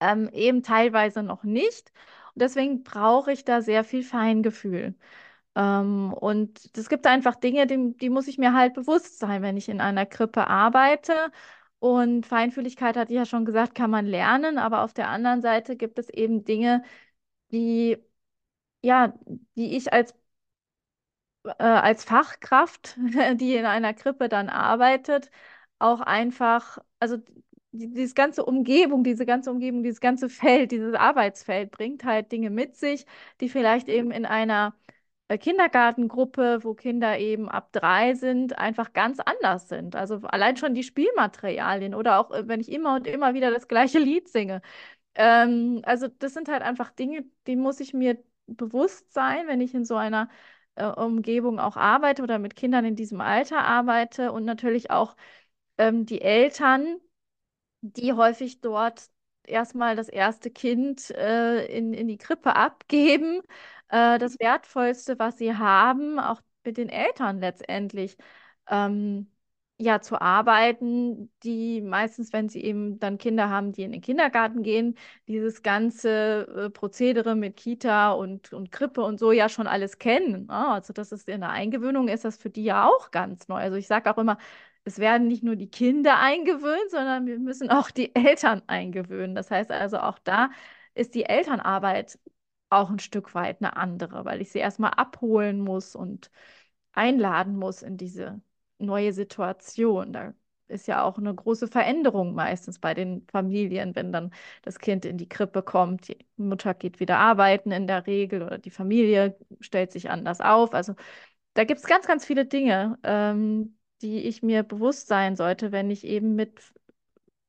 ähm, 0.00 0.28
eben 0.32 0.62
teilweise 0.62 1.22
noch 1.22 1.44
nicht. 1.44 1.92
Und 2.34 2.42
deswegen 2.42 2.82
brauche 2.84 3.32
ich 3.32 3.44
da 3.44 3.62
sehr 3.62 3.84
viel 3.84 4.02
Feingefühl. 4.02 4.94
Ähm, 5.56 6.12
und 6.14 6.70
es 6.76 6.88
gibt 6.88 7.06
einfach 7.06 7.36
Dinge, 7.36 7.66
die, 7.66 7.94
die 7.98 8.10
muss 8.10 8.28
ich 8.28 8.38
mir 8.38 8.54
halt 8.54 8.74
bewusst 8.74 9.18
sein, 9.20 9.42
wenn 9.42 9.56
ich 9.56 9.68
in 9.68 9.80
einer 9.80 10.06
Krippe 10.06 10.46
arbeite. 10.48 11.14
Und 11.80 12.26
Feinfühligkeit, 12.26 12.96
hatte 12.96 13.12
ich 13.12 13.16
ja 13.18 13.26
schon 13.26 13.44
gesagt, 13.46 13.74
kann 13.74 13.90
man 13.90 14.06
lernen, 14.06 14.58
aber 14.58 14.82
auf 14.84 14.92
der 14.94 15.08
anderen 15.08 15.42
Seite 15.42 15.76
gibt 15.76 15.98
es 15.98 16.10
eben 16.10 16.44
Dinge, 16.44 16.84
die, 17.52 17.98
ja, 18.82 19.14
die 19.56 19.76
ich 19.76 19.92
als 19.92 20.14
äh, 21.44 21.52
als 21.64 22.04
Fachkraft, 22.04 22.96
die 23.34 23.56
in 23.56 23.64
einer 23.66 23.94
Krippe 23.94 24.28
dann 24.28 24.48
arbeitet, 24.48 25.30
auch 25.78 26.00
einfach, 26.00 26.78
also 26.98 27.16
die, 27.72 27.92
diese 27.92 28.14
ganze 28.14 28.44
Umgebung, 28.44 29.04
diese 29.04 29.26
ganze 29.26 29.50
Umgebung, 29.50 29.82
dieses 29.82 30.00
ganze 30.00 30.28
Feld, 30.28 30.72
dieses 30.72 30.94
Arbeitsfeld 30.94 31.70
bringt 31.70 32.04
halt 32.04 32.32
Dinge 32.32 32.50
mit 32.50 32.76
sich, 32.76 33.06
die 33.40 33.48
vielleicht 33.48 33.88
eben 33.88 34.10
in 34.10 34.26
einer 34.26 34.74
äh, 35.30 35.38
Kindergartengruppe, 35.38 36.64
wo 36.64 36.74
Kinder 36.74 37.18
eben 37.18 37.48
ab 37.48 37.70
drei 37.72 38.14
sind, 38.14 38.58
einfach 38.58 38.92
ganz 38.92 39.20
anders 39.20 39.68
sind. 39.68 39.94
Also 39.96 40.16
allein 40.22 40.56
schon 40.56 40.74
die 40.74 40.82
Spielmaterialien 40.82 41.94
oder 41.94 42.18
auch 42.18 42.32
äh, 42.32 42.48
wenn 42.48 42.60
ich 42.60 42.70
immer 42.72 42.96
und 42.96 43.06
immer 43.06 43.32
wieder 43.34 43.50
das 43.52 43.68
gleiche 43.68 43.98
Lied 44.00 44.28
singe. 44.28 44.60
Ähm, 45.14 45.82
also 45.84 46.08
das 46.08 46.34
sind 46.34 46.48
halt 46.48 46.62
einfach 46.62 46.90
Dinge, 46.90 47.24
die 47.46 47.56
muss 47.56 47.80
ich 47.80 47.94
mir 47.94 48.18
bewusst 48.48 49.12
sein, 49.12 49.46
wenn 49.48 49.60
ich 49.60 49.74
in 49.74 49.84
so 49.84 49.96
einer 49.96 50.28
äh, 50.76 50.86
Umgebung 50.86 51.60
auch 51.60 51.76
arbeite 51.76 52.22
oder 52.22 52.38
mit 52.40 52.56
Kindern 52.56 52.84
in 52.84 52.96
diesem 52.96 53.20
Alter 53.20 53.60
arbeite 53.64 54.32
und 54.32 54.44
natürlich 54.44 54.90
auch 54.90 55.16
ähm, 55.78 56.06
die 56.06 56.22
Eltern, 56.22 56.98
die 57.82 58.12
häufig 58.14 58.60
dort 58.60 59.10
erstmal 59.44 59.96
das 59.96 60.08
erste 60.08 60.50
Kind 60.50 61.10
äh, 61.12 61.66
in, 61.66 61.92
in 61.94 62.08
die 62.08 62.18
Krippe 62.18 62.56
abgeben, 62.56 63.42
äh, 63.90 64.18
das 64.18 64.38
Wertvollste, 64.38 65.18
was 65.18 65.38
sie 65.38 65.54
haben, 65.56 66.18
auch 66.18 66.40
mit 66.64 66.76
den 66.76 66.88
Eltern 66.88 67.40
letztendlich. 67.40 68.16
Ähm, 68.68 69.30
ja, 69.82 70.00
zu 70.02 70.20
arbeiten, 70.20 71.32
die 71.42 71.80
meistens, 71.80 72.32
wenn 72.34 72.50
sie 72.50 72.62
eben 72.62 72.98
dann 73.00 73.16
Kinder 73.16 73.48
haben, 73.48 73.72
die 73.72 73.82
in 73.82 73.92
den 73.92 74.02
Kindergarten 74.02 74.62
gehen, 74.62 74.94
dieses 75.26 75.62
ganze 75.62 76.46
äh, 76.66 76.70
Prozedere 76.70 77.34
mit 77.34 77.56
Kita 77.56 78.12
und, 78.12 78.52
und 78.52 78.70
Krippe 78.72 79.02
und 79.02 79.18
so 79.18 79.32
ja 79.32 79.48
schon 79.48 79.66
alles 79.66 79.98
kennen. 79.98 80.50
Ah, 80.50 80.74
also 80.74 80.92
das 80.92 81.12
ist 81.12 81.28
in 81.30 81.40
der 81.40 81.48
Eingewöhnung 81.50 82.08
ist 82.08 82.26
das 82.26 82.36
für 82.36 82.50
die 82.50 82.64
ja 82.64 82.86
auch 82.86 83.10
ganz 83.10 83.48
neu. 83.48 83.56
Also 83.56 83.76
ich 83.78 83.86
sage 83.86 84.10
auch 84.12 84.18
immer, 84.18 84.36
es 84.84 84.98
werden 84.98 85.28
nicht 85.28 85.42
nur 85.42 85.56
die 85.56 85.70
Kinder 85.70 86.18
eingewöhnt, 86.18 86.90
sondern 86.90 87.26
wir 87.26 87.38
müssen 87.38 87.70
auch 87.70 87.90
die 87.90 88.14
Eltern 88.14 88.62
eingewöhnen. 88.66 89.34
Das 89.34 89.50
heißt 89.50 89.70
also 89.70 89.98
auch 89.98 90.18
da 90.18 90.50
ist 90.94 91.14
die 91.14 91.24
Elternarbeit 91.24 92.18
auch 92.70 92.90
ein 92.90 92.98
Stück 92.98 93.34
weit 93.34 93.60
eine 93.60 93.76
andere, 93.76 94.24
weil 94.24 94.40
ich 94.40 94.50
sie 94.52 94.58
erstmal 94.60 94.92
abholen 94.92 95.60
muss 95.60 95.94
und 95.96 96.30
einladen 96.92 97.56
muss 97.56 97.82
in 97.82 97.96
diese 97.96 98.40
neue 98.78 99.12
Situation. 99.12 100.12
Da 100.12 100.34
ist 100.68 100.86
ja 100.88 101.02
auch 101.02 101.18
eine 101.18 101.34
große 101.34 101.68
Veränderung 101.68 102.34
meistens 102.34 102.78
bei 102.78 102.94
den 102.94 103.26
Familien, 103.30 103.94
wenn 103.96 104.12
dann 104.12 104.32
das 104.62 104.78
Kind 104.78 105.04
in 105.04 105.18
die 105.18 105.28
Krippe 105.28 105.62
kommt. 105.62 106.08
Die 106.08 106.18
Mutter 106.36 106.74
geht 106.74 107.00
wieder 107.00 107.18
arbeiten 107.18 107.72
in 107.72 107.86
der 107.86 108.06
Regel 108.06 108.42
oder 108.42 108.58
die 108.58 108.70
Familie 108.70 109.36
stellt 109.60 109.92
sich 109.92 110.10
anders 110.10 110.40
auf. 110.40 110.72
Also 110.74 110.94
da 111.54 111.64
gibt 111.64 111.80
es 111.80 111.86
ganz, 111.86 112.06
ganz 112.06 112.24
viele 112.26 112.46
Dinge, 112.46 112.98
ähm, 113.02 113.76
die 114.02 114.20
ich 114.26 114.42
mir 114.42 114.62
bewusst 114.62 115.08
sein 115.08 115.36
sollte, 115.36 115.72
wenn 115.72 115.90
ich 115.90 116.04
eben 116.04 116.34
mit 116.36 116.72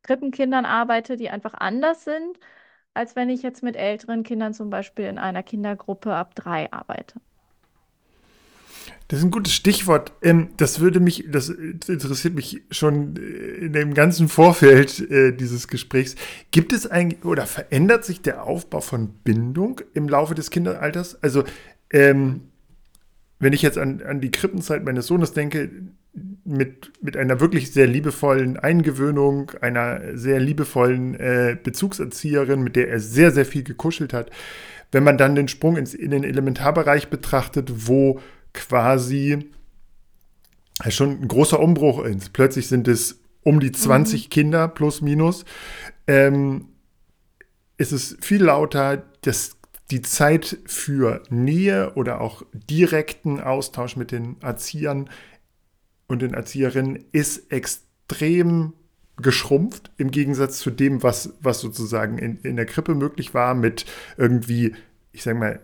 Krippenkindern 0.04 0.66
arbeite, 0.66 1.18
die 1.18 1.30
einfach 1.30 1.54
anders 1.54 2.04
sind, 2.04 2.40
als 2.94 3.16
wenn 3.16 3.30
ich 3.30 3.42
jetzt 3.42 3.64
mit 3.64 3.76
älteren 3.76 4.24
Kindern 4.24 4.54
zum 4.54 4.70
Beispiel 4.70 5.06
in 5.06 5.18
einer 5.18 5.44
Kindergruppe 5.44 6.14
ab 6.14 6.36
drei 6.36 6.72
arbeite. 6.72 7.20
Das 9.08 9.20
ist 9.20 9.26
ein 9.26 9.32
gutes 9.32 9.54
Stichwort. 9.54 10.14
Ähm, 10.22 10.52
das 10.56 10.80
würde 10.80 11.02
mich, 11.02 11.26
das 11.30 11.50
interessiert 11.50 12.34
mich 12.34 12.62
schon 12.72 13.18
in 13.18 13.74
dem 13.74 13.94
ganzen 13.94 14.30
Vorfeld 14.30 15.12
äh, 15.12 15.34
dieses 15.34 15.68
Gesprächs. 15.68 16.16
Gibt 16.52 16.72
es 16.72 16.90
eigentlich 16.90 17.26
oder 17.26 17.46
verändert 17.46 18.06
sich 18.06 18.22
der 18.22 18.44
Aufbau 18.44 18.80
von 18.80 19.10
Bindung 19.26 19.82
im 19.94 20.08
Laufe 20.08 20.34
des 20.34 20.50
Kinderalters? 20.50 21.22
Also, 21.22 21.44
ähm, 21.92 22.44
wenn 23.40 23.54
ich 23.54 23.62
jetzt 23.62 23.78
an, 23.78 24.02
an 24.02 24.22
die 24.22 24.32
Krippenzeit 24.32 24.86
meines 24.86 25.08
Sohnes 25.08 25.34
denke, 25.34 25.70
mit, 26.14 26.92
mit 27.02 27.16
einer 27.16 27.40
wirklich 27.40 27.72
sehr 27.72 27.88
liebevollen 27.88 28.58
Eingewöhnung, 28.58 29.52
einer 29.62 30.18
sehr 30.18 30.40
liebevollen 30.40 31.16
äh, 31.16 31.58
Bezugserzieherin, 31.62 32.62
mit 32.62 32.76
der 32.76 32.90
er 32.90 33.00
sehr, 33.00 33.32
sehr 33.32 33.46
viel 33.46 33.64
gekuschelt 33.64 34.14
hat. 34.14 34.30
Wenn 34.92 35.04
man 35.04 35.18
dann 35.18 35.36
den 35.36 35.48
Sprung 35.48 35.78
ins, 35.78 35.94
in 35.94 36.12
den 36.12 36.24
Elementarbereich 36.24 37.10
betrachtet, 37.10 37.88
wo 37.88 38.20
quasi 38.54 39.52
schon 40.90 41.22
ein 41.22 41.28
großer 41.28 41.60
Umbruch 41.60 42.04
ist. 42.04 42.34
Plötzlich 42.34 42.68
sind 42.68 42.88
es 42.88 43.20
um 43.44 43.60
die 43.60 43.72
20 43.72 44.26
mhm. 44.26 44.30
Kinder 44.30 44.68
plus 44.68 45.02
minus. 45.02 45.46
Ähm, 46.08 46.70
es 47.78 47.92
ist 47.92 48.24
viel 48.24 48.44
lauter, 48.44 49.04
dass 49.22 49.58
die 49.92 50.02
Zeit 50.02 50.58
für 50.66 51.22
Nähe 51.30 51.94
oder 51.96 52.22
auch 52.22 52.44
direkten 52.54 53.42
Austausch 53.42 53.96
mit 53.96 54.12
den 54.12 54.38
Erziehern 54.42 55.10
und 56.12 56.22
den 56.22 56.34
Erzieherinnen 56.34 57.06
ist 57.12 57.52
extrem 57.52 58.74
geschrumpft 59.18 59.92
im 59.98 60.12
Gegensatz 60.12 60.60
zu 60.60 60.72
dem, 60.72 61.04
was, 61.04 61.34
was 61.42 61.60
sozusagen 61.60 62.18
in, 62.18 62.38
in 62.38 62.56
der 62.56 62.66
Krippe 62.66 62.96
möglich 62.96 63.34
war 63.34 63.54
mit 63.54 63.86
irgendwie, 64.18 64.76
ich 65.12 65.24
sage 65.24 65.38
mal, 65.38 65.60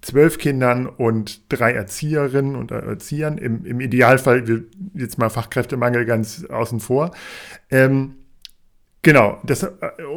zwölf 0.00 0.38
Kindern 0.38 0.86
und 0.86 1.42
drei 1.52 1.72
Erzieherinnen 1.72 2.56
und 2.56 2.70
Erziehern. 2.70 3.36
Im, 3.36 3.66
im 3.66 3.80
Idealfall, 3.80 4.64
jetzt 4.94 5.18
mal 5.18 5.28
Fachkräftemangel 5.28 6.06
ganz 6.06 6.44
außen 6.44 6.80
vor. 6.80 7.10
Ähm, 7.70 8.16
genau, 9.02 9.40
das, 9.44 9.62
äh, 9.62 9.70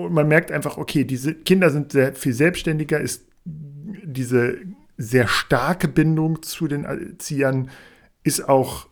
man 0.10 0.28
merkt 0.28 0.52
einfach, 0.52 0.78
okay, 0.78 1.04
diese 1.04 1.34
Kinder 1.34 1.69
sind 1.69 1.91
sehr 1.91 2.13
viel 2.15 2.34
selbstständiger, 2.34 3.00
ist 3.00 3.26
diese 3.46 4.58
sehr 4.98 5.28
starke 5.28 5.88
Bindung 5.88 6.43
zu 6.43 6.67
den 6.67 6.86
Erziehern 6.86 7.69
ist 8.24 8.48
auch 8.48 8.88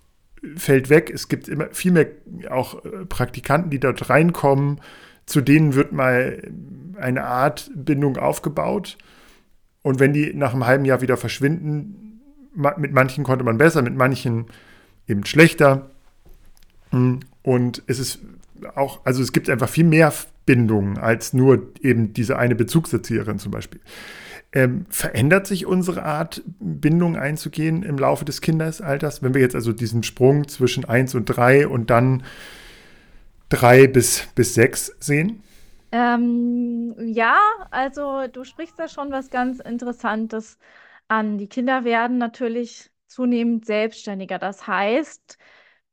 fällt 0.56 0.90
weg. 0.90 1.12
Es 1.14 1.28
gibt 1.28 1.48
immer 1.48 1.68
viel 1.72 1.92
mehr 1.92 2.08
auch 2.50 2.84
äh, 2.84 3.06
Praktikanten, 3.06 3.70
die 3.70 3.80
dort 3.80 4.10
reinkommen. 4.10 4.82
Zu 5.26 5.42
denen 5.42 5.76
wird 5.76 5.92
mal 5.92 6.42
eine 6.98 7.24
Art 7.24 7.72
Bindung 7.76 8.18
aufgebaut. 8.18 8.98
Und 9.82 10.00
wenn 10.00 10.14
die 10.14 10.34
nach 10.34 10.54
einem 10.54 10.66
halben 10.66 10.86
Jahr 10.86 11.02
wieder 11.02 11.18
verschwinden, 11.18 12.22
mit 12.54 12.92
manchen 12.92 13.24
konnte 13.24 13.46
man 13.46 13.58
besser, 13.58 13.82
mit 13.82 13.96
manchen 13.96 14.48
eben 15.08 15.26
schlechter. 15.26 15.90
Hm, 16.90 17.22
und 17.44 17.82
es 17.88 18.00
ist 18.00 18.20
auch, 18.76 19.06
also 19.06 19.22
es 19.22 19.32
gibt 19.32 19.50
einfach 19.50 19.70
viel 19.70 19.86
mehr 19.86 20.14
Bindungen 20.46 20.98
als 20.98 21.34
nur 21.34 21.72
eben 21.82 22.14
diese 22.14 22.38
eine 22.38 22.56
Bezugserzieherin 22.56 23.40
zum 23.40 23.52
Beispiel. 23.52 23.80
Ähm, 24.54 24.86
verändert 24.90 25.48
sich 25.48 25.66
unsere 25.66 26.04
Art, 26.04 26.44
Bindung 26.60 27.16
einzugehen 27.16 27.84
im 27.84 27.98
Laufe 27.98 28.26
des 28.26 28.42
Kindesalters? 28.42 29.24
Wenn 29.24 29.34
wir 29.34 29.42
jetzt 29.42 29.56
also 29.56 29.72
diesen 29.72 30.04
Sprung 30.04 30.48
zwischen 30.48 30.84
1 30.84 31.16
und 31.16 31.26
3 31.26 31.68
und 31.68 31.90
dann 31.90 32.24
3 33.50 33.88
bis, 33.88 34.28
bis 34.36 34.54
6 34.56 34.98
sehen? 35.00 35.42
Ähm, 35.94 36.96
ja, 37.00 37.40
also 37.70 38.28
du 38.28 38.44
sprichst 38.44 38.78
da 38.80 38.88
schon 38.88 39.12
was 39.12 39.30
ganz 39.30 39.60
Interessantes 39.60 40.58
an. 41.08 41.38
Die 41.38 41.48
Kinder 41.48 41.84
werden 41.84 42.18
natürlich 42.18 42.92
zunehmend 43.08 43.66
selbstständiger. 43.66 44.40
Das 44.40 44.68
heißt, 44.68 45.38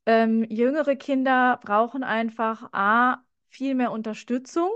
ähm, 0.07 0.45
jüngere 0.49 0.97
Kinder 0.97 1.61
brauchen 1.65 2.05
einfach 2.05 2.73
A, 2.73 3.19
viel 3.49 3.75
mehr 3.75 3.93
Unterstützung. 3.93 4.71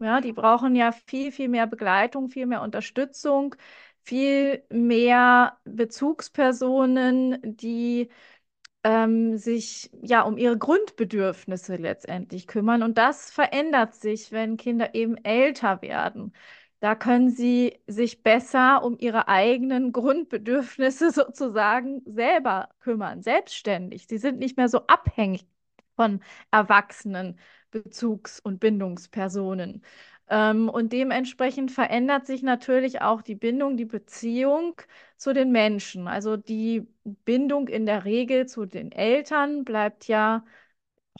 Ja, 0.00 0.20
die 0.20 0.32
brauchen 0.32 0.76
ja 0.76 0.92
viel, 0.92 1.32
viel 1.32 1.48
mehr 1.48 1.66
Begleitung, 1.66 2.28
viel 2.28 2.46
mehr 2.46 2.62
Unterstützung, 2.62 3.56
viel 4.04 4.62
mehr 4.70 5.58
Bezugspersonen, 5.64 7.38
die 7.42 8.08
ähm, 8.84 9.38
sich 9.38 9.90
ja 10.02 10.22
um 10.22 10.38
ihre 10.38 10.58
Grundbedürfnisse 10.58 11.76
letztendlich 11.76 12.46
kümmern. 12.48 12.82
Und 12.84 12.98
das 12.98 13.30
verändert 13.30 13.94
sich, 13.94 14.32
wenn 14.32 14.56
Kinder 14.56 14.94
eben 14.94 15.16
älter 15.24 15.82
werden. 15.82 16.32
Da 16.80 16.94
können 16.94 17.30
sie 17.30 17.80
sich 17.88 18.22
besser 18.22 18.84
um 18.84 18.96
ihre 18.98 19.28
eigenen 19.28 19.92
Grundbedürfnisse 19.92 21.10
sozusagen 21.12 22.02
selber 22.06 22.68
kümmern, 22.80 23.22
selbstständig. 23.22 24.06
Sie 24.08 24.18
sind 24.18 24.38
nicht 24.38 24.56
mehr 24.56 24.68
so 24.68 24.86
abhängig 24.86 25.46
von 25.96 26.20
Erwachsenen, 26.50 27.38
Bezugs- 27.70 28.40
und 28.40 28.60
Bindungspersonen. 28.60 29.82
Ähm, 30.30 30.68
und 30.68 30.92
dementsprechend 30.92 31.70
verändert 31.70 32.26
sich 32.26 32.42
natürlich 32.42 33.00
auch 33.02 33.22
die 33.22 33.34
Bindung, 33.34 33.76
die 33.76 33.84
Beziehung 33.86 34.74
zu 35.16 35.32
den 35.32 35.52
Menschen. 35.52 36.06
Also 36.08 36.36
die 36.36 36.86
Bindung 37.24 37.68
in 37.68 37.86
der 37.86 38.04
Regel 38.04 38.46
zu 38.46 38.66
den 38.66 38.92
Eltern 38.92 39.64
bleibt 39.64 40.06
ja 40.08 40.44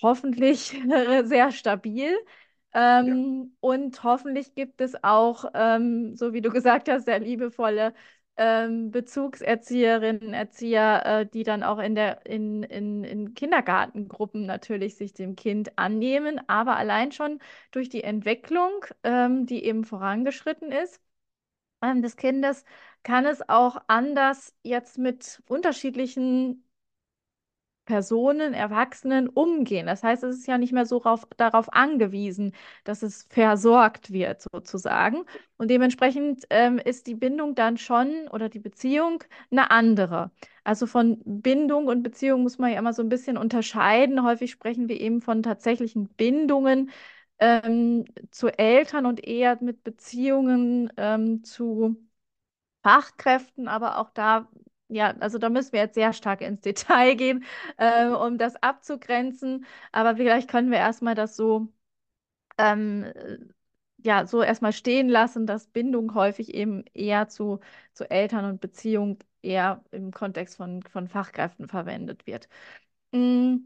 hoffentlich 0.02 0.76
sehr 1.24 1.52
stabil. 1.52 2.14
Ähm, 2.74 3.08
ja. 3.08 3.46
Und 3.60 4.02
hoffentlich 4.04 4.54
gibt 4.54 4.80
es 4.80 5.02
auch, 5.02 5.46
ähm, 5.54 6.14
so 6.16 6.32
wie 6.32 6.42
du 6.42 6.50
gesagt 6.50 6.88
hast, 6.88 7.06
sehr 7.06 7.18
liebevolle 7.18 7.94
ähm, 8.38 8.90
Bezugserzieherinnen, 8.90 10.32
Erzieher, 10.34 11.04
äh, 11.06 11.26
die 11.26 11.42
dann 11.44 11.62
auch 11.62 11.78
in 11.78 11.94
der, 11.94 12.24
in, 12.26 12.62
in, 12.62 13.04
in 13.04 13.34
Kindergartengruppen 13.34 14.46
natürlich 14.46 14.96
sich 14.96 15.12
dem 15.14 15.36
Kind 15.36 15.78
annehmen, 15.78 16.40
aber 16.48 16.76
allein 16.76 17.12
schon 17.12 17.40
durch 17.72 17.88
die 17.88 18.04
Entwicklung, 18.04 18.84
ähm, 19.04 19.46
die 19.46 19.64
eben 19.64 19.84
vorangeschritten 19.84 20.72
ist, 20.72 21.00
ähm, 21.82 22.02
des 22.02 22.16
Kindes, 22.16 22.64
kann 23.02 23.26
es 23.26 23.48
auch 23.48 23.78
anders 23.88 24.54
jetzt 24.62 24.98
mit 24.98 25.42
unterschiedlichen 25.48 26.64
Personen, 27.88 28.52
Erwachsenen 28.54 29.28
umgehen. 29.30 29.86
Das 29.86 30.02
heißt, 30.02 30.22
es 30.24 30.36
ist 30.40 30.46
ja 30.46 30.58
nicht 30.58 30.72
mehr 30.74 30.84
so 30.86 30.98
rauf, 30.98 31.26
darauf 31.38 31.72
angewiesen, 31.72 32.52
dass 32.84 33.02
es 33.02 33.24
versorgt 33.30 34.12
wird, 34.12 34.42
sozusagen. 34.52 35.24
Und 35.56 35.70
dementsprechend 35.70 36.44
ähm, 36.50 36.78
ist 36.78 37.06
die 37.06 37.14
Bindung 37.14 37.54
dann 37.54 37.78
schon 37.78 38.28
oder 38.28 38.48
die 38.50 38.58
Beziehung 38.60 39.24
eine 39.50 39.70
andere. 39.70 40.30
Also 40.64 40.86
von 40.86 41.18
Bindung 41.24 41.86
und 41.86 42.02
Beziehung 42.02 42.42
muss 42.42 42.58
man 42.58 42.70
ja 42.72 42.78
immer 42.78 42.92
so 42.92 43.02
ein 43.02 43.08
bisschen 43.08 43.38
unterscheiden. 43.38 44.22
Häufig 44.22 44.50
sprechen 44.50 44.88
wir 44.88 45.00
eben 45.00 45.22
von 45.22 45.42
tatsächlichen 45.42 46.08
Bindungen 46.10 46.90
ähm, 47.38 48.04
zu 48.30 48.48
Eltern 48.48 49.06
und 49.06 49.24
eher 49.26 49.58
mit 49.62 49.82
Beziehungen 49.84 50.92
ähm, 50.98 51.42
zu 51.44 51.96
Fachkräften, 52.82 53.68
aber 53.68 53.98
auch 53.98 54.10
da 54.10 54.48
ja, 54.88 55.14
also 55.20 55.38
da 55.38 55.48
müssen 55.50 55.72
wir 55.72 55.80
jetzt 55.80 55.94
sehr 55.94 56.12
stark 56.12 56.40
ins 56.40 56.60
Detail 56.62 57.14
gehen, 57.16 57.44
äh, 57.78 58.06
um 58.08 58.38
das 58.38 58.56
abzugrenzen. 58.62 59.66
Aber 59.92 60.16
vielleicht 60.16 60.48
können 60.50 60.70
wir 60.70 60.78
erstmal 60.78 61.14
das 61.14 61.36
so, 61.36 61.68
ähm, 62.58 63.04
äh, 63.04 63.38
ja, 63.98 64.26
so 64.26 64.42
erstmal 64.42 64.72
stehen 64.74 65.08
lassen, 65.08 65.46
dass 65.46 65.68
Bindung 65.68 66.14
häufig 66.14 66.54
eben 66.54 66.84
eher 66.94 67.28
zu, 67.28 67.60
zu 67.94 68.10
Eltern 68.10 68.44
und 68.46 68.60
Beziehung 68.62 69.18
eher 69.42 69.84
im 69.92 70.12
Kontext 70.12 70.56
von, 70.58 70.82
von 70.84 71.08
Fachkräften 71.08 71.68
verwendet 71.68 72.26
wird. 72.26 72.48
Mm, 73.12 73.58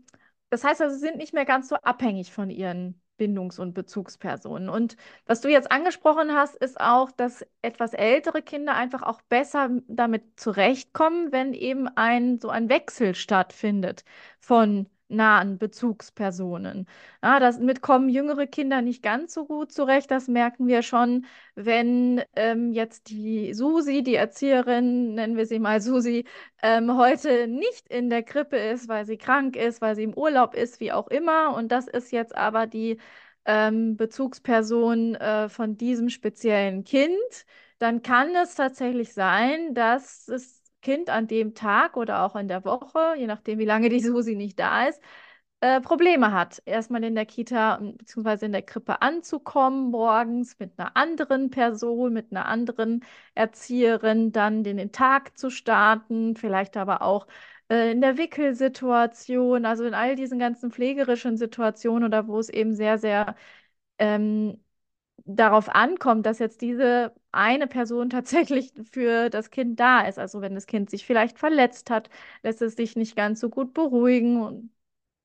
Das 0.50 0.64
heißt 0.64 0.82
also, 0.82 0.94
sie 0.96 1.02
sind 1.02 1.18
nicht 1.18 1.34
mehr 1.34 1.46
ganz 1.46 1.68
so 1.70 1.76
abhängig 1.76 2.32
von 2.32 2.50
ihren 2.50 3.01
Bindungs- 3.22 3.60
und 3.60 3.72
Bezugspersonen. 3.74 4.68
Und 4.68 4.96
was 5.26 5.40
du 5.40 5.48
jetzt 5.48 5.70
angesprochen 5.70 6.32
hast, 6.34 6.56
ist 6.56 6.80
auch, 6.80 7.12
dass 7.12 7.46
etwas 7.62 7.94
ältere 7.94 8.42
Kinder 8.42 8.74
einfach 8.74 9.02
auch 9.02 9.22
besser 9.22 9.70
damit 9.86 10.40
zurechtkommen, 10.40 11.30
wenn 11.30 11.54
eben 11.54 11.86
ein 11.88 12.40
so 12.40 12.48
ein 12.48 12.68
Wechsel 12.68 13.14
stattfindet 13.14 14.04
von 14.40 14.88
nahen 15.12 15.58
Bezugspersonen. 15.58 16.86
Ja, 17.22 17.38
damit 17.40 17.82
kommen 17.82 18.08
jüngere 18.08 18.46
Kinder 18.46 18.82
nicht 18.82 19.02
ganz 19.02 19.34
so 19.34 19.46
gut 19.46 19.72
zurecht. 19.72 20.10
Das 20.10 20.28
merken 20.28 20.66
wir 20.66 20.82
schon, 20.82 21.26
wenn 21.54 22.22
ähm, 22.36 22.72
jetzt 22.72 23.08
die 23.10 23.54
Susi, 23.54 24.02
die 24.02 24.14
Erzieherin, 24.14 25.14
nennen 25.14 25.36
wir 25.36 25.46
sie 25.46 25.58
mal 25.58 25.80
Susi, 25.80 26.24
ähm, 26.62 26.96
heute 26.96 27.46
nicht 27.48 27.88
in 27.88 28.10
der 28.10 28.22
Krippe 28.22 28.56
ist, 28.56 28.88
weil 28.88 29.04
sie 29.06 29.16
krank 29.18 29.56
ist, 29.56 29.80
weil 29.80 29.94
sie 29.94 30.04
im 30.04 30.14
Urlaub 30.14 30.54
ist, 30.54 30.80
wie 30.80 30.92
auch 30.92 31.08
immer. 31.08 31.54
Und 31.54 31.70
das 31.72 31.86
ist 31.88 32.12
jetzt 32.12 32.34
aber 32.36 32.66
die 32.66 32.98
ähm, 33.44 33.96
Bezugsperson 33.96 35.14
äh, 35.16 35.48
von 35.48 35.76
diesem 35.76 36.08
speziellen 36.08 36.84
Kind. 36.84 37.46
Dann 37.78 38.02
kann 38.02 38.34
es 38.36 38.54
tatsächlich 38.54 39.12
sein, 39.12 39.74
dass 39.74 40.28
es 40.28 40.61
Kind 40.82 41.10
an 41.10 41.26
dem 41.28 41.54
Tag 41.54 41.96
oder 41.96 42.24
auch 42.24 42.36
in 42.36 42.48
der 42.48 42.64
Woche, 42.64 43.14
je 43.16 43.26
nachdem, 43.26 43.58
wie 43.58 43.64
lange 43.64 43.88
die 43.88 44.00
Susi 44.00 44.36
nicht 44.36 44.58
da 44.58 44.88
ist, 44.88 45.00
äh, 45.60 45.80
Probleme 45.80 46.32
hat, 46.32 46.60
erstmal 46.66 47.04
in 47.04 47.14
der 47.14 47.24
Kita 47.26 47.78
bzw. 47.78 48.46
in 48.46 48.52
der 48.52 48.62
Krippe 48.62 49.00
anzukommen, 49.00 49.90
morgens 49.90 50.58
mit 50.58 50.72
einer 50.78 50.96
anderen 50.96 51.50
Person, 51.50 52.12
mit 52.12 52.32
einer 52.32 52.46
anderen 52.46 53.04
Erzieherin, 53.34 54.32
dann 54.32 54.64
den, 54.64 54.76
den 54.76 54.92
Tag 54.92 55.38
zu 55.38 55.50
starten, 55.50 56.36
vielleicht 56.36 56.76
aber 56.76 57.02
auch 57.02 57.26
äh, 57.68 57.92
in 57.92 58.00
der 58.00 58.18
Wickelsituation, 58.18 59.64
also 59.64 59.84
in 59.84 59.94
all 59.94 60.16
diesen 60.16 60.38
ganzen 60.40 60.70
pflegerischen 60.72 61.36
Situationen 61.36 62.04
oder 62.04 62.26
wo 62.26 62.38
es 62.40 62.48
eben 62.48 62.74
sehr, 62.74 62.98
sehr 62.98 63.36
ähm, 63.98 64.62
darauf 65.24 65.68
ankommt, 65.68 66.26
dass 66.26 66.38
jetzt 66.38 66.60
diese 66.62 67.14
eine 67.32 67.66
Person 67.66 68.10
tatsächlich 68.10 68.72
für 68.90 69.30
das 69.30 69.50
Kind 69.50 69.80
da 69.80 70.02
ist. 70.02 70.18
Also 70.18 70.40
wenn 70.40 70.54
das 70.54 70.66
Kind 70.66 70.90
sich 70.90 71.06
vielleicht 71.06 71.38
verletzt 71.38 71.90
hat, 71.90 72.10
lässt 72.42 72.62
es 72.62 72.74
sich 72.76 72.96
nicht 72.96 73.16
ganz 73.16 73.40
so 73.40 73.48
gut 73.50 73.74
beruhigen 73.74 74.70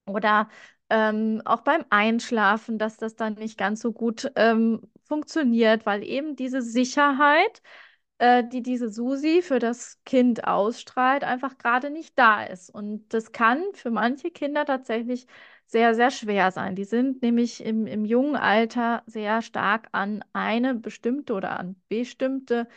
oder 0.05 0.49
ähm, 0.89 1.41
auch 1.45 1.61
beim 1.61 1.85
Einschlafen, 1.89 2.77
dass 2.79 2.97
das 2.97 3.15
dann 3.15 3.33
nicht 3.35 3.57
ganz 3.57 3.81
so 3.81 3.91
gut 3.93 4.31
ähm, 4.35 4.81
funktioniert, 5.05 5.85
weil 5.85 6.03
eben 6.03 6.35
diese 6.35 6.61
Sicherheit, 6.61 7.61
äh, 8.19 8.43
die 8.43 8.61
diese 8.63 8.89
Susi 8.89 9.41
für 9.41 9.59
das 9.59 9.99
Kind 10.05 10.45
ausstrahlt, 10.45 11.23
einfach 11.23 11.57
gerade 11.57 11.89
nicht 11.89 12.17
da 12.17 12.43
ist. 12.43 12.69
Und 12.69 13.13
das 13.13 13.31
kann 13.31 13.63
für 13.73 13.91
manche 13.91 14.31
Kinder 14.31 14.65
tatsächlich 14.65 15.27
sehr, 15.67 15.95
sehr 15.95 16.11
schwer 16.11 16.51
sein. 16.51 16.75
Die 16.75 16.85
sind 16.85 17.21
nämlich 17.21 17.63
im, 17.63 17.87
im 17.87 18.05
jungen 18.05 18.35
Alter 18.35 19.03
sehr 19.05 19.41
stark 19.41 19.89
an 19.91 20.23
eine 20.33 20.75
bestimmte 20.75 21.33
oder 21.33 21.59
an 21.59 21.75
bestimmte 21.89 22.67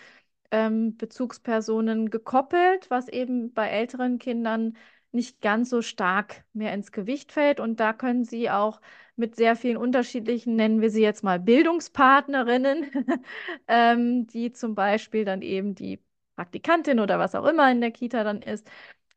ähm, 0.50 0.96
Bezugspersonen 0.96 2.10
gekoppelt, 2.10 2.90
was 2.90 3.08
eben 3.08 3.52
bei 3.52 3.68
älteren 3.68 4.18
Kindern 4.18 4.76
nicht 5.12 5.40
ganz 5.40 5.70
so 5.70 5.82
stark 5.82 6.44
mehr 6.52 6.72
ins 6.74 6.92
Gewicht 6.92 7.32
fällt. 7.32 7.60
Und 7.60 7.80
da 7.80 7.92
können 7.92 8.24
sie 8.24 8.50
auch 8.50 8.80
mit 9.16 9.36
sehr 9.36 9.56
vielen 9.56 9.76
unterschiedlichen, 9.76 10.56
nennen 10.56 10.80
wir 10.80 10.90
sie 10.90 11.02
jetzt 11.02 11.22
mal 11.24 11.40
Bildungspartnerinnen, 11.40 12.90
ähm, 13.68 14.26
die 14.28 14.52
zum 14.52 14.74
Beispiel 14.74 15.24
dann 15.24 15.42
eben 15.42 15.74
die 15.74 16.02
Praktikantin 16.36 17.00
oder 17.00 17.18
was 17.18 17.34
auch 17.34 17.44
immer 17.44 17.70
in 17.70 17.80
der 17.80 17.90
Kita 17.90 18.24
dann 18.24 18.42
ist, 18.42 18.68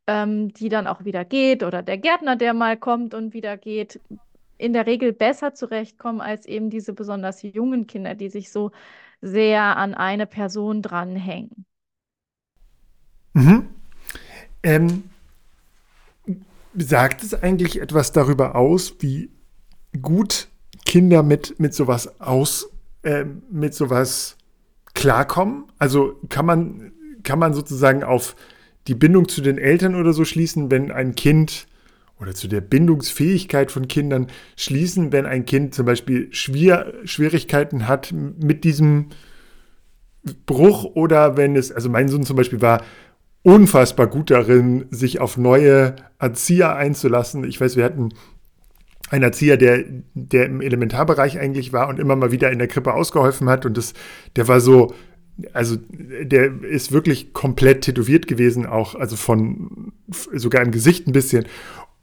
ähm, 0.08 0.54
die 0.54 0.70
dann 0.70 0.88
auch 0.88 1.06
wieder 1.06 1.26
geht 1.26 1.64
oder 1.64 1.82
der 1.82 1.98
Gärtner, 1.98 2.36
der 2.36 2.54
mal 2.54 2.78
kommt 2.78 3.14
und 3.14 3.34
wieder 3.34 3.58
geht, 3.58 4.00
in 4.58 4.74
der 4.74 4.86
Regel 4.86 5.14
besser 5.14 5.54
zurechtkommen 5.54 6.22
als 6.22 6.46
eben 6.46 6.70
diese 6.70 6.94
besonders 6.94 7.42
jungen 7.42 7.88
Kinder, 7.88 8.16
die 8.16 8.30
sich 8.30 8.52
so 8.52 8.72
sehr 9.22 9.78
an 9.78 9.94
eine 9.94 10.26
Person 10.26 10.82
dranhängen. 10.82 11.66
Mhm. 13.34 13.68
Ähm, 14.62 15.04
sagt 16.76 17.24
es 17.24 17.34
eigentlich 17.34 17.82
etwas 17.82 18.12
darüber 18.12 18.56
aus, 18.56 18.96
wie 19.00 19.30
gut 20.02 20.48
Kinder 20.86 21.24
mit, 21.24 21.60
mit 21.60 21.74
sowas 21.74 22.20
aus, 22.20 22.70
äh, 23.04 23.26
mit 23.50 23.74
sowas 23.74 24.38
klarkommen? 24.94 25.66
Also 25.80 26.20
kann 26.30 26.46
man, 26.46 26.92
kann 27.24 27.40
man 27.40 27.54
sozusagen 27.54 28.04
auf 28.04 28.36
die 28.88 28.96
Bindung 28.96 29.28
zu 29.28 29.42
den 29.42 29.58
Eltern 29.58 29.96
oder 29.96 30.14
so 30.14 30.26
schließen, 30.26 30.72
wenn 30.72 30.92
ein 30.92 31.16
Kind 31.16 31.68
oder 32.20 32.34
zu 32.34 32.48
der 32.48 32.62
Bindungsfähigkeit 32.62 33.72
von 33.72 33.88
Kindern 33.88 34.28
schließen, 34.56 35.12
wenn 35.12 35.26
ein 35.26 35.46
Kind 35.46 35.74
zum 35.74 35.86
Beispiel 35.86 36.28
Schwier 36.32 36.94
Schwierigkeiten 37.06 37.88
hat 37.88 38.12
mit 38.14 38.64
diesem 38.64 39.08
Bruch 40.46 40.86
oder 40.86 41.38
wenn 41.38 41.56
es, 41.56 41.72
also 41.72 41.90
mein 41.90 42.08
Sohn 42.08 42.24
zum 42.24 42.38
Beispiel 42.38 42.62
war 42.62 42.82
unfassbar 43.42 44.08
gut 44.08 44.32
darin, 44.32 44.86
sich 44.90 45.20
auf 45.20 45.38
neue 45.38 45.98
Erzieher 46.18 46.76
einzulassen. 46.76 47.44
Ich 47.44 47.60
weiß, 47.60 47.76
wir 47.76 47.84
hatten 47.84 48.10
einen 49.10 49.24
Erzieher, 49.24 49.58
der, 49.58 49.84
der 50.14 50.46
im 50.46 50.62
Elementarbereich 50.62 51.40
eigentlich 51.40 51.74
war 51.74 51.90
und 51.90 52.00
immer 52.00 52.16
mal 52.16 52.32
wieder 52.32 52.52
in 52.52 52.60
der 52.60 52.70
Krippe 52.70 52.94
ausgeholfen 52.94 53.50
hat 53.50 53.66
und 53.66 53.78
das, 53.78 53.94
der 54.38 54.48
war 54.48 54.62
so, 54.62 54.94
also 55.54 55.78
der 55.90 56.64
ist 56.64 56.92
wirklich 56.92 57.34
komplett 57.34 57.82
tätowiert 57.82 58.28
gewesen, 58.28 58.66
auch 58.66 58.96
also 58.96 59.16
von 59.16 59.94
sogar 60.32 60.62
im 60.62 60.72
Gesicht 60.72 61.08
ein 61.08 61.14
bisschen. 61.14 61.46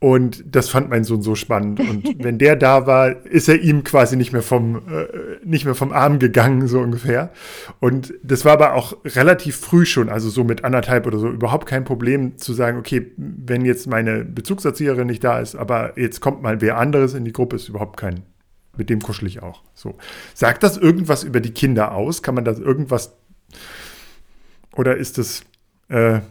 Und 0.03 0.43
das 0.55 0.67
fand 0.69 0.89
mein 0.89 1.03
Sohn 1.03 1.21
so 1.21 1.35
spannend. 1.35 1.79
Und 1.79 2.15
wenn 2.23 2.39
der 2.39 2.55
da 2.55 2.87
war, 2.87 3.23
ist 3.27 3.47
er 3.47 3.61
ihm 3.61 3.83
quasi 3.83 4.15
nicht 4.15 4.33
mehr 4.33 4.41
vom, 4.41 4.77
äh, 4.77 5.05
nicht 5.43 5.63
mehr 5.63 5.75
vom 5.75 5.91
Arm 5.91 6.17
gegangen, 6.17 6.67
so 6.67 6.79
ungefähr. 6.79 7.31
Und 7.79 8.11
das 8.23 8.43
war 8.43 8.53
aber 8.53 8.73
auch 8.73 8.97
relativ 9.05 9.57
früh 9.57 9.85
schon, 9.85 10.09
also 10.09 10.31
so 10.31 10.43
mit 10.43 10.63
anderthalb 10.63 11.05
oder 11.05 11.19
so, 11.19 11.29
überhaupt 11.29 11.67
kein 11.67 11.83
Problem 11.83 12.39
zu 12.39 12.53
sagen, 12.53 12.79
okay, 12.79 13.11
wenn 13.15 13.63
jetzt 13.63 13.85
meine 13.85 14.25
Bezugserzieherin 14.25 15.05
nicht 15.05 15.23
da 15.23 15.39
ist, 15.39 15.55
aber 15.55 15.93
jetzt 15.99 16.19
kommt 16.19 16.41
mal 16.41 16.61
wer 16.61 16.79
anderes 16.79 17.13
in 17.13 17.23
die 17.23 17.31
Gruppe, 17.31 17.57
ist 17.57 17.69
überhaupt 17.69 17.97
kein, 17.97 18.21
mit 18.75 18.89
dem 18.89 19.03
kuschel 19.03 19.27
ich 19.27 19.43
auch. 19.43 19.61
So. 19.75 19.99
Sagt 20.33 20.63
das 20.63 20.77
irgendwas 20.77 21.23
über 21.23 21.41
die 21.41 21.51
Kinder 21.51 21.91
aus? 21.91 22.23
Kann 22.23 22.33
man 22.33 22.43
das 22.43 22.57
irgendwas 22.57 23.20
oder 24.75 24.97
ist 24.97 25.17
das, 25.17 25.43
äh, 25.89 26.21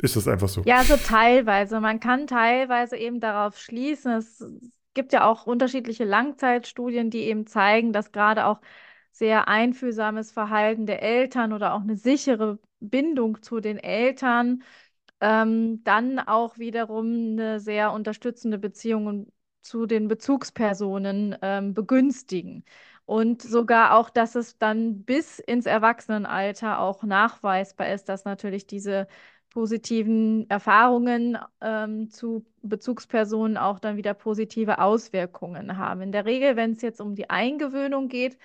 ist 0.00 0.16
das 0.16 0.26
einfach 0.28 0.48
so? 0.48 0.62
Ja, 0.64 0.82
so 0.84 0.96
teilweise. 0.96 1.80
Man 1.80 2.00
kann 2.00 2.26
teilweise 2.26 2.96
eben 2.96 3.20
darauf 3.20 3.58
schließen. 3.58 4.12
Es 4.12 4.44
gibt 4.94 5.12
ja 5.12 5.26
auch 5.26 5.46
unterschiedliche 5.46 6.04
Langzeitstudien, 6.04 7.10
die 7.10 7.22
eben 7.22 7.46
zeigen, 7.46 7.92
dass 7.92 8.12
gerade 8.12 8.46
auch 8.46 8.60
sehr 9.12 9.48
einfühlsames 9.48 10.32
Verhalten 10.32 10.86
der 10.86 11.02
Eltern 11.02 11.52
oder 11.52 11.74
auch 11.74 11.82
eine 11.82 11.96
sichere 11.96 12.58
Bindung 12.80 13.42
zu 13.42 13.60
den 13.60 13.78
Eltern 13.78 14.62
ähm, 15.20 15.84
dann 15.84 16.18
auch 16.18 16.58
wiederum 16.58 17.06
eine 17.32 17.60
sehr 17.60 17.92
unterstützende 17.92 18.58
Beziehung 18.58 19.30
zu 19.60 19.86
den 19.86 20.08
Bezugspersonen 20.08 21.36
ähm, 21.42 21.74
begünstigen. 21.74 22.64
Und 23.12 23.42
sogar 23.42 23.94
auch, 23.98 24.08
dass 24.10 24.34
es 24.36 24.56
dann 24.58 25.04
bis 25.04 25.38
ins 25.38 25.66
Erwachsenenalter 25.66 26.80
auch 26.80 27.02
nachweisbar 27.02 27.92
ist, 27.92 28.08
dass 28.08 28.24
natürlich 28.24 28.66
diese 28.66 29.06
positiven 29.50 30.48
Erfahrungen 30.48 31.36
ähm, 31.60 32.08
zu 32.08 32.46
Bezugspersonen 32.62 33.58
auch 33.58 33.78
dann 33.80 33.98
wieder 33.98 34.14
positive 34.14 34.78
Auswirkungen 34.78 35.76
haben. 35.76 36.00
In 36.00 36.12
der 36.12 36.24
Regel, 36.24 36.56
wenn 36.56 36.72
es 36.72 36.80
jetzt 36.82 37.02
um 37.02 37.14
die 37.14 37.28
Eingewöhnung 37.28 38.08
geht, 38.08 38.38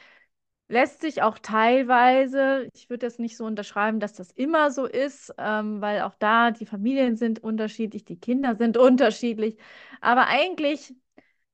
lässt 0.70 1.02
sich 1.02 1.22
auch 1.22 1.40
teilweise, 1.40 2.70
ich 2.74 2.90
würde 2.90 3.06
das 3.08 3.20
nicht 3.20 3.38
so 3.38 3.46
unterschreiben, 3.46 4.00
dass 4.02 4.14
das 4.14 4.32
immer 4.32 4.72
so 4.72 4.86
ist, 4.86 5.34
ähm, 5.38 5.82
weil 5.82 6.02
auch 6.02 6.16
da 6.16 6.52
die 6.52 6.66
Familien 6.66 7.16
sind 7.16 7.40
unterschiedlich, 7.44 8.04
die 8.06 8.20
Kinder 8.20 8.56
sind 8.56 8.78
unterschiedlich. 8.78 9.58
Aber 10.02 10.28
eigentlich 10.28 10.94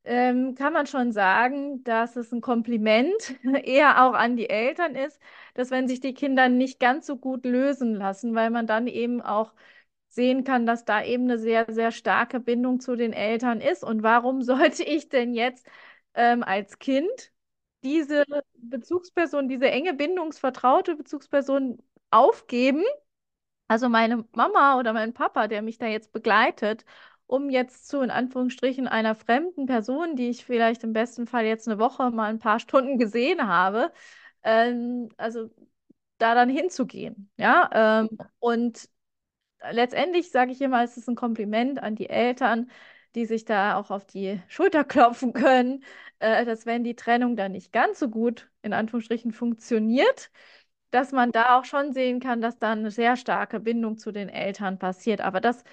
ähm, 0.06 0.56
kann 0.56 0.74
man 0.74 0.88
schon 0.88 1.12
sagen, 1.12 1.84
dass 1.84 2.16
es 2.16 2.32
ein 2.32 2.42
Kompliment 2.42 3.14
eher 3.66 4.04
auch 4.06 4.14
an 4.14 4.36
die 4.38 4.50
Eltern 4.50 4.96
ist, 4.96 5.20
dass 5.54 5.72
wenn 5.72 5.88
sich 5.88 6.00
die 6.02 6.14
Kinder 6.14 6.50
nicht 6.50 6.80
ganz 6.80 7.06
so 7.08 7.18
gut 7.18 7.46
lösen 7.46 7.96
lassen, 7.96 8.36
weil 8.36 8.50
man 8.50 8.68
dann 8.68 8.88
eben 8.88 9.22
auch 9.22 9.54
sehen 10.10 10.44
kann, 10.44 10.66
dass 10.66 10.86
da 10.86 11.04
eben 11.04 11.24
eine 11.26 11.40
sehr, 11.40 11.66
sehr 11.70 11.92
starke 11.92 12.40
Bindung 12.40 12.80
zu 12.80 12.96
den 12.96 13.14
Eltern 13.14 13.62
ist. 13.62 13.84
Und 13.84 14.04
warum 14.04 14.42
sollte 14.44 14.84
ich 14.84 15.10
denn 15.10 15.34
jetzt 15.34 15.68
ähm, 16.14 16.44
als 16.44 16.80
Kind 16.80 17.10
diese 17.84 18.24
Bezugsperson, 18.56 19.50
diese 19.50 19.70
enge 19.70 19.94
bindungsvertraute 19.94 20.96
Bezugsperson 20.96 21.80
aufgeben? 22.12 22.84
Also 23.68 23.90
meine 23.90 24.26
Mama 24.34 24.78
oder 24.80 24.94
mein 24.94 25.14
Papa, 25.14 25.48
der 25.48 25.62
mich 25.62 25.78
da 25.78 25.88
jetzt 25.88 26.12
begleitet 26.14 26.86
um 27.34 27.50
jetzt 27.50 27.88
zu, 27.88 28.02
in 28.02 28.12
Anführungsstrichen, 28.12 28.88
einer 28.88 29.16
fremden 29.16 29.66
Person, 29.66 30.16
die 30.16 30.30
ich 30.30 30.46
vielleicht 30.46 30.84
im 30.84 30.94
besten 30.94 31.28
Fall 31.28 31.46
jetzt 31.46 31.68
eine 31.68 31.80
Woche 31.80 32.12
mal 32.12 32.30
ein 32.30 32.40
paar 32.40 32.60
Stunden 32.62 32.98
gesehen 33.00 33.48
habe, 33.48 33.92
ähm, 34.44 35.10
also 35.18 35.50
da 36.20 36.36
dann 36.36 36.50
hinzugehen. 36.50 37.32
Ja, 37.38 37.70
ähm, 38.04 38.18
und 38.40 38.90
letztendlich 39.72 40.32
sage 40.32 40.52
ich 40.52 40.62
immer, 40.62 40.84
es 40.84 40.98
ist 40.98 41.08
ein 41.10 41.16
Kompliment 41.16 41.82
an 41.82 41.96
die 41.96 42.10
Eltern, 42.10 42.70
die 43.16 43.26
sich 43.26 43.46
da 43.46 43.76
auch 43.78 43.92
auf 43.92 44.06
die 44.06 44.42
Schulter 44.48 44.84
klopfen 44.86 45.34
können, 45.34 45.84
äh, 46.20 46.46
dass 46.46 46.66
wenn 46.66 46.84
die 46.84 46.96
Trennung 46.96 47.36
dann 47.36 47.52
nicht 47.54 47.72
ganz 47.74 48.00
so 48.00 48.10
gut 48.10 48.50
in 48.62 48.74
Anführungsstrichen 48.74 49.32
funktioniert, 49.32 50.32
dass 50.92 51.12
man 51.12 51.32
da 51.32 51.58
auch 51.58 51.66
schon 51.66 51.92
sehen 51.94 52.20
kann, 52.20 52.40
dass 52.42 52.60
da 52.60 52.72
eine 52.74 52.92
sehr 52.92 53.18
starke 53.18 53.60
Bindung 53.60 53.98
zu 53.98 54.12
den 54.12 54.30
Eltern 54.30 54.78
passiert. 54.80 55.22
Aber 55.22 55.42
das 55.42 55.64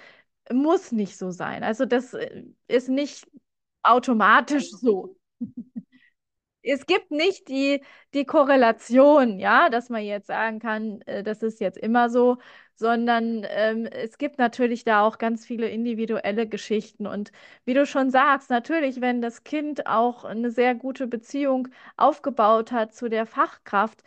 muss 0.53 0.91
nicht 0.91 1.17
so 1.17 1.31
sein. 1.31 1.63
Also 1.63 1.85
das 1.85 2.13
äh, 2.13 2.43
ist 2.67 2.89
nicht 2.89 3.27
automatisch 3.83 4.69
so. 4.71 5.15
Es 6.63 6.85
gibt 6.85 7.09
nicht 7.11 7.47
die, 7.47 7.81
die 8.13 8.25
Korrelation, 8.25 9.39
ja, 9.39 9.69
dass 9.69 9.89
man 9.89 10.03
jetzt 10.03 10.27
sagen 10.27 10.59
kann, 10.59 11.01
äh, 11.07 11.23
das 11.23 11.41
ist 11.41 11.59
jetzt 11.59 11.77
immer 11.77 12.09
so, 12.09 12.37
sondern 12.75 13.45
ähm, 13.49 13.87
es 13.87 14.17
gibt 14.17 14.37
natürlich 14.37 14.83
da 14.83 15.01
auch 15.01 15.17
ganz 15.17 15.45
viele 15.45 15.69
individuelle 15.69 16.47
Geschichten. 16.47 17.07
Und 17.07 17.31
wie 17.65 17.73
du 17.73 17.85
schon 17.85 18.11
sagst, 18.11 18.49
natürlich, 18.51 19.01
wenn 19.01 19.21
das 19.21 19.43
Kind 19.43 19.87
auch 19.87 20.23
eine 20.23 20.51
sehr 20.51 20.75
gute 20.75 21.07
Beziehung 21.07 21.67
aufgebaut 21.97 22.71
hat 22.71 22.93
zu 22.93 23.09
der 23.09 23.25
Fachkraft, 23.25 24.03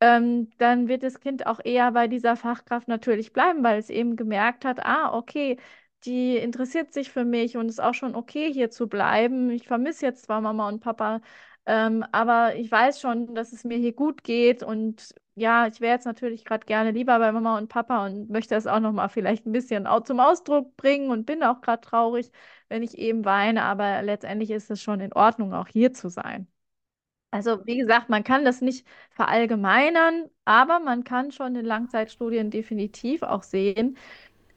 ähm, 0.00 0.50
dann 0.58 0.88
wird 0.88 1.02
das 1.02 1.20
Kind 1.20 1.46
auch 1.46 1.60
eher 1.62 1.92
bei 1.92 2.08
dieser 2.08 2.36
Fachkraft 2.36 2.88
natürlich 2.88 3.32
bleiben, 3.32 3.62
weil 3.62 3.78
es 3.78 3.90
eben 3.90 4.16
gemerkt 4.16 4.64
hat, 4.64 4.80
ah, 4.84 5.12
okay, 5.14 5.58
die 6.04 6.36
interessiert 6.36 6.92
sich 6.92 7.10
für 7.10 7.24
mich 7.24 7.56
und 7.56 7.68
ist 7.68 7.80
auch 7.80 7.94
schon 7.94 8.14
okay, 8.14 8.52
hier 8.52 8.70
zu 8.70 8.88
bleiben. 8.88 9.50
Ich 9.50 9.66
vermisse 9.66 10.06
jetzt 10.06 10.24
zwar 10.24 10.40
Mama 10.40 10.68
und 10.68 10.80
Papa, 10.80 11.20
ähm, 11.66 12.04
aber 12.12 12.56
ich 12.56 12.70
weiß 12.70 13.00
schon, 13.00 13.34
dass 13.34 13.52
es 13.52 13.64
mir 13.64 13.76
hier 13.78 13.92
gut 13.92 14.24
geht 14.24 14.62
und 14.62 15.14
ja, 15.34 15.66
ich 15.66 15.80
wäre 15.80 15.94
jetzt 15.94 16.06
natürlich 16.06 16.44
gerade 16.44 16.66
gerne 16.66 16.90
lieber 16.90 17.18
bei 17.18 17.32
Mama 17.32 17.56
und 17.58 17.68
Papa 17.68 18.06
und 18.06 18.30
möchte 18.30 18.54
das 18.54 18.66
auch 18.66 18.80
noch 18.80 18.92
mal 18.92 19.08
vielleicht 19.08 19.46
ein 19.46 19.52
bisschen 19.52 19.86
zum 20.04 20.20
Ausdruck 20.20 20.76
bringen 20.76 21.10
und 21.10 21.26
bin 21.26 21.42
auch 21.42 21.60
gerade 21.60 21.80
traurig, 21.80 22.30
wenn 22.68 22.82
ich 22.82 22.98
eben 22.98 23.24
weine, 23.24 23.62
aber 23.62 24.02
letztendlich 24.02 24.50
ist 24.50 24.70
es 24.70 24.82
schon 24.82 25.00
in 25.00 25.12
Ordnung, 25.12 25.54
auch 25.54 25.68
hier 25.68 25.92
zu 25.92 26.08
sein. 26.08 26.46
Also, 27.32 27.64
wie 27.66 27.78
gesagt, 27.78 28.08
man 28.08 28.24
kann 28.24 28.44
das 28.44 28.60
nicht 28.60 28.86
verallgemeinern, 29.10 30.28
aber 30.44 30.80
man 30.80 31.04
kann 31.04 31.30
schon 31.30 31.54
in 31.54 31.64
Langzeitstudien 31.64 32.50
definitiv 32.50 33.22
auch 33.22 33.44
sehen, 33.44 33.96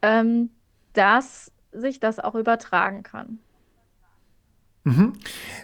ähm, 0.01 0.51
dass 0.93 1.51
sich 1.71 1.99
das 1.99 2.19
auch 2.19 2.36
übertragen 2.36 3.03
kann. 3.03 3.39
Mhm. 4.84 5.13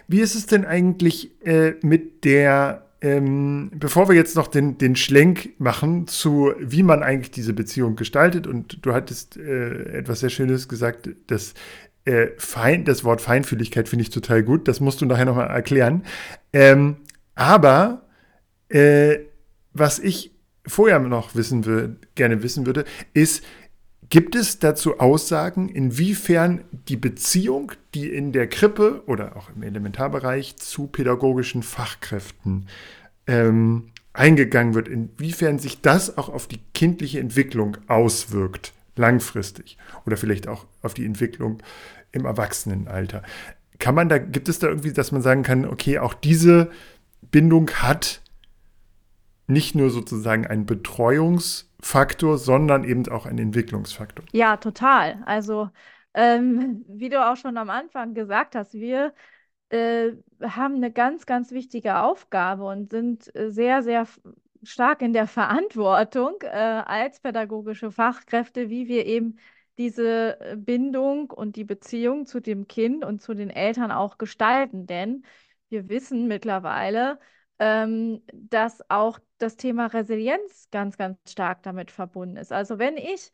Wie 0.08 0.20
ist 0.20 0.34
es 0.34 0.46
denn 0.46 0.64
eigentlich 0.64 1.30
äh, 1.44 1.74
mit 1.82 2.24
der, 2.24 2.86
ähm, 3.00 3.70
bevor 3.74 4.08
wir 4.08 4.16
jetzt 4.16 4.34
noch 4.34 4.48
den, 4.48 4.78
den 4.78 4.96
Schlenk 4.96 5.60
machen 5.60 6.06
zu, 6.06 6.52
wie 6.58 6.82
man 6.82 7.02
eigentlich 7.02 7.30
diese 7.30 7.52
Beziehung 7.52 7.96
gestaltet, 7.96 8.46
und 8.46 8.84
du 8.84 8.92
hattest 8.92 9.36
äh, 9.36 9.98
etwas 9.98 10.20
sehr 10.20 10.30
Schönes 10.30 10.68
gesagt, 10.68 11.10
dass 11.26 11.54
äh, 12.06 12.28
fein, 12.38 12.84
das 12.84 13.04
Wort 13.04 13.20
Feinfühligkeit 13.20 13.88
finde 13.88 14.04
ich 14.04 14.10
total 14.10 14.42
gut, 14.42 14.68
das 14.68 14.80
musst 14.80 15.02
du 15.02 15.06
nachher 15.06 15.26
nochmal 15.26 15.48
erklären. 15.48 16.04
Ähm, 16.52 16.96
aber 17.34 18.06
äh, 18.68 19.18
was 19.72 19.98
ich 19.98 20.34
vorher 20.66 20.98
noch 20.98 21.34
wissen 21.34 21.66
will, 21.66 21.96
gerne 22.14 22.42
wissen 22.42 22.64
würde, 22.64 22.84
ist, 23.12 23.44
Gibt 24.10 24.34
es 24.34 24.58
dazu 24.58 24.98
Aussagen, 24.98 25.68
inwiefern 25.68 26.64
die 26.88 26.96
Beziehung, 26.96 27.70
die 27.94 28.08
in 28.08 28.32
der 28.32 28.48
Krippe 28.48 29.04
oder 29.06 29.36
auch 29.36 29.50
im 29.54 29.62
Elementarbereich 29.62 30.56
zu 30.56 30.88
pädagogischen 30.88 31.62
Fachkräften 31.62 32.66
ähm, 33.28 33.92
eingegangen 34.12 34.74
wird, 34.74 34.88
inwiefern 34.88 35.60
sich 35.60 35.80
das 35.80 36.18
auch 36.18 36.28
auf 36.28 36.48
die 36.48 36.58
kindliche 36.74 37.20
Entwicklung 37.20 37.76
auswirkt, 37.86 38.72
langfristig 38.96 39.78
oder 40.04 40.16
vielleicht 40.16 40.48
auch 40.48 40.66
auf 40.82 40.92
die 40.92 41.06
Entwicklung 41.06 41.62
im 42.10 42.24
Erwachsenenalter? 42.24 43.22
Kann 43.78 43.94
man 43.94 44.08
da, 44.08 44.18
gibt 44.18 44.48
es 44.48 44.58
da 44.58 44.66
irgendwie, 44.66 44.92
dass 44.92 45.12
man 45.12 45.22
sagen 45.22 45.44
kann, 45.44 45.64
okay, 45.64 46.00
auch 46.00 46.14
diese 46.14 46.72
Bindung 47.30 47.70
hat 47.70 48.22
nicht 49.46 49.76
nur 49.76 49.90
sozusagen 49.90 50.48
einen 50.48 50.66
Betreuungsfaktor, 51.80 52.38
sondern 52.38 52.84
eben 52.84 53.08
auch 53.08 53.26
einen 53.26 53.38
Entwicklungsfaktor. 53.38 54.24
Ja, 54.32 54.56
total. 54.56 55.22
Also, 55.26 55.70
ähm, 56.14 56.84
wie 56.88 57.08
du 57.08 57.24
auch 57.24 57.36
schon 57.36 57.56
am 57.56 57.70
Anfang 57.70 58.14
gesagt 58.14 58.54
hast, 58.54 58.74
wir 58.74 59.12
äh, 59.70 60.12
haben 60.42 60.76
eine 60.76 60.92
ganz, 60.92 61.26
ganz 61.26 61.52
wichtige 61.52 61.98
Aufgabe 62.00 62.64
und 62.64 62.90
sind 62.90 63.34
äh, 63.34 63.50
sehr, 63.50 63.82
sehr 63.82 64.06
stark 64.62 65.02
in 65.02 65.12
der 65.12 65.26
Verantwortung 65.26 66.36
äh, 66.42 66.48
als 66.48 67.20
pädagogische 67.20 67.90
Fachkräfte, 67.90 68.68
wie 68.68 68.88
wir 68.88 69.06
eben 69.06 69.38
diese 69.78 70.40
äh, 70.40 70.56
Bindung 70.56 71.30
und 71.30 71.56
die 71.56 71.64
Beziehung 71.64 72.26
zu 72.26 72.40
dem 72.40 72.66
Kind 72.68 73.04
und 73.04 73.22
zu 73.22 73.34
den 73.34 73.50
Eltern 73.50 73.92
auch 73.92 74.18
gestalten. 74.18 74.86
Denn 74.86 75.24
wir 75.70 75.88
wissen 75.88 76.28
mittlerweile, 76.28 77.18
ähm, 77.60 78.22
dass 78.34 78.82
auch 78.90 79.20
das 79.38 79.56
Thema 79.56 79.86
Resilienz 79.86 80.68
ganz, 80.72 80.98
ganz 80.98 81.18
stark 81.30 81.62
damit 81.62 81.92
verbunden 81.92 82.36
ist. 82.38 82.52
Also 82.52 82.78
wenn 82.80 82.96
ich, 82.96 83.32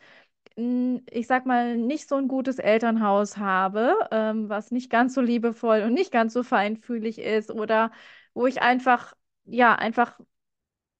ich 0.56 1.26
sag 1.26 1.46
mal, 1.46 1.76
nicht 1.76 2.08
so 2.08 2.16
ein 2.16 2.28
gutes 2.28 2.58
Elternhaus 2.58 3.36
habe, 3.38 3.94
ähm, 4.10 4.48
was 4.48 4.70
nicht 4.70 4.90
ganz 4.90 5.14
so 5.14 5.20
liebevoll 5.20 5.82
und 5.82 5.94
nicht 5.94 6.12
ganz 6.12 6.32
so 6.32 6.42
feinfühlig 6.42 7.18
ist 7.18 7.50
oder 7.50 7.90
wo 8.34 8.46
ich 8.46 8.62
einfach, 8.62 9.14
ja, 9.44 9.74
einfach 9.74 10.18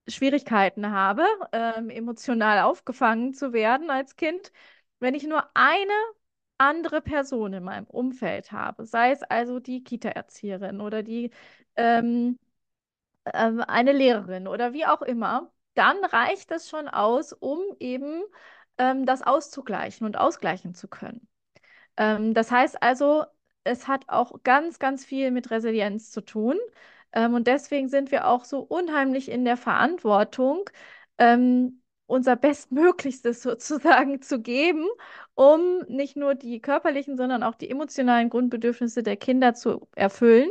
Schwierigkeiten 0.09 0.91
habe, 0.93 1.25
ähm, 1.53 1.91
emotional 1.91 2.61
aufgefangen 2.61 3.35
zu 3.35 3.53
werden 3.53 3.91
als 3.91 4.17
Kind, 4.17 4.53
wenn 5.01 5.15
ich 5.15 5.27
nur 5.27 5.45
eine 5.55 5.93
andere 6.59 7.03
Person 7.03 7.53
in 7.53 7.65
meinem 7.65 7.87
Umfeld 7.87 8.53
habe, 8.53 8.87
sei 8.87 9.11
es 9.13 9.23
also 9.23 9.61
die 9.61 9.83
Kita-Erzieherin 9.85 10.81
oder 10.81 11.03
die 11.03 11.31
ähm, 11.77 12.39
ähm, 13.35 13.61
eine 13.61 13.93
Lehrerin 13.93 14.49
oder 14.49 14.73
wie 14.73 14.87
auch 14.87 15.03
immer, 15.03 15.53
dann 15.75 16.05
reicht 16.05 16.51
es 16.53 16.69
schon 16.69 16.89
aus, 16.89 17.33
um 17.33 17.61
eben 17.81 18.23
ähm, 18.79 19.07
das 19.07 19.23
auszugleichen 19.23 20.07
und 20.07 20.17
ausgleichen 20.19 20.75
zu 20.75 20.89
können. 20.89 21.29
Ähm, 21.97 22.35
das 22.35 22.51
heißt 22.51 22.83
also, 22.83 23.25
es 23.65 23.89
hat 23.89 24.09
auch 24.09 24.43
ganz, 24.45 24.79
ganz 24.79 25.05
viel 25.05 25.31
mit 25.31 25.51
Resilienz 25.51 26.11
zu 26.11 26.21
tun. 26.23 26.57
Ähm, 27.13 27.35
und 27.35 27.47
deswegen 27.47 27.89
sind 27.89 28.11
wir 28.11 28.27
auch 28.29 28.45
so 28.45 28.61
unheimlich 28.61 29.31
in 29.31 29.45
der 29.45 29.57
Verantwortung, 29.57 30.69
ähm, 31.19 31.83
unser 32.07 32.37
Bestmöglichstes 32.37 33.43
sozusagen 33.43 34.23
zu 34.23 34.41
geben, 34.41 34.87
um 35.35 35.81
nicht 35.89 36.17
nur 36.17 36.35
die 36.35 36.61
körperlichen, 36.61 37.17
sondern 37.17 37.43
auch 37.43 37.55
die 37.55 37.71
emotionalen 37.71 38.31
Grundbedürfnisse 38.31 39.03
der 39.03 39.17
Kinder 39.17 39.55
zu 39.55 39.89
erfüllen, 39.97 40.51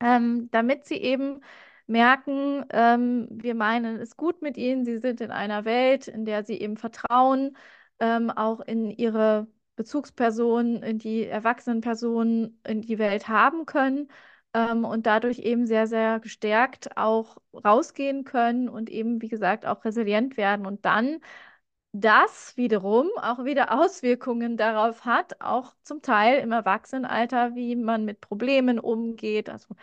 ähm, 0.00 0.48
damit 0.50 0.86
sie 0.86 0.96
eben 0.96 1.40
merken, 1.86 2.64
ähm, 2.70 3.28
wir 3.30 3.54
meinen 3.54 4.00
es 4.00 4.16
gut 4.16 4.42
mit 4.42 4.56
ihnen, 4.56 4.84
sie 4.84 4.98
sind 4.98 5.20
in 5.20 5.30
einer 5.30 5.64
Welt, 5.64 6.08
in 6.08 6.24
der 6.24 6.44
sie 6.44 6.60
eben 6.60 6.76
Vertrauen 6.76 7.56
ähm, 8.00 8.30
auch 8.30 8.60
in 8.60 8.90
ihre 8.90 9.46
Bezugspersonen, 9.76 10.82
in 10.82 10.98
die 10.98 11.24
erwachsenen 11.26 11.80
Personen 11.80 12.60
in 12.64 12.80
die 12.82 12.98
Welt 12.98 13.28
haben 13.28 13.66
können 13.66 14.08
ähm, 14.54 14.84
und 14.84 15.06
dadurch 15.06 15.40
eben 15.40 15.66
sehr, 15.66 15.86
sehr 15.86 16.20
gestärkt 16.20 16.96
auch 16.96 17.38
rausgehen 17.52 18.24
können 18.24 18.68
und 18.68 18.88
eben, 18.90 19.20
wie 19.22 19.28
gesagt, 19.28 19.66
auch 19.66 19.84
resilient 19.84 20.36
werden 20.36 20.66
und 20.66 20.84
dann 20.84 21.20
das 21.92 22.56
wiederum 22.56 23.08
auch 23.20 23.44
wieder 23.44 23.72
Auswirkungen 23.80 24.56
darauf 24.56 25.04
hat, 25.04 25.40
auch 25.40 25.74
zum 25.82 26.02
Teil 26.02 26.40
im 26.40 26.52
Erwachsenenalter, 26.52 27.54
wie 27.54 27.76
man 27.76 28.04
mit 28.04 28.20
Problemen 28.20 28.78
umgeht. 28.78 29.48
Also 29.50 29.74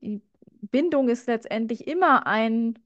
die 0.00 0.22
Bindung 0.62 1.08
ist 1.08 1.26
letztendlich 1.26 1.86
immer 1.86 2.26
ein 2.26 2.78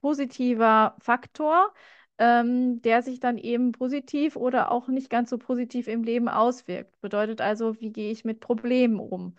positiver 0.00 0.96
Faktor, 1.00 1.72
ähm, 2.18 2.80
der 2.82 3.02
sich 3.02 3.20
dann 3.20 3.38
eben 3.38 3.72
positiv 3.72 4.36
oder 4.36 4.70
auch 4.72 4.88
nicht 4.88 5.10
ganz 5.10 5.30
so 5.30 5.38
positiv 5.38 5.88
im 5.88 6.02
Leben 6.04 6.28
auswirkt. 6.28 7.00
Bedeutet 7.00 7.40
also, 7.40 7.80
wie 7.80 7.92
gehe 7.92 8.10
ich 8.12 8.24
mit 8.24 8.40
Problemen 8.40 8.98
um? 9.00 9.36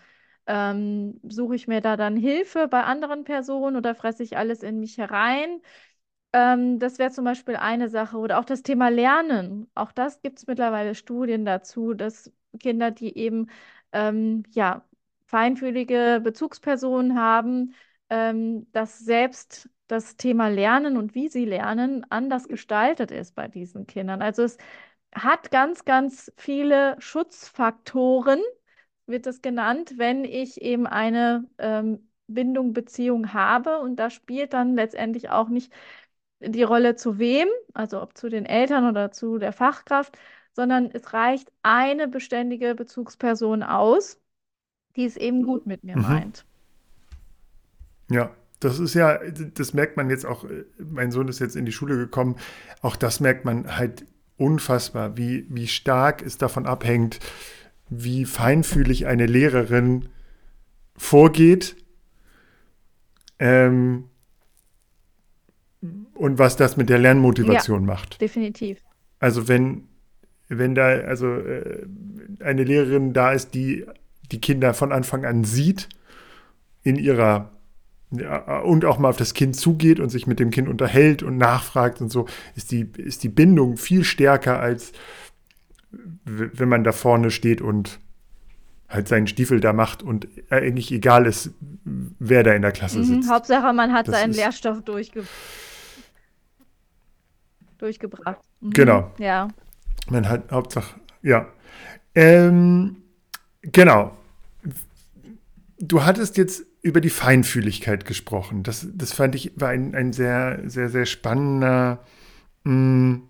Ähm, 0.47 1.19
suche 1.27 1.55
ich 1.55 1.67
mir 1.67 1.81
da 1.81 1.97
dann 1.97 2.15
Hilfe 2.17 2.67
bei 2.67 2.83
anderen 2.83 3.23
Personen 3.25 3.75
oder 3.75 3.95
fresse 3.95 4.23
ich 4.23 4.37
alles 4.37 4.63
in 4.63 4.79
mich 4.79 4.97
herein? 4.97 5.61
Ähm, 6.33 6.79
das 6.79 6.99
wäre 6.99 7.11
zum 7.11 7.25
Beispiel 7.25 7.55
eine 7.55 7.89
Sache. 7.89 8.17
Oder 8.17 8.39
auch 8.39 8.45
das 8.45 8.63
Thema 8.63 8.89
Lernen. 8.89 9.69
Auch 9.75 9.91
das 9.91 10.21
gibt 10.21 10.39
es 10.39 10.47
mittlerweile 10.47 10.95
Studien 10.95 11.45
dazu, 11.45 11.93
dass 11.93 12.31
Kinder, 12.59 12.91
die 12.91 13.17
eben 13.17 13.49
ähm, 13.91 14.43
ja, 14.51 14.85
feinfühlige 15.27 16.21
Bezugspersonen 16.23 17.19
haben, 17.19 17.75
ähm, 18.09 18.67
dass 18.71 18.99
selbst 18.99 19.69
das 19.87 20.17
Thema 20.17 20.47
Lernen 20.49 20.97
und 20.97 21.15
wie 21.15 21.29
sie 21.29 21.45
lernen 21.45 22.05
anders 22.09 22.47
gestaltet 22.47 23.11
ist 23.11 23.35
bei 23.35 23.47
diesen 23.47 23.87
Kindern. 23.87 24.21
Also 24.21 24.43
es 24.43 24.57
hat 25.13 25.51
ganz, 25.51 25.85
ganz 25.85 26.31
viele 26.37 26.95
Schutzfaktoren, 26.99 28.41
wird 29.05 29.25
das 29.25 29.41
genannt, 29.41 29.93
wenn 29.97 30.25
ich 30.25 30.61
eben 30.61 30.87
eine 30.87 31.45
ähm, 31.57 32.09
Bindung, 32.27 32.73
Beziehung 32.73 33.33
habe. 33.33 33.79
Und 33.79 33.97
da 33.97 34.09
spielt 34.09 34.53
dann 34.53 34.75
letztendlich 34.75 35.29
auch 35.29 35.49
nicht 35.49 35.73
die 36.39 36.63
Rolle 36.63 36.95
zu 36.95 37.17
wem, 37.19 37.47
also 37.73 38.01
ob 38.01 38.17
zu 38.17 38.29
den 38.29 38.45
Eltern 38.45 38.87
oder 38.89 39.11
zu 39.11 39.37
der 39.39 39.53
Fachkraft, 39.53 40.17
sondern 40.53 40.91
es 40.91 41.13
reicht 41.13 41.51
eine 41.63 42.07
beständige 42.07 42.75
Bezugsperson 42.75 43.63
aus, 43.63 44.21
die 44.97 45.05
es 45.05 45.15
eben 45.15 45.43
gut 45.43 45.65
mit 45.65 45.83
mir 45.83 45.95
mhm. 45.95 46.01
meint. 46.03 46.45
Ja, 48.09 48.31
das 48.59 48.79
ist 48.79 48.95
ja, 48.95 49.19
das 49.53 49.73
merkt 49.73 49.97
man 49.97 50.09
jetzt 50.09 50.25
auch, 50.25 50.45
mein 50.77 51.11
Sohn 51.11 51.27
ist 51.27 51.39
jetzt 51.39 51.55
in 51.55 51.65
die 51.65 51.71
Schule 51.71 51.95
gekommen, 51.95 52.35
auch 52.81 52.95
das 52.95 53.19
merkt 53.19 53.45
man 53.45 53.77
halt 53.77 54.05
unfassbar, 54.37 55.17
wie, 55.17 55.45
wie 55.49 55.67
stark 55.67 56.23
es 56.25 56.37
davon 56.37 56.65
abhängt, 56.65 57.19
wie 57.89 58.25
feinfühlig 58.25 59.07
eine 59.07 59.25
Lehrerin 59.25 60.09
vorgeht 60.95 61.75
ähm, 63.39 64.05
und 66.13 66.39
was 66.39 66.57
das 66.57 66.77
mit 66.77 66.89
der 66.89 66.97
Lernmotivation 66.97 67.81
ja, 67.81 67.87
macht. 67.87 68.19
Definitiv. 68.19 68.79
Also 69.19 69.47
wenn, 69.47 69.87
wenn 70.47 70.73
da 70.75 70.87
also 70.87 71.35
äh, 71.35 71.85
eine 72.39 72.63
Lehrerin 72.63 73.13
da 73.13 73.31
ist, 73.31 73.53
die 73.53 73.85
die 74.31 74.41
Kinder 74.41 74.73
von 74.73 74.91
Anfang 74.91 75.25
an 75.25 75.43
sieht 75.43 75.89
in 76.83 76.97
ihrer 76.97 77.51
ja, 78.11 78.59
und 78.59 78.85
auch 78.85 78.99
mal 78.99 79.09
auf 79.09 79.17
das 79.17 79.33
Kind 79.33 79.55
zugeht 79.55 79.99
und 79.99 80.09
sich 80.09 80.27
mit 80.27 80.39
dem 80.39 80.49
Kind 80.49 80.69
unterhält 80.69 81.23
und 81.23 81.37
nachfragt 81.37 81.99
und 81.99 82.09
so, 82.09 82.25
ist 82.55 82.71
die, 82.71 82.89
ist 82.97 83.23
die 83.23 83.29
Bindung 83.29 83.75
viel 83.75 84.03
stärker, 84.03 84.59
als 84.59 84.93
wenn 86.23 86.69
man 86.69 86.83
da 86.83 86.91
vorne 86.91 87.31
steht 87.31 87.61
und 87.61 87.99
halt 88.89 89.07
seinen 89.07 89.27
Stiefel 89.27 89.59
da 89.59 89.73
macht 89.73 90.03
und 90.03 90.27
eigentlich 90.49 90.91
egal 90.91 91.25
ist, 91.25 91.51
wer 91.83 92.43
da 92.43 92.53
in 92.53 92.61
der 92.61 92.71
Klasse 92.71 92.99
mhm, 92.99 93.03
sitzt. 93.03 93.29
Hauptsache, 93.29 93.73
man 93.73 93.91
hat 93.91 94.07
das 94.07 94.15
seinen 94.15 94.33
Lehrstoff 94.33 94.81
durchge 94.83 95.23
durchgebracht. 97.77 98.39
Mhm. 98.61 98.71
Genau. 98.71 99.11
Ja. 99.19 99.49
Man 100.09 100.27
hat 100.27 100.51
Hauptsache, 100.51 100.99
ja. 101.21 101.47
Ähm, 102.15 103.03
genau. 103.61 104.16
Du 105.79 106.03
hattest 106.03 106.37
jetzt 106.37 106.65
über 106.81 107.01
die 107.01 107.09
Feinfühligkeit 107.09 108.05
gesprochen. 108.05 108.63
Das, 108.63 108.87
das 108.93 109.13
fand 109.13 109.35
ich 109.35 109.51
war 109.55 109.69
ein, 109.69 109.93
ein 109.93 110.13
sehr, 110.13 110.61
sehr, 110.65 110.89
sehr 110.89 111.05
spannender. 111.05 112.03
Mh, 112.63 112.73
mm, 112.73 113.29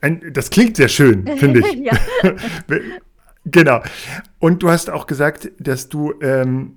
ein, 0.00 0.32
das 0.32 0.50
klingt 0.50 0.76
sehr 0.76 0.88
schön, 0.88 1.26
finde 1.38 1.60
ich. 1.60 1.90
genau. 3.44 3.82
Und 4.38 4.62
du 4.62 4.70
hast 4.70 4.90
auch 4.90 5.06
gesagt, 5.06 5.50
dass 5.58 5.88
du 5.88 6.14
ähm, 6.20 6.76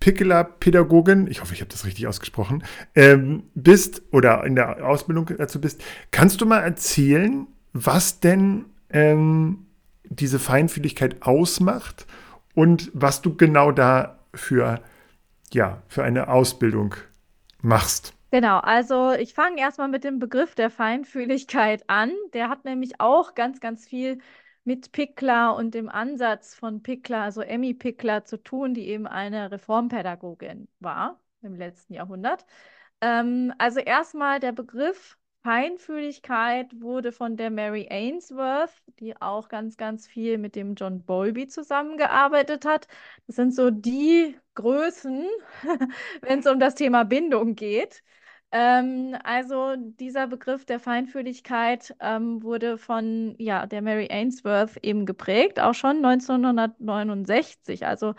Pickeler-Pädagogin, 0.00 1.26
ich 1.28 1.40
hoffe, 1.40 1.54
ich 1.54 1.60
habe 1.60 1.70
das 1.70 1.84
richtig 1.84 2.06
ausgesprochen, 2.06 2.62
ähm, 2.94 3.44
bist 3.54 4.02
oder 4.12 4.44
in 4.44 4.54
der 4.54 4.86
Ausbildung 4.86 5.30
dazu 5.38 5.60
bist. 5.60 5.82
Kannst 6.10 6.40
du 6.40 6.46
mal 6.46 6.60
erzählen, 6.60 7.46
was 7.72 8.20
denn 8.20 8.66
ähm, 8.90 9.66
diese 10.04 10.38
Feinfühligkeit 10.38 11.22
ausmacht 11.22 12.06
und 12.58 12.90
was 12.92 13.22
du 13.22 13.36
genau 13.36 13.70
da 13.70 14.18
für, 14.34 14.82
ja, 15.52 15.80
für 15.86 16.02
eine 16.02 16.26
Ausbildung 16.26 16.96
machst? 17.62 18.14
Genau, 18.32 18.58
also 18.58 19.12
ich 19.12 19.32
fange 19.32 19.60
erstmal 19.60 19.86
mit 19.86 20.02
dem 20.02 20.18
Begriff 20.18 20.56
der 20.56 20.68
Feinfühligkeit 20.68 21.88
an. 21.88 22.10
Der 22.34 22.48
hat 22.48 22.64
nämlich 22.64 23.00
auch 23.00 23.36
ganz, 23.36 23.60
ganz 23.60 23.86
viel 23.86 24.18
mit 24.64 24.90
Pickler 24.90 25.54
und 25.54 25.72
dem 25.72 25.88
Ansatz 25.88 26.56
von 26.56 26.82
Pickler, 26.82 27.22
also 27.22 27.42
Emmy 27.42 27.74
Pickler, 27.74 28.24
zu 28.24 28.42
tun, 28.42 28.74
die 28.74 28.88
eben 28.88 29.06
eine 29.06 29.52
Reformpädagogin 29.52 30.66
war 30.80 31.20
im 31.42 31.54
letzten 31.54 31.94
Jahrhundert. 31.94 32.44
Ähm, 33.00 33.54
also 33.58 33.78
erstmal 33.78 34.40
der 34.40 34.50
Begriff 34.50 35.16
Feinfühligkeit 35.42 36.80
wurde 36.80 37.12
von 37.12 37.36
der 37.36 37.50
Mary 37.50 37.86
Ainsworth, 37.90 38.72
die 39.00 39.20
auch 39.20 39.48
ganz, 39.48 39.76
ganz 39.76 40.06
viel 40.06 40.36
mit 40.38 40.56
dem 40.56 40.74
John 40.74 41.04
Bowlby 41.04 41.46
zusammengearbeitet 41.46 42.64
hat. 42.66 42.86
Das 43.26 43.36
sind 43.36 43.54
so 43.54 43.70
die 43.70 44.36
Größen, 44.54 45.26
wenn 46.22 46.40
es 46.40 46.46
um 46.46 46.60
das 46.60 46.74
Thema 46.74 47.04
Bindung 47.04 47.54
geht. 47.54 48.02
Ähm, 48.50 49.16
also 49.24 49.76
dieser 49.76 50.26
Begriff 50.26 50.64
der 50.64 50.80
Feinfühligkeit 50.80 51.94
ähm, 52.00 52.42
wurde 52.42 52.78
von 52.78 53.34
ja, 53.38 53.66
der 53.66 53.82
Mary 53.82 54.08
Ainsworth 54.10 54.78
eben 54.82 55.06
geprägt, 55.06 55.60
auch 55.60 55.74
schon 55.74 56.04
1969. 56.04 57.86
Also 57.86 58.14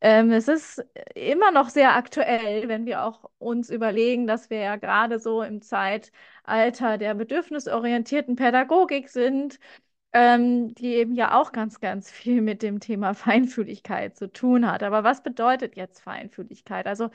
ähm, 0.00 0.30
es 0.32 0.48
ist 0.48 0.84
immer 1.14 1.50
noch 1.50 1.68
sehr 1.70 1.96
aktuell, 1.96 2.68
wenn 2.68 2.86
wir 2.86 3.02
auch 3.04 3.30
uns 3.38 3.70
überlegen, 3.70 4.26
dass 4.26 4.48
wir 4.50 4.58
ja 4.60 4.76
gerade 4.76 5.18
so 5.18 5.42
im 5.42 5.60
Zeitalter 5.62 6.98
der 6.98 7.14
bedürfnisorientierten 7.14 8.36
Pädagogik 8.36 9.08
sind, 9.08 9.58
ähm, 10.12 10.74
die 10.74 10.94
eben 10.96 11.14
ja 11.14 11.38
auch 11.40 11.52
ganz, 11.52 11.80
ganz 11.80 12.10
viel 12.10 12.42
mit 12.42 12.62
dem 12.62 12.80
Thema 12.80 13.14
Feinfühligkeit 13.16 14.16
zu 14.16 14.32
tun 14.32 14.70
hat. 14.70 14.82
Aber 14.82 15.04
was 15.04 15.22
bedeutet 15.22 15.76
jetzt 15.76 16.00
Feinfühligkeit? 16.02 16.86
Also 16.86 17.10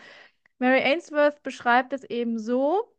Mary 0.60 0.82
Ainsworth 0.84 1.44
beschreibt 1.44 1.94
es 1.94 2.04
eben 2.06 2.40
so, 2.40 2.94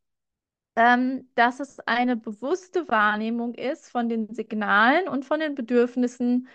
ähm, 0.77 1.29
dass 1.35 1.61
es 1.61 1.81
eine 1.81 2.17
bewusste 2.17 2.89
Wahrnehmung 2.89 3.55
ist 3.55 3.91
von 3.91 4.09
den 4.09 4.35
Signalen 4.35 5.09
und 5.09 5.25
von 5.25 5.41
den 5.41 5.55
Bedürfnissen 5.55 6.49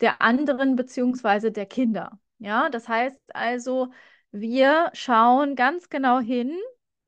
der 0.00 0.22
anderen 0.22 0.76
bzw. 0.76 1.50
der 1.50 1.66
Kinder. 1.66 2.18
Ja, 2.38 2.68
das 2.68 2.88
heißt 2.88 3.20
also, 3.34 3.88
wir 4.30 4.90
schauen 4.92 5.54
ganz 5.56 5.88
genau 5.88 6.20
hin, 6.20 6.52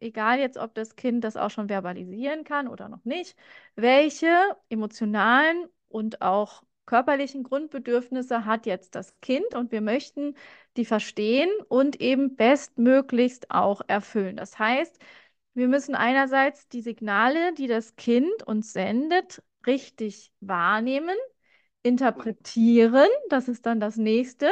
egal 0.01 0.39
jetzt, 0.39 0.57
ob 0.57 0.75
das 0.75 0.97
Kind 0.97 1.23
das 1.25 1.37
auch 1.37 1.51
schon 1.51 1.69
verbalisieren 1.69 2.45
kann 2.45 2.69
oder 2.69 2.89
noch 2.89 3.05
nicht, 3.05 3.37
welche 3.75 4.29
emotionalen 4.71 5.67
und 5.89 6.23
auch 6.23 6.63
körperlichen 6.87 7.43
Grundbedürfnisse 7.43 8.47
hat 8.47 8.65
jetzt 8.65 8.95
das 8.95 9.15
Kind? 9.21 9.55
Und 9.55 9.71
wir 9.73 9.83
möchten 9.83 10.35
die 10.79 10.87
verstehen 10.87 11.51
und 11.69 12.01
eben 12.01 12.35
bestmöglichst 12.37 13.51
auch 13.51 13.83
erfüllen. 13.89 14.37
Das 14.37 14.59
heißt, 14.59 14.99
wir 15.55 15.69
müssen 15.69 15.95
einerseits 15.95 16.69
die 16.69 16.81
Signale, 16.83 17.53
die 17.55 17.67
das 17.67 17.97
Kind 17.97 18.43
uns 18.47 18.73
sendet, 18.73 19.43
richtig 19.67 20.33
wahrnehmen, 20.41 21.17
interpretieren, 21.83 23.09
das 23.31 23.49
ist 23.49 23.67
dann 23.67 23.81
das 23.81 23.97
nächste, 23.97 24.51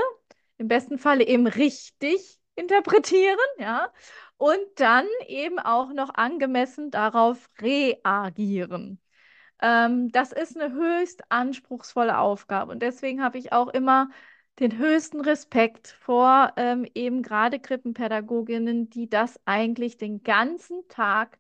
im 0.59 0.69
besten 0.69 0.99
Falle 0.99 1.27
eben 1.27 1.47
richtig 1.47 2.39
interpretieren, 2.55 3.39
ja, 3.59 3.93
und 4.39 4.59
dann 4.77 5.07
eben 5.29 5.59
auch 5.59 5.93
noch 5.93 6.15
angemessen 6.15 6.91
darauf 6.91 7.51
reagieren. 7.61 9.01
Ähm, 9.63 10.11
das 10.11 10.33
ist 10.33 10.57
eine 10.61 10.75
höchst 10.75 11.23
anspruchsvolle 11.31 12.19
Aufgabe 12.19 12.73
und 12.73 12.81
deswegen 12.83 13.23
habe 13.23 13.39
ich 13.39 13.53
auch 13.53 13.69
immer 13.69 14.11
den 14.59 14.79
höchsten 14.79 15.21
Respekt 15.21 15.89
vor 16.01 16.53
ähm, 16.57 16.87
eben 16.95 17.23
gerade 17.23 17.59
Krippenpädagoginnen, 17.61 18.91
die 18.91 19.09
das 19.09 19.41
eigentlich 19.47 19.97
den 19.99 20.23
ganzen 20.23 20.87
Tag 20.89 21.39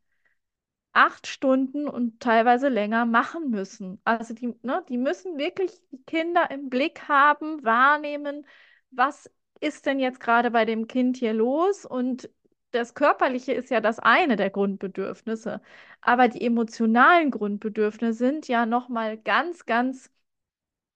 acht 0.92 1.26
Stunden 1.26 1.88
und 1.88 2.20
teilweise 2.20 2.68
länger 2.68 3.04
machen 3.06 3.50
müssen. 3.50 4.00
Also 4.04 4.34
die, 4.34 4.54
ne, 4.62 4.84
die 4.88 4.98
müssen 4.98 5.38
wirklich 5.38 5.72
die 5.92 6.02
Kinder 6.04 6.50
im 6.50 6.70
Blick 6.70 7.08
haben, 7.08 7.62
wahrnehmen, 7.64 8.46
was 8.90 9.30
ist 9.60 9.86
denn 9.86 9.98
jetzt 9.98 10.20
gerade 10.20 10.50
bei 10.50 10.64
dem 10.64 10.86
Kind 10.88 11.16
hier 11.16 11.32
los? 11.32 11.84
Und 11.84 12.30
das 12.72 12.94
Körperliche 12.94 13.52
ist 13.52 13.70
ja 13.70 13.80
das 13.80 13.98
eine 13.98 14.36
der 14.36 14.50
Grundbedürfnisse, 14.50 15.60
aber 16.00 16.28
die 16.28 16.42
emotionalen 16.44 17.30
Grundbedürfnisse 17.30 18.12
sind 18.18 18.48
ja 18.48 18.66
noch 18.66 18.88
mal 18.88 19.16
ganz, 19.18 19.66
ganz 19.66 20.10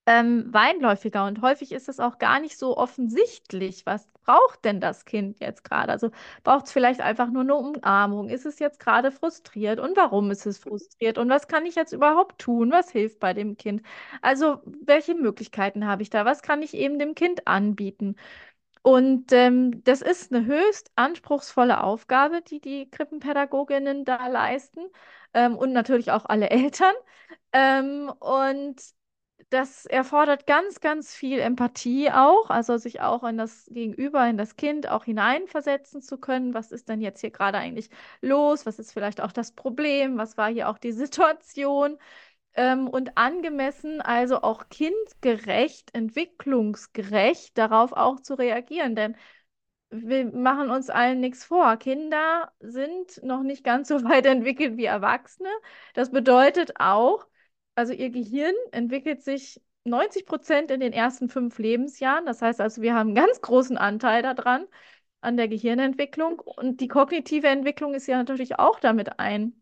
ähm, 0.07 0.51
weinläufiger 0.53 1.25
und 1.27 1.41
häufig 1.41 1.71
ist 1.71 1.87
es 1.87 1.99
auch 1.99 2.17
gar 2.17 2.39
nicht 2.39 2.57
so 2.57 2.75
offensichtlich, 2.77 3.85
was 3.85 4.07
braucht 4.25 4.65
denn 4.65 4.81
das 4.81 5.05
Kind 5.05 5.39
jetzt 5.39 5.63
gerade? 5.63 5.91
Also 5.91 6.09
braucht 6.43 6.65
es 6.65 6.71
vielleicht 6.71 7.01
einfach 7.01 7.29
nur 7.29 7.43
eine 7.43 7.55
Umarmung? 7.55 8.29
Ist 8.29 8.45
es 8.45 8.59
jetzt 8.59 8.79
gerade 8.79 9.11
frustriert 9.11 9.79
und 9.79 9.95
warum 9.97 10.31
ist 10.31 10.45
es 10.47 10.57
frustriert 10.59 11.17
und 11.19 11.29
was 11.29 11.47
kann 11.47 11.65
ich 11.65 11.75
jetzt 11.75 11.93
überhaupt 11.93 12.39
tun? 12.41 12.71
Was 12.71 12.91
hilft 12.91 13.19
bei 13.19 13.33
dem 13.33 13.57
Kind? 13.57 13.83
Also 14.21 14.57
welche 14.65 15.13
Möglichkeiten 15.15 15.85
habe 15.85 16.01
ich 16.03 16.09
da? 16.09 16.25
Was 16.25 16.41
kann 16.41 16.61
ich 16.63 16.73
eben 16.73 16.97
dem 16.99 17.13
Kind 17.15 17.47
anbieten? 17.47 18.15
Und 18.83 19.31
ähm, 19.31 19.83
das 19.83 20.01
ist 20.01 20.33
eine 20.33 20.45
höchst 20.45 20.91
anspruchsvolle 20.95 21.83
Aufgabe, 21.83 22.41
die 22.41 22.59
die 22.59 22.89
Krippenpädagoginnen 22.89 24.05
da 24.05 24.27
leisten 24.27 24.81
ähm, 25.33 25.55
und 25.57 25.71
natürlich 25.73 26.11
auch 26.11 26.25
alle 26.25 26.49
Eltern. 26.51 26.93
Ähm, 27.53 28.11
und 28.19 28.81
das 29.49 29.85
erfordert 29.85 30.47
ganz, 30.47 30.79
ganz 30.79 31.15
viel 31.15 31.39
Empathie 31.39 32.11
auch, 32.11 32.49
also 32.49 32.77
sich 32.77 33.01
auch 33.01 33.23
in 33.23 33.37
das 33.37 33.65
Gegenüber, 33.71 34.27
in 34.27 34.37
das 34.37 34.55
Kind 34.55 34.89
auch 34.89 35.05
hineinversetzen 35.05 36.01
zu 36.01 36.17
können. 36.17 36.53
Was 36.53 36.71
ist 36.71 36.89
denn 36.89 37.01
jetzt 37.01 37.21
hier 37.21 37.31
gerade 37.31 37.57
eigentlich 37.57 37.89
los? 38.21 38.65
Was 38.65 38.79
ist 38.79 38.93
vielleicht 38.93 39.21
auch 39.21 39.31
das 39.31 39.51
Problem? 39.53 40.17
Was 40.17 40.37
war 40.37 40.49
hier 40.49 40.69
auch 40.69 40.77
die 40.77 40.91
Situation? 40.93 41.97
Ähm, 42.55 42.87
und 42.89 43.17
angemessen, 43.17 44.01
also 44.01 44.41
auch 44.43 44.69
kindgerecht, 44.69 45.93
entwicklungsgerecht 45.95 47.57
darauf 47.57 47.93
auch 47.93 48.19
zu 48.21 48.35
reagieren. 48.35 48.95
Denn 48.95 49.15
wir 49.89 50.25
machen 50.25 50.69
uns 50.71 50.89
allen 50.89 51.19
nichts 51.19 51.45
vor. 51.45 51.77
Kinder 51.77 52.51
sind 52.59 53.21
noch 53.23 53.43
nicht 53.43 53.63
ganz 53.63 53.89
so 53.89 54.03
weit 54.05 54.25
entwickelt 54.25 54.77
wie 54.77 54.85
Erwachsene. 54.85 55.49
Das 55.93 56.11
bedeutet 56.11 56.73
auch, 56.79 57.27
also 57.75 57.93
ihr 57.93 58.09
Gehirn 58.09 58.53
entwickelt 58.71 59.23
sich 59.23 59.61
90 59.83 60.25
Prozent 60.25 60.71
in 60.71 60.79
den 60.79 60.93
ersten 60.93 61.29
fünf 61.29 61.57
Lebensjahren. 61.57 62.25
Das 62.25 62.41
heißt 62.41 62.61
also, 62.61 62.81
wir 62.81 62.93
haben 62.93 63.09
einen 63.09 63.15
ganz 63.15 63.41
großen 63.41 63.77
Anteil 63.77 64.21
daran, 64.21 64.67
an 65.21 65.37
der 65.37 65.47
Gehirnentwicklung. 65.47 66.39
Und 66.39 66.81
die 66.81 66.87
kognitive 66.87 67.47
Entwicklung 67.47 67.93
ist 67.93 68.07
ja 68.07 68.17
natürlich 68.17 68.59
auch 68.59 68.79
damit 68.79 69.19
ein 69.19 69.61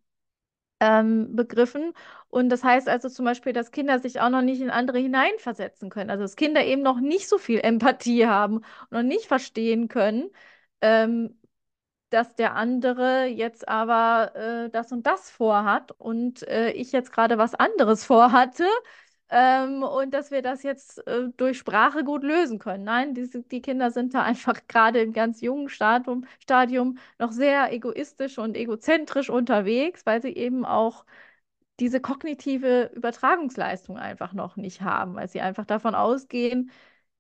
ähm, 0.80 1.36
begriffen. 1.36 1.93
Und 2.30 2.49
das 2.49 2.64
heißt 2.64 2.89
also 2.89 3.10
zum 3.10 3.26
Beispiel, 3.26 3.53
dass 3.53 3.72
Kinder 3.72 3.99
sich 3.99 4.22
auch 4.22 4.30
noch 4.30 4.41
nicht 4.41 4.62
in 4.62 4.70
andere 4.70 4.99
hineinversetzen 4.99 5.89
können. 5.89 6.10
Also 6.10 6.24
dass 6.24 6.36
Kinder 6.36 6.64
eben 6.66 6.82
noch 6.82 6.99
nicht 6.99 7.28
so 7.30 7.38
viel 7.38 7.60
Empathie 7.62 8.28
haben 8.28 8.57
und 8.57 8.91
noch 8.91 9.03
nicht 9.03 9.26
verstehen 9.26 9.88
können, 9.89 10.30
ähm, 10.82 11.38
dass 12.10 12.36
der 12.36 12.55
andere 12.55 13.26
jetzt 13.28 13.68
aber 13.68 14.36
äh, 14.36 14.70
das 14.70 14.91
und 14.91 15.05
das 15.07 15.30
vorhat 15.32 15.91
und 15.99 16.47
äh, 16.47 16.72
ich 16.72 16.91
jetzt 16.91 17.12
gerade 17.14 17.38
was 17.38 17.55
anderes 17.55 18.03
vorhatte. 18.05 18.66
Ähm, 19.32 19.84
und 19.84 20.12
dass 20.14 20.32
wir 20.32 20.41
das 20.41 20.64
jetzt 20.64 21.05
äh, 21.07 21.30
durch 21.38 21.60
Sprache 21.60 22.03
gut 22.03 22.24
lösen 22.24 22.57
können. 22.57 22.84
Nein, 22.84 23.14
diese, 23.14 23.43
die 23.43 23.62
Kinder 23.62 23.91
sind 23.91 24.14
da 24.16 24.24
einfach 24.24 24.55
gerade 24.68 25.01
im 25.01 25.14
ganz 25.14 25.41
jungen 25.41 25.70
Stadium, 25.70 26.26
Stadium 26.39 26.97
noch 27.20 27.32
sehr 27.32 27.72
egoistisch 27.72 28.38
und 28.39 28.57
egozentrisch 28.57 29.30
unterwegs, 29.30 30.05
weil 30.05 30.22
sie 30.22 30.30
eben 30.36 30.66
auch 30.66 31.05
diese 31.80 32.01
kognitive 32.01 32.91
Übertragungsleistung 32.95 33.97
einfach 33.97 34.34
noch 34.34 34.55
nicht 34.57 34.82
haben, 34.82 35.16
weil 35.16 35.30
sie 35.30 35.41
einfach 35.41 35.66
davon 35.66 35.95
ausgehen, 35.95 36.72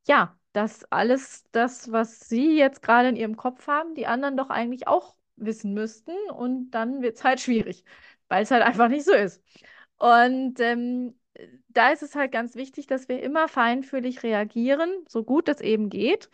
ja, 0.07 0.38
dass 0.53 0.85
alles 0.91 1.43
das, 1.51 1.91
was 1.91 2.27
Sie 2.29 2.57
jetzt 2.57 2.81
gerade 2.81 3.09
in 3.09 3.15
Ihrem 3.15 3.37
Kopf 3.37 3.67
haben, 3.67 3.95
die 3.95 4.07
anderen 4.07 4.37
doch 4.37 4.49
eigentlich 4.49 4.87
auch 4.87 5.15
wissen 5.35 5.73
müssten. 5.73 6.13
Und 6.31 6.71
dann 6.71 7.01
wird 7.01 7.17
es 7.17 7.23
halt 7.23 7.39
schwierig, 7.41 7.83
weil 8.27 8.43
es 8.43 8.51
halt 8.51 8.63
einfach 8.63 8.89
nicht 8.89 9.05
so 9.05 9.13
ist. 9.13 9.41
Und 9.97 10.59
ähm, 10.59 11.15
da 11.69 11.91
ist 11.91 12.03
es 12.03 12.15
halt 12.15 12.31
ganz 12.31 12.55
wichtig, 12.55 12.87
dass 12.87 13.07
wir 13.09 13.21
immer 13.21 13.47
feinfühlig 13.47 14.23
reagieren, 14.23 14.89
so 15.07 15.23
gut 15.23 15.49
es 15.49 15.61
eben 15.61 15.89
geht. 15.89 16.29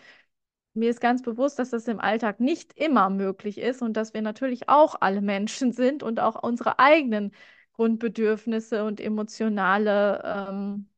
Mir 0.73 0.89
ist 0.89 0.99
ganz 1.01 1.21
bewusst, 1.21 1.57
dass 1.59 1.69
das 1.69 1.87
im 1.87 1.99
Alltag 2.01 2.39
nicht 2.39 2.73
immer 2.77 3.09
möglich 3.09 3.57
ist 3.59 3.81
und 3.81 3.93
dass 3.95 4.13
wir 4.13 4.21
natürlich 4.21 4.67
auch 4.69 4.95
alle 4.99 5.21
Menschen 5.21 5.71
sind 5.71 6.03
und 6.03 6.19
auch 6.19 6.41
unsere 6.43 6.79
eigenen 6.79 7.31
Grundbedürfnisse 7.73 8.83
und 8.83 8.99
emotionale 8.99 10.21
ähm, 10.49 10.89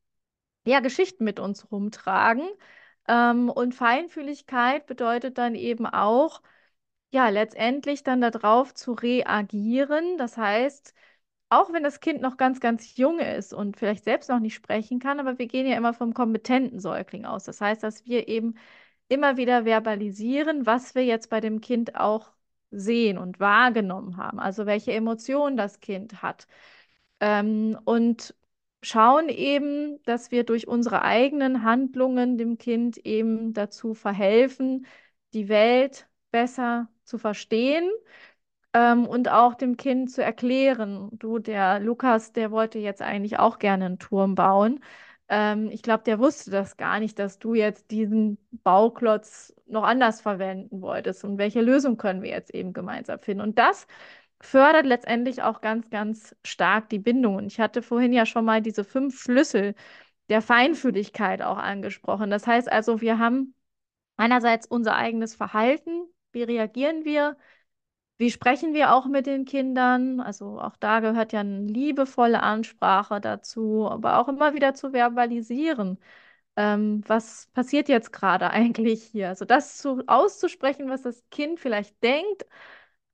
ja, 0.65 0.79
Geschichten 0.81 1.23
mit 1.23 1.39
uns 1.39 1.71
rumtragen. 1.71 2.47
Ähm, 3.07 3.49
und 3.49 3.75
Feinfühligkeit 3.75 4.85
bedeutet 4.87 5.37
dann 5.37 5.55
eben 5.55 5.85
auch, 5.85 6.41
ja, 7.11 7.29
letztendlich 7.29 8.03
dann 8.03 8.21
darauf 8.21 8.73
zu 8.73 8.93
reagieren. 8.93 10.17
Das 10.17 10.37
heißt, 10.37 10.93
auch 11.49 11.71
wenn 11.73 11.83
das 11.83 11.99
Kind 12.01 12.21
noch 12.21 12.37
ganz, 12.37 12.59
ganz 12.59 12.97
jung 12.97 13.19
ist 13.19 13.53
und 13.53 13.77
vielleicht 13.77 14.03
selbst 14.05 14.29
noch 14.29 14.39
nicht 14.39 14.55
sprechen 14.55 14.99
kann, 14.99 15.19
aber 15.19 15.39
wir 15.39 15.47
gehen 15.47 15.67
ja 15.67 15.77
immer 15.77 15.93
vom 15.93 16.13
kompetenten 16.13 16.79
Säugling 16.79 17.25
aus. 17.25 17.45
Das 17.45 17.61
heißt, 17.61 17.83
dass 17.83 18.05
wir 18.05 18.27
eben 18.27 18.55
immer 19.09 19.37
wieder 19.37 19.65
verbalisieren, 19.65 20.65
was 20.65 20.95
wir 20.95 21.05
jetzt 21.05 21.29
bei 21.29 21.39
dem 21.41 21.61
Kind 21.61 21.95
auch 21.95 22.31
sehen 22.71 23.17
und 23.17 23.39
wahrgenommen 23.39 24.17
haben, 24.17 24.39
also 24.39 24.65
welche 24.65 24.91
Emotionen 24.93 25.57
das 25.57 25.79
Kind 25.79 26.21
hat. 26.21 26.47
Ähm, 27.21 27.79
und 27.85 28.35
schauen 28.81 29.29
eben, 29.29 30.01
dass 30.03 30.31
wir 30.31 30.43
durch 30.43 30.67
unsere 30.67 31.01
eigenen 31.03 31.63
Handlungen 31.63 32.37
dem 32.37 32.57
Kind 32.57 32.97
eben 32.97 33.53
dazu 33.53 33.93
verhelfen, 33.93 34.85
die 35.33 35.49
Welt 35.49 36.07
besser 36.31 36.89
zu 37.03 37.17
verstehen 37.17 37.89
ähm, 38.73 39.05
und 39.07 39.29
auch 39.29 39.55
dem 39.55 39.77
Kind 39.77 40.11
zu 40.11 40.23
erklären, 40.23 41.09
du, 41.13 41.39
der 41.39 41.79
Lukas, 41.79 42.31
der 42.33 42.51
wollte 42.51 42.79
jetzt 42.79 43.01
eigentlich 43.01 43.39
auch 43.39 43.59
gerne 43.59 43.85
einen 43.85 43.99
Turm 43.99 44.35
bauen. 44.35 44.79
Ähm, 45.29 45.69
ich 45.71 45.81
glaube, 45.81 46.03
der 46.03 46.19
wusste 46.19 46.51
das 46.51 46.77
gar 46.77 46.99
nicht, 46.99 47.19
dass 47.19 47.39
du 47.39 47.53
jetzt 47.53 47.91
diesen 47.91 48.37
Bauklotz 48.63 49.53
noch 49.65 49.83
anders 49.83 50.21
verwenden 50.21 50.81
wolltest 50.81 51.23
und 51.23 51.37
welche 51.37 51.61
Lösung 51.61 51.97
können 51.97 52.21
wir 52.21 52.29
jetzt 52.29 52.53
eben 52.53 52.73
gemeinsam 52.73 53.19
finden. 53.19 53.41
Und 53.43 53.59
das 53.59 53.87
fördert 54.41 54.85
letztendlich 54.85 55.43
auch 55.43 55.61
ganz, 55.61 55.89
ganz 55.89 56.35
stark 56.45 56.89
die 56.89 56.99
Bindung. 56.99 57.35
Und 57.35 57.47
ich 57.47 57.59
hatte 57.59 57.81
vorhin 57.81 58.13
ja 58.13 58.25
schon 58.25 58.45
mal 58.45 58.61
diese 58.61 58.83
fünf 58.83 59.19
Schlüssel 59.21 59.75
der 60.29 60.41
Feinfühligkeit 60.41 61.41
auch 61.41 61.57
angesprochen. 61.57 62.29
Das 62.29 62.47
heißt 62.47 62.71
also, 62.71 63.01
wir 63.01 63.19
haben 63.19 63.55
einerseits 64.17 64.67
unser 64.67 64.95
eigenes 64.95 65.35
Verhalten, 65.35 66.03
wie 66.33 66.43
reagieren 66.43 67.05
wir, 67.05 67.37
wie 68.17 68.31
sprechen 68.31 68.73
wir 68.73 68.93
auch 68.93 69.05
mit 69.07 69.27
den 69.27 69.45
Kindern? 69.45 70.19
Also 70.19 70.59
auch 70.59 70.75
da 70.77 70.99
gehört 71.01 71.33
ja 71.33 71.41
eine 71.41 71.61
liebevolle 71.61 72.41
Ansprache 72.41 73.21
dazu, 73.21 73.87
aber 73.89 74.19
auch 74.19 74.27
immer 74.27 74.53
wieder 74.53 74.73
zu 74.73 74.91
verbalisieren. 74.91 75.99
Ähm, 76.55 77.03
was 77.07 77.47
passiert 77.53 77.89
jetzt 77.89 78.13
gerade 78.13 78.49
eigentlich 78.51 79.03
hier? 79.03 79.29
Also 79.29 79.45
das 79.45 79.77
zu, 79.77 80.03
auszusprechen, 80.07 80.89
was 80.89 81.03
das 81.03 81.23
Kind 81.31 81.59
vielleicht 81.59 82.01
denkt, 82.03 82.45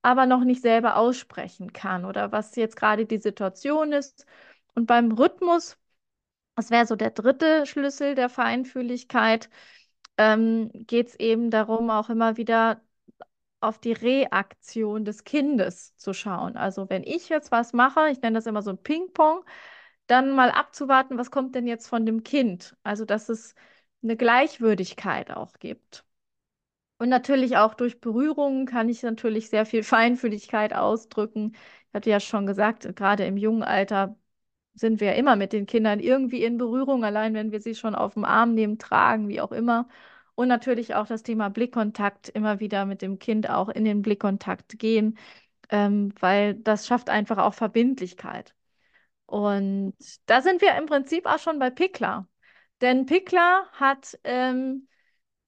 aber 0.03 0.25
noch 0.27 0.43
nicht 0.45 0.61
selber 0.61 0.97
aussprechen 0.97 1.73
kann 1.73 2.05
oder 2.05 2.31
was 2.31 2.55
jetzt 2.55 2.75
gerade 2.77 3.05
die 3.07 3.19
Situation 3.19 3.93
ist. 3.93 4.25
Und 4.75 4.87
beim 4.87 5.11
Rhythmus, 5.13 5.77
das 6.55 6.71
wäre 6.71 6.85
so 6.87 6.95
der 6.95 7.11
dritte 7.11 7.65
Schlüssel 7.65 8.15
der 8.15 8.29
Feinfühligkeit, 8.29 9.49
ähm, 10.17 10.71
geht 10.73 11.09
es 11.09 11.15
eben 11.19 11.51
darum, 11.51 11.89
auch 11.89 12.09
immer 12.09 12.37
wieder 12.37 12.81
auf 13.61 13.79
die 13.79 13.93
Reaktion 13.93 15.05
des 15.05 15.23
Kindes 15.23 15.95
zu 15.97 16.13
schauen. 16.13 16.57
Also 16.57 16.89
wenn 16.89 17.03
ich 17.03 17.29
jetzt 17.29 17.51
was 17.51 17.73
mache, 17.73 18.09
ich 18.11 18.21
nenne 18.21 18.35
das 18.35 18.45
immer 18.47 18.61
so 18.61 18.71
ein 18.71 18.83
Ping-Pong, 18.83 19.45
dann 20.07 20.31
mal 20.35 20.51
abzuwarten, 20.51 21.17
was 21.17 21.31
kommt 21.31 21.55
denn 21.55 21.67
jetzt 21.67 21.87
von 21.87 22.05
dem 22.05 22.23
Kind? 22.23 22.75
Also 22.83 23.05
dass 23.05 23.29
es 23.29 23.55
eine 24.03 24.17
Gleichwürdigkeit 24.17 25.31
auch 25.31 25.53
gibt. 25.59 26.05
Und 27.03 27.09
natürlich 27.09 27.57
auch 27.57 27.73
durch 27.73 27.99
Berührungen 27.99 28.65
kann 28.65 28.87
ich 28.87 29.03
natürlich 29.03 29.49
sehr 29.49 29.65
viel 29.65 29.83
Feinfühligkeit 29.83 30.73
ausdrücken. 30.73 31.51
Ich 31.89 31.93
hatte 31.93 32.09
ja 32.09 32.21
schon 32.21 32.45
gesagt, 32.45 32.95
gerade 32.95 33.25
im 33.25 33.35
jungen 33.35 33.61
Alter 33.61 34.15
sind 34.73 35.01
wir 35.01 35.15
immer 35.15 35.35
mit 35.35 35.51
den 35.51 35.65
Kindern 35.65 35.99
irgendwie 35.99 36.45
in 36.45 36.57
Berührung, 36.57 37.03
allein 37.03 37.33
wenn 37.33 37.51
wir 37.51 37.59
sie 37.59 37.75
schon 37.75 37.93
auf 37.93 38.13
dem 38.13 38.23
Arm 38.23 38.53
nehmen, 38.53 38.79
tragen, 38.79 39.27
wie 39.27 39.41
auch 39.41 39.51
immer. 39.51 39.89
Und 40.35 40.47
natürlich 40.47 40.95
auch 40.95 41.05
das 41.05 41.23
Thema 41.23 41.49
Blickkontakt, 41.49 42.29
immer 42.29 42.61
wieder 42.61 42.85
mit 42.85 43.01
dem 43.01 43.19
Kind 43.19 43.49
auch 43.49 43.67
in 43.67 43.83
den 43.83 44.01
Blickkontakt 44.01 44.79
gehen, 44.79 45.17
ähm, 45.71 46.13
weil 46.21 46.55
das 46.55 46.87
schafft 46.87 47.09
einfach 47.09 47.37
auch 47.37 47.53
Verbindlichkeit. 47.53 48.55
Und 49.25 49.93
da 50.27 50.41
sind 50.41 50.61
wir 50.61 50.77
im 50.77 50.85
Prinzip 50.85 51.25
auch 51.25 51.39
schon 51.39 51.59
bei 51.59 51.69
Pickler. 51.69 52.29
Denn 52.79 53.05
Pickler 53.07 53.67
hat 53.73 54.17
ähm, 54.23 54.87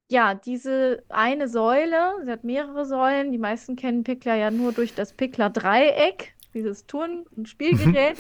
ja, 0.08 0.36
diese 0.36 1.04
eine 1.10 1.48
Säule, 1.48 2.14
sie 2.24 2.32
hat 2.32 2.44
mehrere 2.44 2.86
Säulen. 2.86 3.32
Die 3.32 3.38
meisten 3.38 3.76
kennen 3.76 4.04
Pickler 4.04 4.36
ja 4.36 4.52
nur 4.52 4.72
durch 4.72 4.94
das 4.94 5.14
Pickler-Dreieck, 5.14 6.36
dieses 6.54 6.86
Turn- 6.86 7.26
und 7.36 7.50
Spielgerät. 7.50 8.18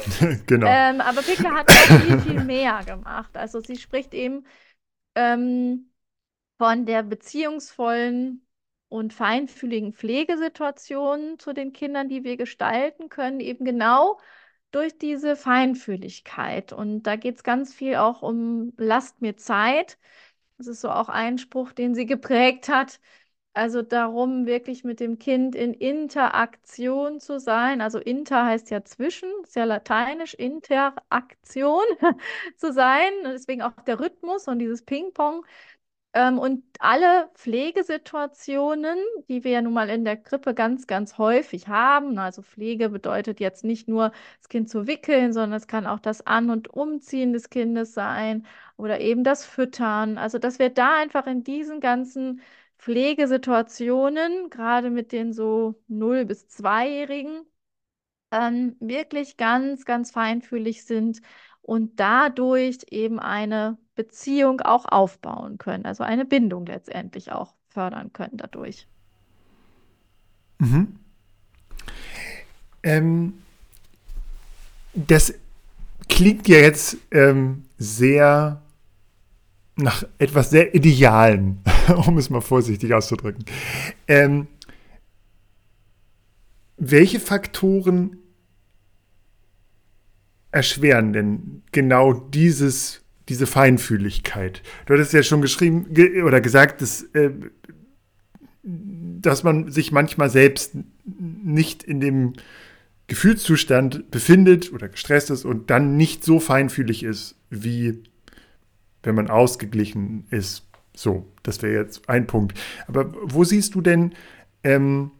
genau. 0.47 0.67
Ähm, 0.67 1.01
aber 1.01 1.21
Pickler 1.21 1.53
hat 1.53 1.71
viel, 1.71 2.19
viel 2.19 2.43
mehr 2.43 2.83
gemacht. 2.86 3.38
Also 3.38 3.59
sie 3.59 3.77
spricht 3.77 4.13
eben 4.13 4.45
ähm, 5.15 5.91
von 6.57 6.86
der 6.86 7.03
beziehungsvollen 7.03 8.45
und 8.89 9.13
feinfühligen 9.13 9.93
Pflegesituation 9.93 11.38
zu 11.39 11.53
den 11.53 11.73
Kindern, 11.73 12.07
die 12.09 12.23
wir 12.23 12.38
gestalten 12.38 13.09
können, 13.09 13.39
eben 13.39 13.65
genau 13.65 14.19
durch 14.71 14.97
diese 14.97 15.36
Feinfühligkeit. 15.36 16.73
Und 16.73 17.03
da 17.03 17.15
geht 17.15 17.36
es 17.38 17.43
ganz 17.43 17.73
viel 17.73 17.95
auch 17.95 18.21
um 18.21 18.73
Lasst 18.77 19.21
mir 19.21 19.38
Zeit. 19.38 19.97
Das 20.57 20.67
ist 20.67 20.81
so 20.81 20.89
auch 20.89 21.09
ein 21.09 21.37
Spruch, 21.37 21.71
den 21.73 21.95
sie 21.95 22.05
geprägt 22.05 22.69
hat. 22.69 22.99
Also 23.53 23.81
darum, 23.81 24.45
wirklich 24.47 24.83
mit 24.83 24.99
dem 25.01 25.17
Kind 25.19 25.55
in 25.55 25.73
Interaktion 25.73 27.19
zu 27.21 27.39
sein. 27.39 27.81
Also 27.81 27.99
inter 27.99 28.45
heißt 28.45 28.69
ja 28.71 28.83
zwischen, 28.85 29.29
ist 29.43 29.55
ja 29.55 29.63
lateinisch, 29.65 30.35
Interaktion 30.35 31.83
zu 32.57 32.73
sein. 32.73 33.11
Deswegen 33.25 33.61
auch 33.63 33.73
der 33.87 33.99
Rhythmus 33.99 34.47
und 34.49 34.59
dieses 34.59 34.83
Ping-Pong. 34.83 35.45
Ähm, 36.16 36.39
und 36.39 36.63
alle 36.80 37.30
Pflegesituationen, 37.36 38.97
die 39.30 39.43
wir 39.43 39.51
ja 39.51 39.61
nun 39.61 39.74
mal 39.74 39.89
in 39.89 40.05
der 40.05 40.16
Krippe 40.18 40.53
ganz, 40.53 40.88
ganz 40.88 41.18
häufig 41.18 41.68
haben, 41.68 42.18
also 42.18 42.41
Pflege 42.41 42.89
bedeutet 42.89 43.39
jetzt 43.41 43.63
nicht 43.66 43.88
nur 43.89 44.11
das 44.39 44.47
Kind 44.49 44.70
zu 44.70 44.88
wickeln, 44.88 45.34
sondern 45.34 45.57
es 45.57 45.68
kann 45.68 45.86
auch 45.86 45.99
das 45.99 46.26
An- 46.26 46.49
und 46.49 46.70
Umziehen 46.70 47.34
des 47.34 47.49
Kindes 47.49 47.93
sein 47.93 48.45
oder 48.78 49.01
eben 49.01 49.24
das 49.26 49.45
Füttern. 49.45 50.18
Also, 50.18 50.39
dass 50.39 50.57
wir 50.59 50.70
da 50.70 50.95
einfach 50.97 51.28
in 51.28 51.43
diesen 51.43 51.82
ganzen 51.82 52.41
Pflegesituationen, 52.80 54.49
gerade 54.49 54.89
mit 54.91 55.11
den 55.11 55.34
so 55.34 55.76
0- 55.89 56.24
bis 56.26 56.47
2-Jährigen, 56.47 57.45
ähm, 58.32 58.76
wirklich 58.80 59.38
ganz, 59.38 59.86
ganz 59.86 60.11
feinfühlig 60.11 60.86
sind 60.86 61.22
und 61.66 61.99
dadurch 61.99 62.78
eben 62.91 63.20
eine 63.20 63.78
Beziehung 63.95 64.61
auch 64.61 64.86
aufbauen 64.86 65.57
können, 65.57 65.86
also 65.86 66.03
eine 66.03 66.24
Bindung 66.24 66.68
letztendlich 66.68 67.32
auch 67.32 67.55
fördern 67.70 68.13
können 68.13 68.38
dadurch. 68.38 68.88
Mhm. 70.59 70.99
Ähm, 72.84 73.34
das 74.93 75.34
klingt 76.07 76.47
ja 76.47 76.57
jetzt 76.57 76.97
ähm, 77.09 77.66
sehr 77.80 78.61
nach 79.76 80.03
etwas 80.20 80.51
sehr 80.51 80.76
Idealen, 80.76 81.63
um 82.05 82.20
es 82.20 82.30
mal 82.30 82.41
vorsichtig 82.41 82.93
auszudrücken. 82.93 83.43
Ähm, 84.07 84.47
welche 86.78 87.20
Faktoren 87.20 88.18
erschweren 90.55 91.11
denn 91.11 91.61
genau 91.71 92.13
dieses, 92.13 93.01
diese 93.27 93.45
Feinfühligkeit? 93.45 94.63
Du 94.85 94.93
hattest 94.93 95.13
ja 95.13 95.21
schon 95.21 95.41
geschrieben 95.41 95.93
ge 95.93 96.23
oder 96.23 96.39
gesagt, 96.39 96.81
dass, 96.81 97.03
äh, 97.13 97.31
dass 98.63 99.43
man 99.43 99.69
sich 99.69 99.91
manchmal 99.91 100.29
selbst 100.29 100.77
nicht 101.03 101.83
in 101.83 101.99
dem 101.99 102.33
Gefühlszustand 103.07 104.09
befindet 104.09 104.71
oder 104.73 104.87
gestresst 104.87 105.29
ist 105.29 105.45
und 105.45 105.69
dann 105.69 105.97
nicht 105.97 106.23
so 106.23 106.39
feinfühlig 106.39 107.03
ist, 107.03 107.35
wie 107.49 108.01
wenn 109.03 109.13
man 109.13 109.29
ausgeglichen 109.29 110.25
ist. 110.31 110.67
So, 110.95 111.27
das 111.43 111.61
wäre 111.61 111.73
jetzt 111.73 112.09
ein 112.09 112.25
Punkt. 112.25 112.57
Aber 112.87 113.13
wo 113.21 113.43
siehst 113.43 113.75
du 113.75 113.81
denn 113.81 114.13
ähm, 114.63 115.11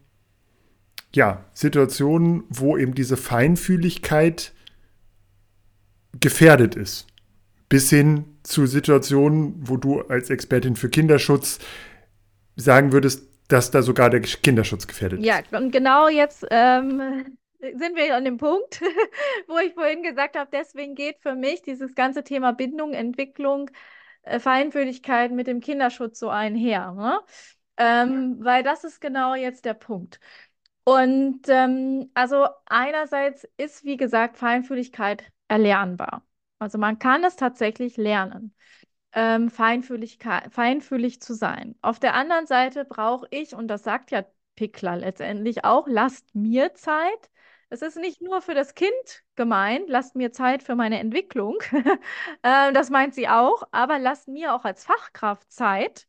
ja, 1.13 1.43
Situationen, 1.53 2.43
wo 2.49 2.77
eben 2.77 2.95
diese 2.95 3.17
Feinfühligkeit 3.17 4.53
gefährdet 6.20 6.76
ist. 6.76 7.07
Bis 7.70 7.89
hin 7.89 8.26
zu 8.43 8.68
Situationen, 8.68 9.55
wo 9.68 9.78
du 9.78 10.01
als 10.01 10.30
Expertin 10.30 10.76
für 10.76 10.89
Kinderschutz 10.89 11.59
sagen 12.55 12.91
würdest, 12.91 13.28
dass 13.47 13.72
da 13.72 13.82
sogar 13.82 14.09
der 14.09 14.22
Kinderschutz 14.22 14.88
gefährdet 14.88 15.20
ist. 15.20 15.26
Ja, 15.26 15.39
und 15.51 15.72
genau 15.72 16.07
jetzt 16.07 16.45
ähm, 16.49 17.38
sind 17.59 17.95
wir 17.95 18.16
an 18.16 18.26
dem 18.26 18.38
Punkt, 18.38 18.82
wo 19.47 19.57
ich 19.57 19.74
vorhin 19.74 20.03
gesagt 20.03 20.38
habe, 20.38 20.49
deswegen 20.51 20.95
geht 20.95 21.18
für 21.22 21.36
mich 21.36 21.61
dieses 21.61 21.95
ganze 21.95 22.24
Thema 22.24 22.53
Bindung, 22.53 22.93
Entwicklung, 22.93 23.70
äh, 24.24 24.39
Feinfühligkeit 24.39 25.32
mit 25.32 25.47
dem 25.47 25.59
Kinderschutz 25.59 26.20
so 26.20 26.30
einher. 26.30 26.91
Ne? 26.93 27.20
Ähm, 27.78 28.38
weil 28.39 28.63
das 28.63 28.84
ist 28.84 29.01
genau 29.01 29.36
jetzt 29.36 29.66
der 29.66 29.74
Punkt. 29.74 30.20
Und 30.86 31.41
ähm, 31.47 32.11
also 32.13 32.47
einerseits 32.66 33.47
ist, 33.57 33.84
wie 33.84 33.97
gesagt, 33.97 34.38
Feinfühligkeit 34.38 35.24
erlernbar. 35.48 36.24
Also 36.60 36.78
man 36.78 37.00
kann 37.00 37.24
es 37.24 37.36
tatsächlich 37.36 37.98
lernen, 37.98 38.56
ähm, 39.14 39.50
feinfühlig, 39.50 40.20
feinfühlig 40.52 41.22
zu 41.22 41.34
sein. 41.34 41.76
Auf 41.82 42.00
der 42.00 42.16
anderen 42.16 42.48
Seite 42.48 42.86
brauche 42.86 43.28
ich, 43.32 43.56
und 43.56 43.68
das 43.68 43.84
sagt 43.84 44.12
ja 44.12 44.26
Pickler 44.56 44.98
letztendlich 44.98 45.66
auch, 45.66 45.88
lasst 45.88 46.34
mir 46.36 46.74
Zeit. 46.74 47.30
Es 47.70 47.82
ist 47.82 47.98
nicht 47.98 48.22
nur 48.22 48.41
für 48.41 48.54
das 48.54 48.76
Kind 48.76 48.93
gemeint, 49.36 49.89
lasst 49.89 50.16
mir 50.16 50.32
Zeit 50.32 50.64
für 50.64 50.76
meine 50.76 51.00
Entwicklung. 51.00 51.58
äh, 52.43 52.72
das 52.74 52.89
meint 52.89 53.14
sie 53.16 53.28
auch, 53.28 53.64
aber 53.72 54.00
lasst 54.00 54.28
mir 54.28 54.54
auch 54.54 54.66
als 54.66 54.86
Fachkraft 54.86 55.52
Zeit, 55.52 56.08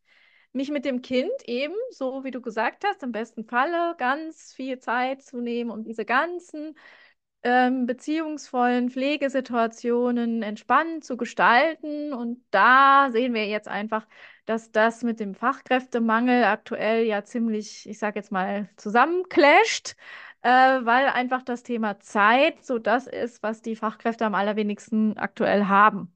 mich 0.52 0.70
mit 0.70 0.84
dem 0.84 1.02
Kind 1.02 1.32
eben, 1.44 1.74
so 1.90 2.24
wie 2.24 2.30
du 2.30 2.40
gesagt 2.40 2.84
hast, 2.86 3.02
im 3.02 3.12
besten 3.12 3.44
Falle 3.44 3.94
ganz 3.98 4.52
viel 4.54 4.78
Zeit 4.78 5.22
zu 5.22 5.40
nehmen, 5.40 5.70
um 5.70 5.84
diese 5.84 6.04
ganzen 6.04 6.76
ähm, 7.42 7.86
beziehungsvollen 7.86 8.90
Pflegesituationen 8.90 10.42
entspannt 10.42 11.04
zu 11.04 11.16
gestalten. 11.16 12.12
Und 12.12 12.42
da 12.50 13.10
sehen 13.12 13.34
wir 13.34 13.46
jetzt 13.46 13.68
einfach, 13.68 14.06
dass 14.46 14.72
das 14.72 15.02
mit 15.02 15.20
dem 15.20 15.34
Fachkräftemangel 15.34 16.44
aktuell 16.44 17.04
ja 17.06 17.24
ziemlich, 17.24 17.88
ich 17.88 17.98
sage 17.98 18.18
jetzt 18.18 18.32
mal, 18.32 18.68
zusammenclasht, 18.76 19.96
äh, 20.42 20.48
weil 20.50 21.06
einfach 21.08 21.42
das 21.42 21.62
Thema 21.62 22.00
Zeit 22.00 22.64
so 22.64 22.78
das 22.78 23.06
ist, 23.06 23.42
was 23.42 23.62
die 23.62 23.76
Fachkräfte 23.76 24.24
am 24.26 24.34
allerwenigsten 24.34 25.16
aktuell 25.18 25.66
haben. 25.66 26.12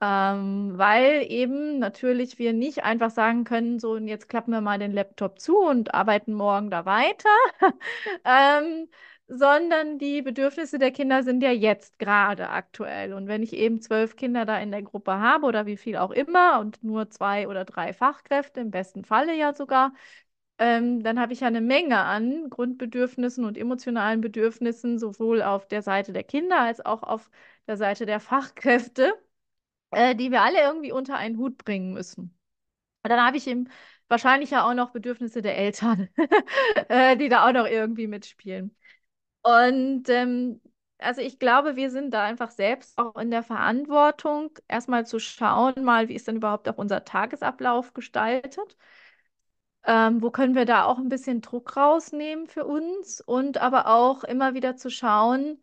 Ähm, 0.00 0.72
weil 0.76 1.24
eben 1.30 1.78
natürlich 1.78 2.38
wir 2.38 2.52
nicht 2.52 2.84
einfach 2.84 3.10
sagen 3.10 3.44
können, 3.44 3.78
so 3.78 3.92
und 3.92 4.08
jetzt 4.08 4.28
klappen 4.28 4.50
wir 4.52 4.60
mal 4.60 4.78
den 4.78 4.92
Laptop 4.92 5.38
zu 5.40 5.56
und 5.58 5.94
arbeiten 5.94 6.34
morgen 6.34 6.70
da 6.70 6.84
weiter. 6.84 7.28
ähm, 8.24 8.88
sondern 9.28 9.98
die 9.98 10.22
Bedürfnisse 10.22 10.78
der 10.78 10.92
Kinder 10.92 11.22
sind 11.22 11.42
ja 11.42 11.50
jetzt 11.50 11.98
gerade 11.98 12.50
aktuell. 12.50 13.14
Und 13.14 13.26
wenn 13.28 13.42
ich 13.42 13.52
eben 13.54 13.80
zwölf 13.80 14.16
Kinder 14.16 14.44
da 14.44 14.58
in 14.58 14.70
der 14.70 14.82
Gruppe 14.82 15.12
habe 15.18 15.46
oder 15.46 15.66
wie 15.66 15.76
viel 15.76 15.96
auch 15.96 16.10
immer 16.10 16.60
und 16.60 16.82
nur 16.84 17.10
zwei 17.10 17.48
oder 17.48 17.64
drei 17.64 17.92
Fachkräfte, 17.92 18.60
im 18.60 18.70
besten 18.70 19.04
Falle 19.04 19.34
ja 19.36 19.54
sogar, 19.54 19.94
ähm, 20.58 21.02
dann 21.02 21.18
habe 21.20 21.32
ich 21.32 21.40
ja 21.40 21.48
eine 21.48 21.60
Menge 21.60 21.98
an 22.00 22.48
Grundbedürfnissen 22.50 23.44
und 23.44 23.58
emotionalen 23.58 24.20
Bedürfnissen, 24.20 24.98
sowohl 24.98 25.42
auf 25.42 25.66
der 25.68 25.82
Seite 25.82 26.12
der 26.12 26.24
Kinder 26.24 26.60
als 26.60 26.84
auch 26.84 27.02
auf 27.02 27.30
der 27.66 27.76
Seite 27.76 28.06
der 28.06 28.20
Fachkräfte, 28.20 29.14
äh, 29.90 30.14
die 30.16 30.30
wir 30.30 30.42
alle 30.42 30.60
irgendwie 30.62 30.92
unter 30.92 31.16
einen 31.16 31.38
Hut 31.38 31.58
bringen 31.58 31.92
müssen. 31.94 32.36
Und 33.02 33.10
dann 33.10 33.24
habe 33.24 33.36
ich 33.36 33.46
eben 33.46 33.68
wahrscheinlich 34.08 34.50
ja 34.50 34.68
auch 34.68 34.74
noch 34.74 34.90
Bedürfnisse 34.92 35.42
der 35.42 35.58
Eltern, 35.58 36.08
äh, 36.88 37.16
die 37.16 37.28
da 37.28 37.48
auch 37.48 37.52
noch 37.52 37.66
irgendwie 37.66 38.06
mitspielen. 38.06 38.76
Und 39.44 40.08
ähm, 40.08 40.60
also 40.98 41.20
ich 41.20 41.38
glaube, 41.38 41.76
wir 41.76 41.90
sind 41.90 42.12
da 42.14 42.24
einfach 42.24 42.50
selbst 42.50 42.98
auch 42.98 43.16
in 43.16 43.30
der 43.30 43.42
Verantwortung, 43.42 44.50
erstmal 44.68 45.06
zu 45.06 45.18
schauen, 45.20 45.84
mal, 45.84 46.08
wie 46.08 46.14
ist 46.14 46.28
denn 46.28 46.36
überhaupt 46.36 46.68
auch 46.68 46.78
unser 46.78 47.04
Tagesablauf 47.04 47.92
gestaltet. 47.94 48.76
Ähm, 49.86 50.22
wo 50.22 50.30
können 50.30 50.54
wir 50.54 50.64
da 50.64 50.84
auch 50.84 50.98
ein 50.98 51.08
bisschen 51.10 51.40
Druck 51.42 51.76
rausnehmen 51.76 52.46
für 52.46 52.64
uns 52.64 53.20
und 53.20 53.58
aber 53.58 53.86
auch 53.88 54.24
immer 54.24 54.54
wieder 54.54 54.76
zu 54.76 54.90
schauen, 54.90 55.62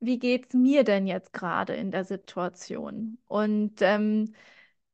wie 0.00 0.18
geht 0.18 0.46
es 0.48 0.54
mir 0.54 0.82
denn 0.84 1.06
jetzt 1.06 1.32
gerade 1.32 1.74
in 1.74 1.90
der 1.92 2.04
Situation? 2.04 3.18
Und 3.28 3.80
ähm, 3.82 4.34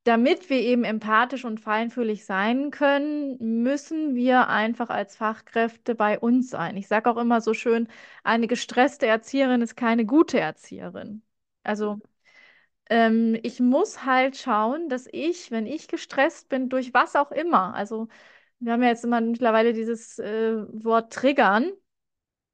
damit 0.07 0.51
wir 0.51 0.59
eben 0.61 0.85
empathisch 0.85 1.45
und 1.45 1.61
feinfühlig 1.61 2.25
sein 2.25 2.71
können, 2.71 3.37
müssen 3.63 4.15
wir 4.15 4.49
einfach 4.49 4.91
als 4.91 5.17
Fachkräfte 5.17 5.95
bei 5.95 6.19
uns 6.19 6.51
sein. 6.51 6.77
Ich 6.77 6.89
sage 6.89 7.11
auch 7.11 7.17
immer 7.17 7.41
so 7.41 7.55
schön, 7.55 7.89
eine 8.25 8.47
gestresste 8.47 9.07
Erzieherin 9.07 9.63
ist 9.63 9.77
keine 9.77 10.07
gute 10.07 10.39
Erzieherin. 10.41 11.23
Also 11.65 11.99
ähm, 12.91 13.39
ich 13.43 13.61
muss 13.61 14.05
halt 14.05 14.37
schauen, 14.37 14.89
dass 14.89 15.09
ich, 15.13 15.51
wenn 15.51 15.67
ich 15.67 15.89
gestresst 15.89 16.49
bin, 16.49 16.69
durch 16.69 16.95
was 16.95 17.17
auch 17.17 17.33
immer, 17.33 17.75
also 17.75 18.09
wir 18.61 18.73
haben 18.73 18.83
ja 18.83 18.89
jetzt 18.91 19.05
immer 19.05 19.21
mittlerweile 19.21 19.73
dieses 19.75 20.19
äh, 20.19 20.57
Wort 20.85 21.13
triggern, 21.13 21.73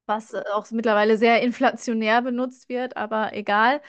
was 0.06 0.34
auch 0.34 0.70
mittlerweile 0.70 1.16
sehr 1.18 1.42
inflationär 1.42 2.22
benutzt 2.22 2.68
wird, 2.68 2.96
aber 2.96 3.32
egal. 3.34 3.80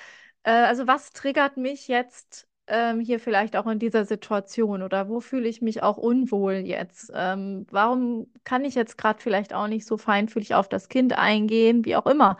Äh, 0.44 0.52
also 0.52 0.88
was 0.88 1.12
triggert 1.14 1.58
mich 1.58 1.88
jetzt 1.88 2.48
ähm, 2.68 3.00
hier 3.00 3.20
vielleicht 3.20 3.56
auch 3.56 3.68
in 3.68 3.80
dieser 3.80 4.06
Situation 4.06 4.82
oder 4.84 5.10
wo 5.10 5.20
fühle 5.20 5.48
ich 5.50 5.62
mich 5.62 5.84
auch 5.84 5.98
unwohl 5.98 6.54
jetzt? 6.54 7.12
Ähm, 7.14 7.68
warum 7.72 8.32
kann 8.44 8.66
ich 8.66 8.76
jetzt 8.76 8.98
gerade 8.98 9.22
vielleicht 9.22 9.54
auch 9.54 9.68
nicht 9.68 9.86
so 9.86 9.98
feinfühlig 9.98 10.56
auf 10.56 10.70
das 10.70 10.90
Kind 10.90 11.18
eingehen, 11.18 11.86
wie 11.86 11.96
auch 11.96 12.06
immer? 12.06 12.38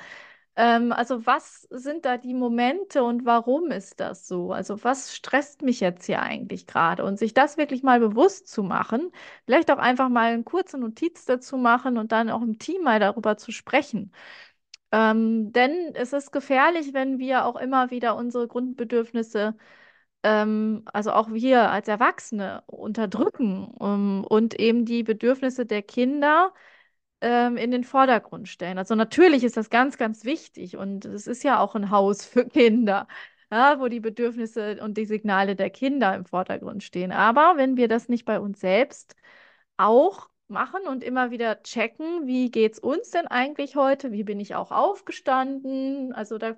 Ähm, 0.56 0.92
also 0.94 1.26
was 1.26 1.64
sind 1.72 2.06
da 2.06 2.18
die 2.18 2.34
Momente 2.34 3.04
und 3.04 3.26
warum 3.26 3.72
ist 3.72 4.00
das 4.00 4.28
so? 4.28 4.52
Also 4.54 4.84
was 4.84 5.16
stresst 5.16 5.64
mich 5.64 5.80
jetzt 5.80 6.06
hier 6.06 6.22
eigentlich 6.22 6.68
gerade? 6.68 7.04
Und 7.06 7.18
sich 7.18 7.34
das 7.34 7.58
wirklich 7.58 7.82
mal 7.84 8.00
bewusst 8.00 8.48
zu 8.48 8.64
machen, 8.64 9.12
vielleicht 9.46 9.72
auch 9.72 9.78
einfach 9.80 10.10
mal 10.10 10.34
eine 10.34 10.44
kurze 10.44 10.78
Notiz 10.78 11.26
dazu 11.26 11.58
machen 11.58 11.98
und 11.98 12.12
dann 12.12 12.30
auch 12.30 12.42
im 12.42 12.60
Team 12.60 12.84
mal 12.84 13.00
darüber 13.00 13.38
zu 13.38 13.52
sprechen. 13.52 14.12
Ähm, 14.92 15.52
denn 15.52 15.94
es 15.96 16.14
ist 16.14 16.32
gefährlich, 16.32 16.94
wenn 16.94 17.18
wir 17.20 17.46
auch 17.46 17.56
immer 17.56 17.90
wieder 17.92 18.16
unsere 18.16 18.48
Grundbedürfnisse, 18.48 19.56
ähm, 20.24 20.84
also 20.94 21.12
auch 21.12 21.32
wir 21.32 21.70
als 21.72 21.88
Erwachsene, 21.88 22.64
unterdrücken, 22.68 23.74
ähm, 23.82 24.26
und 24.28 24.60
eben 24.60 24.86
die 24.86 25.04
Bedürfnisse 25.04 25.66
der 25.66 25.82
Kinder 25.82 26.54
ähm, 27.22 27.58
in 27.58 27.72
den 27.72 27.84
Vordergrund 27.84 28.50
stellen. 28.50 28.78
Also 28.78 28.96
natürlich 28.96 29.44
ist 29.44 29.58
das 29.58 29.70
ganz, 29.70 29.98
ganz 29.98 30.26
wichtig 30.26 30.78
und 30.78 31.06
es 31.06 31.28
ist 31.28 31.44
ja 31.44 31.60
auch 31.60 31.76
ein 31.76 31.90
Haus 31.92 32.26
für 32.26 32.46
Kinder, 32.50 33.08
ja, 33.52 33.80
wo 33.80 33.88
die 33.88 34.00
Bedürfnisse 34.00 34.80
und 34.84 34.98
die 34.98 35.06
Signale 35.06 35.56
der 35.56 35.70
Kinder 35.70 36.16
im 36.16 36.26
Vordergrund 36.26 36.84
stehen. 36.84 37.12
Aber 37.12 37.54
wenn 37.58 37.78
wir 37.78 37.88
das 37.88 38.10
nicht 38.10 38.26
bei 38.26 38.40
uns 38.40 38.60
selbst 38.60 39.16
auch 39.78 40.30
machen 40.48 40.88
und 40.88 41.04
immer 41.04 41.32
wieder 41.32 41.62
checken, 41.64 42.28
wie 42.28 42.52
geht 42.52 42.74
es 42.74 42.80
uns 42.80 43.12
denn 43.12 43.28
eigentlich 43.28 43.76
heute? 43.76 44.12
Wie 44.12 44.24
bin 44.24 44.40
ich 44.40 44.56
auch 44.56 44.72
aufgestanden? 44.72 46.14
Also 46.14 46.38
da 46.38 46.56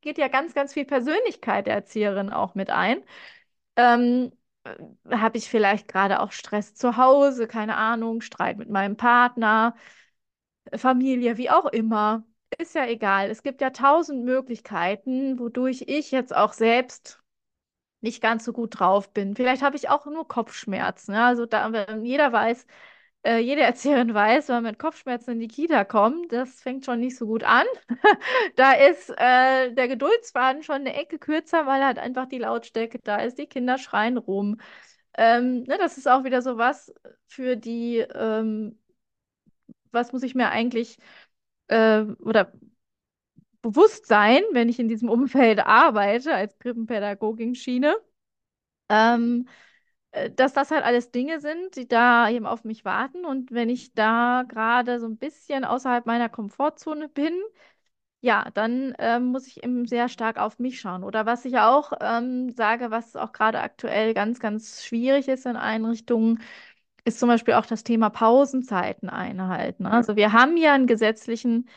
geht 0.00 0.18
ja 0.18 0.28
ganz, 0.28 0.54
ganz 0.54 0.72
viel 0.72 0.84
Persönlichkeit 0.84 1.66
der 1.66 1.74
Erzieherin 1.74 2.30
auch 2.30 2.54
mit 2.54 2.70
ein. 2.70 3.02
Ähm, 3.76 4.32
habe 5.10 5.38
ich 5.38 5.48
vielleicht 5.48 5.88
gerade 5.88 6.20
auch 6.20 6.32
Stress 6.32 6.74
zu 6.74 6.96
Hause, 6.96 7.46
keine 7.48 7.76
Ahnung, 7.76 8.20
Streit 8.20 8.58
mit 8.58 8.70
meinem 8.70 8.96
Partner, 8.96 9.74
Familie, 10.76 11.36
wie 11.36 11.50
auch 11.50 11.66
immer. 11.66 12.24
Ist 12.58 12.74
ja 12.74 12.86
egal. 12.86 13.30
Es 13.30 13.42
gibt 13.42 13.60
ja 13.60 13.70
tausend 13.70 14.24
Möglichkeiten, 14.24 15.38
wodurch 15.38 15.84
ich 15.86 16.10
jetzt 16.10 16.34
auch 16.34 16.52
selbst 16.52 17.22
nicht 18.00 18.22
ganz 18.22 18.44
so 18.44 18.52
gut 18.52 18.78
drauf 18.80 19.12
bin. 19.12 19.36
Vielleicht 19.36 19.62
habe 19.62 19.76
ich 19.76 19.88
auch 19.90 20.06
nur 20.06 20.28
Kopfschmerzen. 20.28 21.14
Ja? 21.14 21.26
Also 21.28 21.46
da, 21.46 21.96
jeder 21.98 22.32
weiß, 22.32 22.66
äh, 23.24 23.38
jede 23.38 23.62
Erzieherin 23.62 24.14
weiß, 24.14 24.48
wenn 24.48 24.56
man 24.56 24.64
mit 24.72 24.78
Kopfschmerzen 24.78 25.32
in 25.32 25.40
die 25.40 25.48
Kita 25.48 25.84
kommt, 25.84 26.32
das 26.32 26.60
fängt 26.62 26.84
schon 26.84 27.00
nicht 27.00 27.16
so 27.16 27.26
gut 27.26 27.44
an. 27.44 27.66
Da 28.56 28.72
ist 28.72 29.10
äh, 29.10 29.72
der 29.74 29.88
Geduldsfaden 29.88 30.62
schon 30.62 30.76
eine 30.76 30.94
Ecke 30.94 31.18
kürzer, 31.18 31.66
weil 31.66 31.84
halt 31.84 31.98
einfach 31.98 32.26
die 32.28 32.38
Lautstärke 32.38 32.98
da 33.02 33.16
ist. 33.18 33.38
Die 33.38 33.46
Kinder 33.46 33.78
schreien 33.78 34.16
rum. 34.18 34.60
Ähm, 35.16 35.64
ne, 35.64 35.78
das 35.78 35.98
ist 35.98 36.08
auch 36.08 36.24
wieder 36.24 36.42
so 36.42 36.58
was 36.58 36.92
für 37.28 37.56
die, 37.56 37.98
ähm, 37.98 38.78
was 39.92 40.12
muss 40.12 40.22
ich 40.22 40.34
mir 40.34 40.50
eigentlich 40.50 40.98
äh, 41.68 42.02
oder 42.20 42.52
bewusst 43.62 44.06
sein, 44.06 44.42
wenn 44.52 44.68
ich 44.68 44.78
in 44.78 44.88
diesem 44.88 45.08
Umfeld 45.08 45.60
arbeite 45.60 46.34
als 46.34 46.58
Krippenpädagogin-Schiene. 46.58 47.96
Ähm, 48.90 49.48
äh, 49.48 49.52
dass 50.36 50.52
das 50.52 50.70
halt 50.70 50.84
alles 50.84 51.10
Dinge 51.10 51.40
sind, 51.40 51.76
die 51.76 51.88
da 51.88 52.28
eben 52.30 52.46
auf 52.46 52.64
mich 52.64 52.84
warten. 52.84 53.24
Und 53.24 53.52
wenn 53.52 53.68
ich 53.70 53.94
da 53.94 54.44
gerade 54.48 55.00
so 55.00 55.06
ein 55.06 55.16
bisschen 55.18 55.64
außerhalb 55.64 56.06
meiner 56.06 56.28
Komfortzone 56.28 57.08
bin, 57.08 57.32
ja, 58.20 58.50
dann 58.54 58.94
ähm, 58.98 59.26
muss 59.26 59.46
ich 59.46 59.62
eben 59.62 59.86
sehr 59.86 60.08
stark 60.08 60.38
auf 60.38 60.58
mich 60.58 60.80
schauen. 60.80 61.04
Oder 61.04 61.26
was 61.26 61.44
ich 61.44 61.58
auch 61.58 61.92
ähm, 62.00 62.50
sage, 62.50 62.90
was 62.90 63.16
auch 63.16 63.32
gerade 63.32 63.60
aktuell 63.60 64.14
ganz, 64.14 64.40
ganz 64.40 64.84
schwierig 64.84 65.28
ist 65.28 65.46
in 65.46 65.56
Einrichtungen, 65.56 66.40
ist 67.04 67.20
zum 67.20 67.28
Beispiel 67.28 67.54
auch 67.54 67.66
das 67.66 67.84
Thema 67.84 68.10
Pausenzeiten 68.10 69.08
einhalten. 69.08 69.86
Also 69.86 70.16
wir 70.16 70.32
haben 70.32 70.56
ja 70.56 70.74
einen 70.74 70.86
gesetzlichen, 70.86 71.68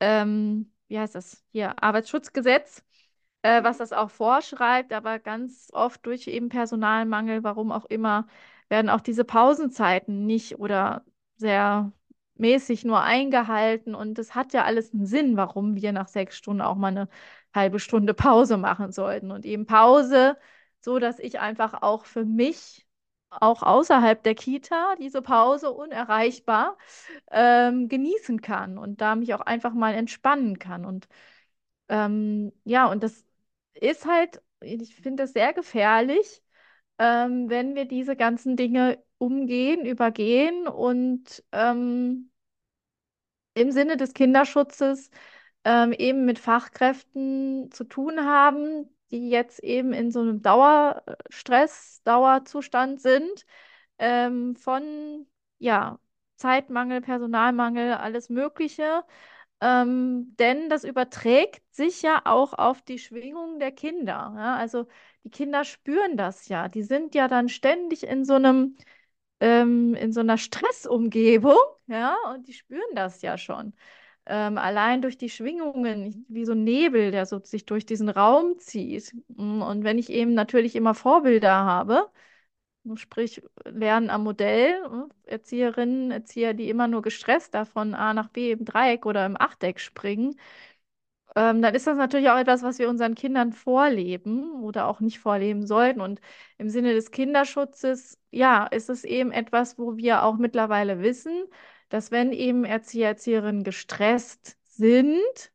ähm, 0.00 0.72
wie 0.88 0.98
heißt 0.98 1.14
das 1.14 1.44
hier, 1.52 1.82
Arbeitsschutzgesetz 1.82 2.84
äh, 3.46 3.62
was 3.64 3.78
das 3.78 3.92
auch 3.92 4.10
vorschreibt, 4.10 4.92
aber 4.92 5.18
ganz 5.20 5.70
oft 5.72 6.04
durch 6.06 6.26
eben 6.26 6.48
Personalmangel, 6.48 7.44
warum 7.44 7.70
auch 7.72 7.84
immer, 7.86 8.26
werden 8.68 8.90
auch 8.90 9.00
diese 9.00 9.24
Pausenzeiten 9.24 10.26
nicht 10.26 10.58
oder 10.58 11.04
sehr 11.36 11.92
mäßig 12.34 12.84
nur 12.84 13.02
eingehalten. 13.02 13.94
Und 13.94 14.18
es 14.18 14.34
hat 14.34 14.52
ja 14.52 14.64
alles 14.64 14.92
einen 14.92 15.06
Sinn, 15.06 15.36
warum 15.36 15.76
wir 15.76 15.92
nach 15.92 16.08
sechs 16.08 16.36
Stunden 16.36 16.60
auch 16.62 16.74
mal 16.76 16.88
eine 16.88 17.08
halbe 17.54 17.78
Stunde 17.78 18.14
Pause 18.14 18.56
machen 18.56 18.90
sollten. 18.92 19.30
Und 19.30 19.46
eben 19.46 19.66
Pause, 19.66 20.36
so 20.80 20.98
dass 20.98 21.18
ich 21.20 21.38
einfach 21.40 21.82
auch 21.82 22.04
für 22.04 22.24
mich 22.24 22.84
auch 23.30 23.62
außerhalb 23.62 24.22
der 24.22 24.34
Kita 24.34 24.94
diese 24.98 25.22
Pause 25.22 25.70
unerreichbar 25.70 26.76
ähm, 27.30 27.88
genießen 27.88 28.40
kann 28.40 28.78
und 28.78 29.00
da 29.00 29.14
mich 29.16 29.34
auch 29.34 29.40
einfach 29.40 29.72
mal 29.74 29.94
entspannen 29.94 30.58
kann. 30.58 30.84
Und 30.84 31.08
ähm, 31.88 32.52
ja, 32.64 32.86
und 32.86 33.02
das 33.02 33.25
ist 33.80 34.06
halt, 34.06 34.42
ich 34.60 34.94
finde 34.96 35.24
das 35.24 35.32
sehr 35.32 35.52
gefährlich, 35.52 36.42
ähm, 36.98 37.48
wenn 37.50 37.74
wir 37.74 37.86
diese 37.86 38.16
ganzen 38.16 38.56
Dinge 38.56 39.02
umgehen, 39.18 39.86
übergehen 39.86 40.68
und 40.68 41.44
ähm, 41.52 42.30
im 43.54 43.70
Sinne 43.72 43.96
des 43.96 44.12
Kinderschutzes 44.14 45.10
ähm, 45.64 45.92
eben 45.92 46.24
mit 46.24 46.38
Fachkräften 46.38 47.70
zu 47.72 47.84
tun 47.84 48.20
haben, 48.24 48.88
die 49.10 49.30
jetzt 49.30 49.60
eben 49.60 49.92
in 49.92 50.10
so 50.12 50.20
einem 50.20 50.42
Dauerstress, 50.42 52.02
Dauerzustand 52.04 53.00
sind, 53.00 53.46
ähm, 53.98 54.56
von 54.56 55.26
ja, 55.58 55.98
Zeitmangel, 56.36 57.02
Personalmangel, 57.02 57.94
alles 57.94 58.28
Mögliche. 58.30 59.04
Ähm, 59.60 60.34
denn 60.38 60.68
das 60.68 60.84
überträgt 60.84 61.62
sich 61.74 62.02
ja 62.02 62.22
auch 62.24 62.52
auf 62.52 62.82
die 62.82 62.98
Schwingung 62.98 63.58
der 63.58 63.72
Kinder. 63.72 64.34
Ja? 64.36 64.56
Also 64.56 64.86
die 65.24 65.30
Kinder 65.30 65.64
spüren 65.64 66.16
das 66.16 66.48
ja. 66.48 66.68
Die 66.68 66.82
sind 66.82 67.14
ja 67.14 67.28
dann 67.28 67.48
ständig 67.48 68.04
in 68.04 68.24
so 68.24 68.34
einem, 68.34 68.76
ähm, 69.40 69.94
in 69.94 70.12
so 70.12 70.20
einer 70.20 70.38
Stressumgebung, 70.38 71.56
ja, 71.88 72.16
und 72.34 72.48
die 72.48 72.52
spüren 72.54 72.94
das 72.94 73.22
ja 73.22 73.38
schon. 73.38 73.74
Ähm, 74.26 74.58
allein 74.58 75.02
durch 75.02 75.18
die 75.18 75.30
Schwingungen, 75.30 76.26
wie 76.28 76.44
so 76.44 76.52
ein 76.52 76.64
Nebel, 76.64 77.10
der 77.12 77.26
so 77.26 77.40
sich 77.44 77.64
durch 77.66 77.86
diesen 77.86 78.08
Raum 78.08 78.58
zieht. 78.58 79.14
Und 79.36 79.84
wenn 79.84 79.98
ich 79.98 80.10
eben 80.10 80.34
natürlich 80.34 80.76
immer 80.76 80.94
Vorbilder 80.94 81.52
habe, 81.54 82.10
Sprich, 82.94 83.42
Lernen 83.64 84.10
am 84.10 84.22
Modell, 84.24 84.80
ne? 84.88 85.08
Erzieherinnen, 85.24 86.10
Erzieher, 86.12 86.54
die 86.54 86.68
immer 86.70 86.86
nur 86.88 87.02
gestresst 87.02 87.54
da 87.54 87.64
von 87.64 87.94
A 87.94 88.14
nach 88.14 88.28
B 88.28 88.52
im 88.52 88.64
Dreieck 88.64 89.06
oder 89.06 89.26
im 89.26 89.40
Achteck 89.40 89.80
springen, 89.80 90.36
ähm, 91.36 91.60
dann 91.62 91.74
ist 91.74 91.86
das 91.86 91.96
natürlich 91.96 92.30
auch 92.30 92.38
etwas, 92.38 92.62
was 92.62 92.78
wir 92.78 92.88
unseren 92.88 93.14
Kindern 93.14 93.52
vorleben 93.52 94.62
oder 94.62 94.86
auch 94.88 95.00
nicht 95.00 95.18
vorleben 95.18 95.66
sollten. 95.66 96.00
Und 96.00 96.20
im 96.58 96.68
Sinne 96.70 96.94
des 96.94 97.10
Kinderschutzes, 97.10 98.18
ja, 98.30 98.66
ist 98.66 98.88
es 98.90 99.04
eben 99.04 99.32
etwas, 99.32 99.78
wo 99.78 99.96
wir 99.96 100.22
auch 100.22 100.36
mittlerweile 100.38 101.00
wissen, 101.02 101.44
dass 101.88 102.10
wenn 102.10 102.32
eben 102.32 102.64
Erzieher, 102.64 103.08
Erzieherinnen 103.08 103.64
gestresst 103.64 104.56
sind, 104.64 105.52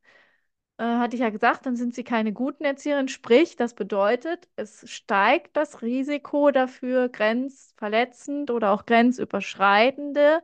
äh, 0.82 0.98
hatte 1.00 1.16
ich 1.16 1.22
ja 1.22 1.30
gesagt, 1.30 1.66
dann 1.68 1.76
sind 1.76 1.94
sie 1.96 2.04
keine 2.04 2.34
guten 2.34 2.64
Erzieherinnen. 2.66 3.08
Sprich, 3.08 3.56
das 3.56 3.74
bedeutet, 3.76 4.48
es 4.56 4.90
steigt 4.90 5.56
das 5.58 5.82
Risiko 5.84 6.52
dafür, 6.52 7.10
grenzverletzend 7.10 8.50
oder 8.52 8.72
auch 8.72 8.86
grenzüberschreitende 8.88 10.42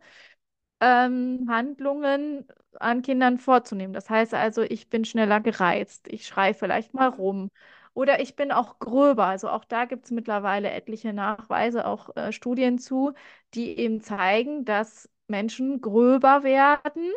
ähm, 0.81 1.47
Handlungen 1.49 2.47
an 2.79 3.01
Kindern 3.01 3.37
vorzunehmen. 3.39 3.93
Das 3.93 4.09
heißt 4.09 4.33
also, 4.33 4.61
ich 4.63 4.89
bin 4.89 5.05
schneller 5.05 5.39
gereizt, 5.41 6.07
ich 6.09 6.27
schreie 6.27 6.53
vielleicht 6.53 6.93
mal 6.93 7.07
rum. 7.09 7.49
Oder 7.93 8.19
ich 8.21 8.35
bin 8.35 8.51
auch 8.51 8.79
gröber. 8.79 9.25
Also 9.25 9.49
auch 9.49 9.65
da 9.65 9.85
gibt 9.85 10.05
es 10.05 10.11
mittlerweile 10.11 10.69
etliche 10.71 11.13
Nachweise, 11.13 11.87
auch 11.87 12.15
äh, 12.15 12.31
Studien 12.31 12.77
zu, 12.79 13.13
die 13.55 13.77
eben 13.79 14.01
zeigen, 14.01 14.65
dass 14.65 15.09
Menschen 15.27 15.81
gröber 15.81 16.43
werden, 16.43 17.11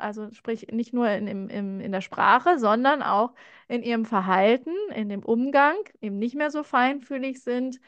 also 0.00 0.30
sprich 0.32 0.68
nicht 0.72 0.92
nur 0.92 1.08
in, 1.10 1.26
im, 1.48 1.80
in 1.80 1.92
der 1.92 2.00
Sprache, 2.00 2.58
sondern 2.58 3.02
auch 3.02 3.32
in 3.68 3.82
ihrem 3.82 4.04
Verhalten, 4.04 4.72
in 4.94 5.08
dem 5.08 5.22
Umgang, 5.22 5.76
eben 6.00 6.18
nicht 6.18 6.34
mehr 6.34 6.50
so 6.50 6.62
feinfühlig 6.62 7.42
sind, 7.42 7.80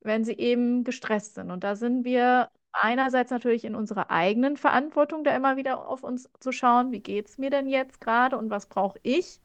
wenn 0.00 0.24
sie 0.24 0.34
eben 0.38 0.84
gestresst 0.84 1.34
sind. 1.34 1.50
Und 1.50 1.64
da 1.64 1.76
sind 1.76 2.04
wir 2.04 2.50
einerseits 2.72 3.30
natürlich 3.30 3.64
in 3.64 3.74
unserer 3.74 4.10
eigenen 4.10 4.56
Verantwortung, 4.56 5.24
da 5.24 5.34
immer 5.34 5.56
wieder 5.56 5.88
auf 5.88 6.02
uns 6.02 6.30
zu 6.40 6.52
schauen, 6.52 6.92
wie 6.92 7.00
geht 7.00 7.28
es 7.28 7.38
mir 7.38 7.50
denn 7.50 7.68
jetzt 7.68 8.00
gerade 8.00 8.36
und 8.38 8.50
was 8.50 8.66
brauche 8.68 8.98
ich? 9.02 9.40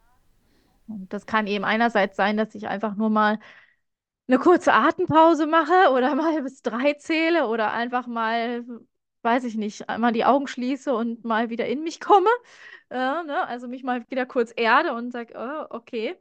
Und 0.88 1.12
das 1.14 1.26
kann 1.26 1.48
eben 1.48 1.64
einerseits 1.66 2.18
sein, 2.18 2.38
dass 2.38 2.56
ich 2.56 2.68
einfach 2.68 2.96
nur 2.96 3.10
mal 3.10 3.40
eine 4.28 4.40
kurze 4.40 4.74
Atempause 4.74 5.48
mache 5.48 5.92
oder 5.94 6.16
mal 6.16 6.42
bis 6.44 6.62
drei 6.62 6.94
zähle 6.94 7.48
oder 7.48 7.72
einfach 7.74 8.08
mal 8.08 8.64
weiß 9.24 9.44
ich 9.46 9.56
nicht, 9.56 9.90
einmal 9.90 10.12
die 10.14 10.26
Augen 10.26 10.48
schließe 10.48 10.94
und 10.94 11.24
mal 11.26 11.50
wieder 11.50 11.68
in 11.68 11.84
mich 11.84 12.00
komme. 12.00 12.30
Äh, 12.90 12.96
ne? 13.24 13.48
Also 13.48 13.68
mich 13.68 13.84
mal 13.84 14.06
wieder 14.10 14.26
kurz 14.26 14.54
erde 14.56 14.94
und 14.94 15.12
sage, 15.12 15.34
oh, 15.38 15.66
okay, 15.76 16.16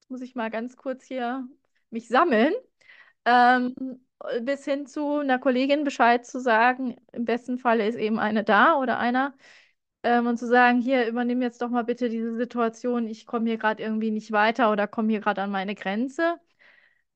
jetzt 0.00 0.10
muss 0.10 0.22
ich 0.22 0.34
mal 0.34 0.50
ganz 0.50 0.76
kurz 0.76 1.04
hier 1.04 1.46
mich 1.90 2.08
sammeln. 2.08 2.52
Ähm, 3.24 3.74
bis 4.42 4.64
hin 4.64 4.86
zu 4.86 5.18
einer 5.18 5.38
Kollegin 5.38 5.84
Bescheid 5.84 6.26
zu 6.26 6.40
sagen, 6.40 6.96
im 7.12 7.24
besten 7.24 7.58
Falle 7.58 7.86
ist 7.86 7.96
eben 7.96 8.18
eine 8.18 8.44
da 8.44 8.76
oder 8.78 8.98
einer, 8.98 9.34
ähm, 10.02 10.26
und 10.26 10.38
zu 10.38 10.46
sagen, 10.46 10.80
hier, 10.80 11.06
übernimm 11.08 11.42
jetzt 11.42 11.60
doch 11.62 11.68
mal 11.68 11.84
bitte 11.84 12.08
diese 12.08 12.36
Situation, 12.36 13.08
ich 13.08 13.26
komme 13.26 13.48
hier 13.48 13.58
gerade 13.58 13.82
irgendwie 13.82 14.10
nicht 14.10 14.32
weiter 14.32 14.70
oder 14.72 14.86
komme 14.86 15.10
hier 15.10 15.20
gerade 15.20 15.42
an 15.42 15.50
meine 15.50 15.74
Grenze. 15.74 16.38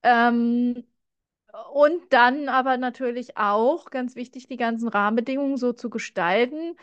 Ähm, 0.02 0.84
und 1.72 2.12
dann 2.12 2.48
aber 2.48 2.76
natürlich 2.76 3.36
auch, 3.36 3.86
ganz 3.90 4.16
wichtig, 4.16 4.46
die 4.48 4.56
ganzen 4.56 4.88
Rahmenbedingungen 4.88 5.56
so 5.56 5.72
zu 5.72 5.90
gestalten, 5.90 6.76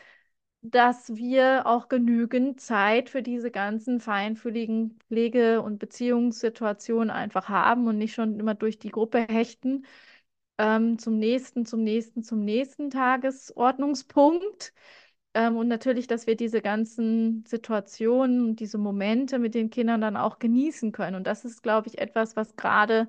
dass 0.62 1.16
wir 1.16 1.66
auch 1.68 1.88
genügend 1.90 2.60
Zeit 2.62 3.10
für 3.10 3.24
diese 3.24 3.52
ganzen 3.52 4.00
feinfühligen 4.00 5.00
Pflege- 5.08 5.62
und 5.62 5.80
Beziehungssituationen 5.80 7.10
einfach 7.12 7.50
haben 7.50 7.88
und 7.88 7.98
nicht 7.98 8.14
schon 8.16 8.40
immer 8.40 8.56
durch 8.56 8.80
die 8.80 8.90
Gruppe 8.92 9.20
hechten 9.30 9.86
ähm, 10.58 11.00
zum 11.00 11.20
nächsten, 11.20 11.66
zum 11.66 11.84
nächsten, 11.84 12.24
zum 12.24 12.44
nächsten 12.44 12.90
Tagesordnungspunkt. 12.90 14.74
Ähm, 15.34 15.58
und 15.58 15.68
natürlich, 15.68 16.08
dass 16.08 16.28
wir 16.28 16.36
diese 16.36 16.62
ganzen 16.62 17.46
Situationen 17.46 18.44
und 18.50 18.60
diese 18.60 18.78
Momente 18.78 19.40
mit 19.40 19.56
den 19.56 19.70
Kindern 19.70 20.02
dann 20.02 20.18
auch 20.18 20.40
genießen 20.40 20.92
können. 20.92 21.16
Und 21.16 21.28
das 21.28 21.46
ist, 21.46 21.64
glaube 21.64 21.88
ich, 21.88 22.00
etwas, 22.00 22.36
was 22.36 22.56
gerade 22.56 23.08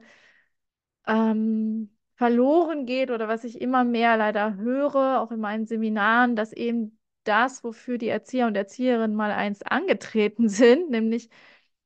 ähm, 1.08 1.90
verloren 2.16 2.86
geht 2.86 3.10
oder 3.10 3.28
was 3.28 3.44
ich 3.44 3.60
immer 3.60 3.84
mehr 3.84 4.16
leider 4.16 4.56
höre, 4.56 5.20
auch 5.20 5.32
in 5.32 5.40
meinen 5.40 5.66
Seminaren, 5.66 6.36
dass 6.36 6.52
eben 6.52 6.98
das, 7.24 7.64
wofür 7.64 7.98
die 7.98 8.08
Erzieher 8.08 8.46
und 8.46 8.56
Erzieherinnen 8.56 9.16
mal 9.16 9.32
einst 9.32 9.70
angetreten 9.70 10.48
sind, 10.50 10.90
nämlich 10.90 11.30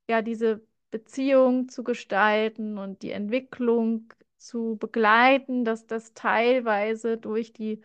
ja 0.09 0.21
diese 0.21 0.65
Beziehung 0.91 1.69
zu 1.69 1.83
gestalten 1.83 2.77
und 2.77 3.01
die 3.01 3.11
Entwicklung 3.11 4.13
zu 4.37 4.77
begleiten, 4.77 5.65
dass 5.65 5.87
das 5.87 6.13
teilweise 6.13 7.17
durch 7.17 7.53
die 7.53 7.81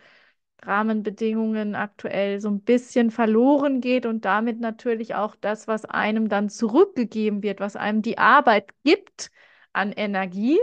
Rahmenbedingungen 0.63 1.75
aktuell 1.77 2.41
so 2.41 2.49
ein 2.51 2.63
bisschen 2.63 3.11
verloren 3.11 3.81
geht 3.81 4.07
und 4.07 4.25
damit 4.25 4.61
natürlich 4.61 5.15
auch 5.15 5.37
das, 5.37 5.69
was 5.69 5.85
einem 5.85 6.29
dann 6.29 6.49
zurückgegeben 6.51 7.43
wird, 7.43 7.61
was 7.61 7.77
einem 7.77 8.03
die 8.03 8.19
Arbeit 8.19 8.71
gibt 8.85 9.31
an 9.73 9.93
Energie, 9.93 10.59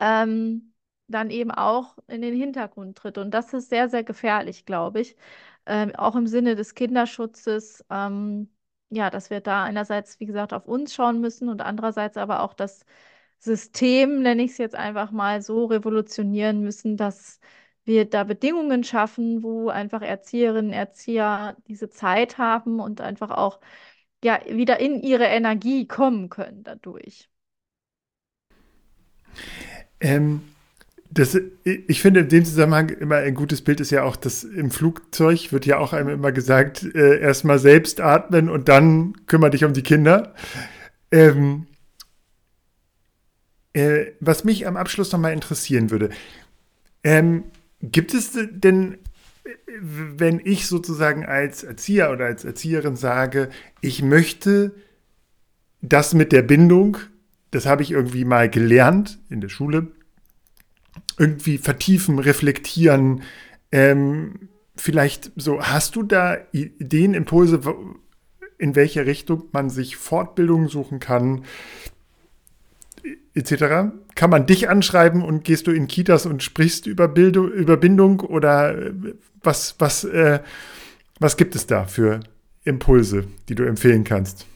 ähm, 0.00 0.74
dann 1.08 1.30
eben 1.30 1.50
auch 1.50 1.98
in 2.08 2.22
den 2.22 2.34
Hintergrund 2.36 2.98
tritt. 2.98 3.18
Und 3.18 3.32
das 3.32 3.52
ist 3.52 3.70
sehr, 3.70 3.88
sehr 3.88 4.04
gefährlich, 4.04 4.64
glaube 4.66 5.00
ich. 5.00 5.16
Ähm, 5.66 5.94
auch 5.96 6.16
im 6.16 6.26
Sinne 6.26 6.56
des 6.56 6.74
Kinderschutzes, 6.74 7.84
ähm, 7.90 8.50
ja, 8.90 9.10
dass 9.10 9.30
wir 9.30 9.40
da 9.40 9.64
einerseits, 9.64 10.18
wie 10.20 10.26
gesagt, 10.26 10.52
auf 10.52 10.66
uns 10.66 10.94
schauen 10.94 11.20
müssen 11.20 11.48
und 11.48 11.60
andererseits 11.62 12.16
aber 12.16 12.42
auch 12.42 12.54
das 12.54 12.84
System, 13.38 14.22
nenne 14.22 14.42
ich 14.44 14.52
es 14.52 14.58
jetzt 14.58 14.74
einfach 14.74 15.10
mal, 15.12 15.42
so 15.42 15.66
revolutionieren 15.66 16.60
müssen, 16.62 16.96
dass 16.96 17.40
wir 17.84 18.08
da 18.08 18.24
Bedingungen 18.24 18.84
schaffen, 18.84 19.42
wo 19.42 19.68
einfach 19.70 20.02
Erzieherinnen, 20.02 20.72
Erzieher 20.72 21.56
diese 21.66 21.88
Zeit 21.90 22.38
haben 22.38 22.80
und 22.80 23.00
einfach 23.00 23.30
auch 23.30 23.60
ja 24.24 24.40
wieder 24.46 24.80
in 24.80 25.00
ihre 25.02 25.24
Energie 25.26 25.86
kommen 25.88 26.28
können 26.30 26.62
dadurch. 26.64 27.30
Ähm, 30.00 30.42
das, 31.12 31.36
ich 31.64 32.00
finde 32.00 32.20
in 32.20 32.28
dem 32.28 32.44
Zusammenhang 32.44 32.88
immer 32.90 33.16
ein 33.16 33.34
gutes 33.34 33.62
Bild 33.62 33.80
ist 33.80 33.90
ja 33.90 34.04
auch, 34.04 34.14
dass 34.14 34.44
im 34.44 34.70
Flugzeug 34.70 35.50
wird 35.50 35.66
ja 35.66 35.78
auch 35.78 35.92
einem 35.92 36.08
immer 36.08 36.30
gesagt, 36.30 36.84
äh, 36.94 37.18
erstmal 37.18 37.58
selbst 37.58 38.00
atmen 38.00 38.48
und 38.48 38.68
dann 38.68 39.14
kümmere 39.26 39.50
dich 39.50 39.64
um 39.64 39.72
die 39.72 39.82
Kinder. 39.82 40.34
Ähm, 41.10 41.66
äh, 43.72 44.12
was 44.20 44.44
mich 44.44 44.68
am 44.68 44.76
Abschluss 44.76 45.10
nochmal 45.10 45.32
interessieren 45.32 45.90
würde, 45.90 46.10
ähm, 47.02 47.44
gibt 47.82 48.14
es 48.14 48.38
denn, 48.50 48.98
wenn 49.80 50.40
ich 50.44 50.66
sozusagen 50.66 51.24
als 51.24 51.64
Erzieher 51.64 52.12
oder 52.12 52.26
als 52.26 52.44
Erzieherin 52.44 52.94
sage, 52.94 53.48
ich 53.80 54.02
möchte 54.02 54.72
das 55.82 56.14
mit 56.14 56.30
der 56.30 56.42
Bindung 56.42 56.98
das 57.50 57.66
habe 57.66 57.82
ich 57.82 57.90
irgendwie 57.90 58.24
mal 58.24 58.48
gelernt 58.48 59.18
in 59.28 59.40
der 59.40 59.48
Schule. 59.48 59.88
Irgendwie 61.18 61.58
vertiefen, 61.58 62.18
reflektieren. 62.18 63.22
Ähm, 63.72 64.48
vielleicht 64.76 65.32
so, 65.36 65.60
hast 65.60 65.96
du 65.96 66.02
da 66.02 66.38
Ideen, 66.52 67.14
Impulse, 67.14 67.60
in 68.58 68.76
welche 68.76 69.06
Richtung 69.06 69.44
man 69.52 69.70
sich 69.70 69.96
Fortbildungen 69.96 70.68
suchen 70.68 71.00
kann, 71.00 71.44
etc.? 73.34 73.92
Kann 74.14 74.30
man 74.30 74.46
dich 74.46 74.68
anschreiben 74.68 75.22
und 75.22 75.44
gehst 75.44 75.66
du 75.66 75.72
in 75.72 75.88
Kitas 75.88 76.26
und 76.26 76.42
sprichst 76.42 76.86
über, 76.86 77.08
Bildung, 77.08 77.50
über 77.50 77.76
Bindung 77.76 78.20
oder 78.20 78.76
äh, 78.76 78.92
was, 79.42 79.76
was, 79.78 80.04
äh, 80.04 80.40
was 81.18 81.36
gibt 81.36 81.54
es 81.54 81.66
da 81.66 81.84
für 81.84 82.20
Impulse, 82.64 83.24
die 83.48 83.54
du 83.54 83.64
empfehlen 83.64 84.04
kannst? 84.04 84.46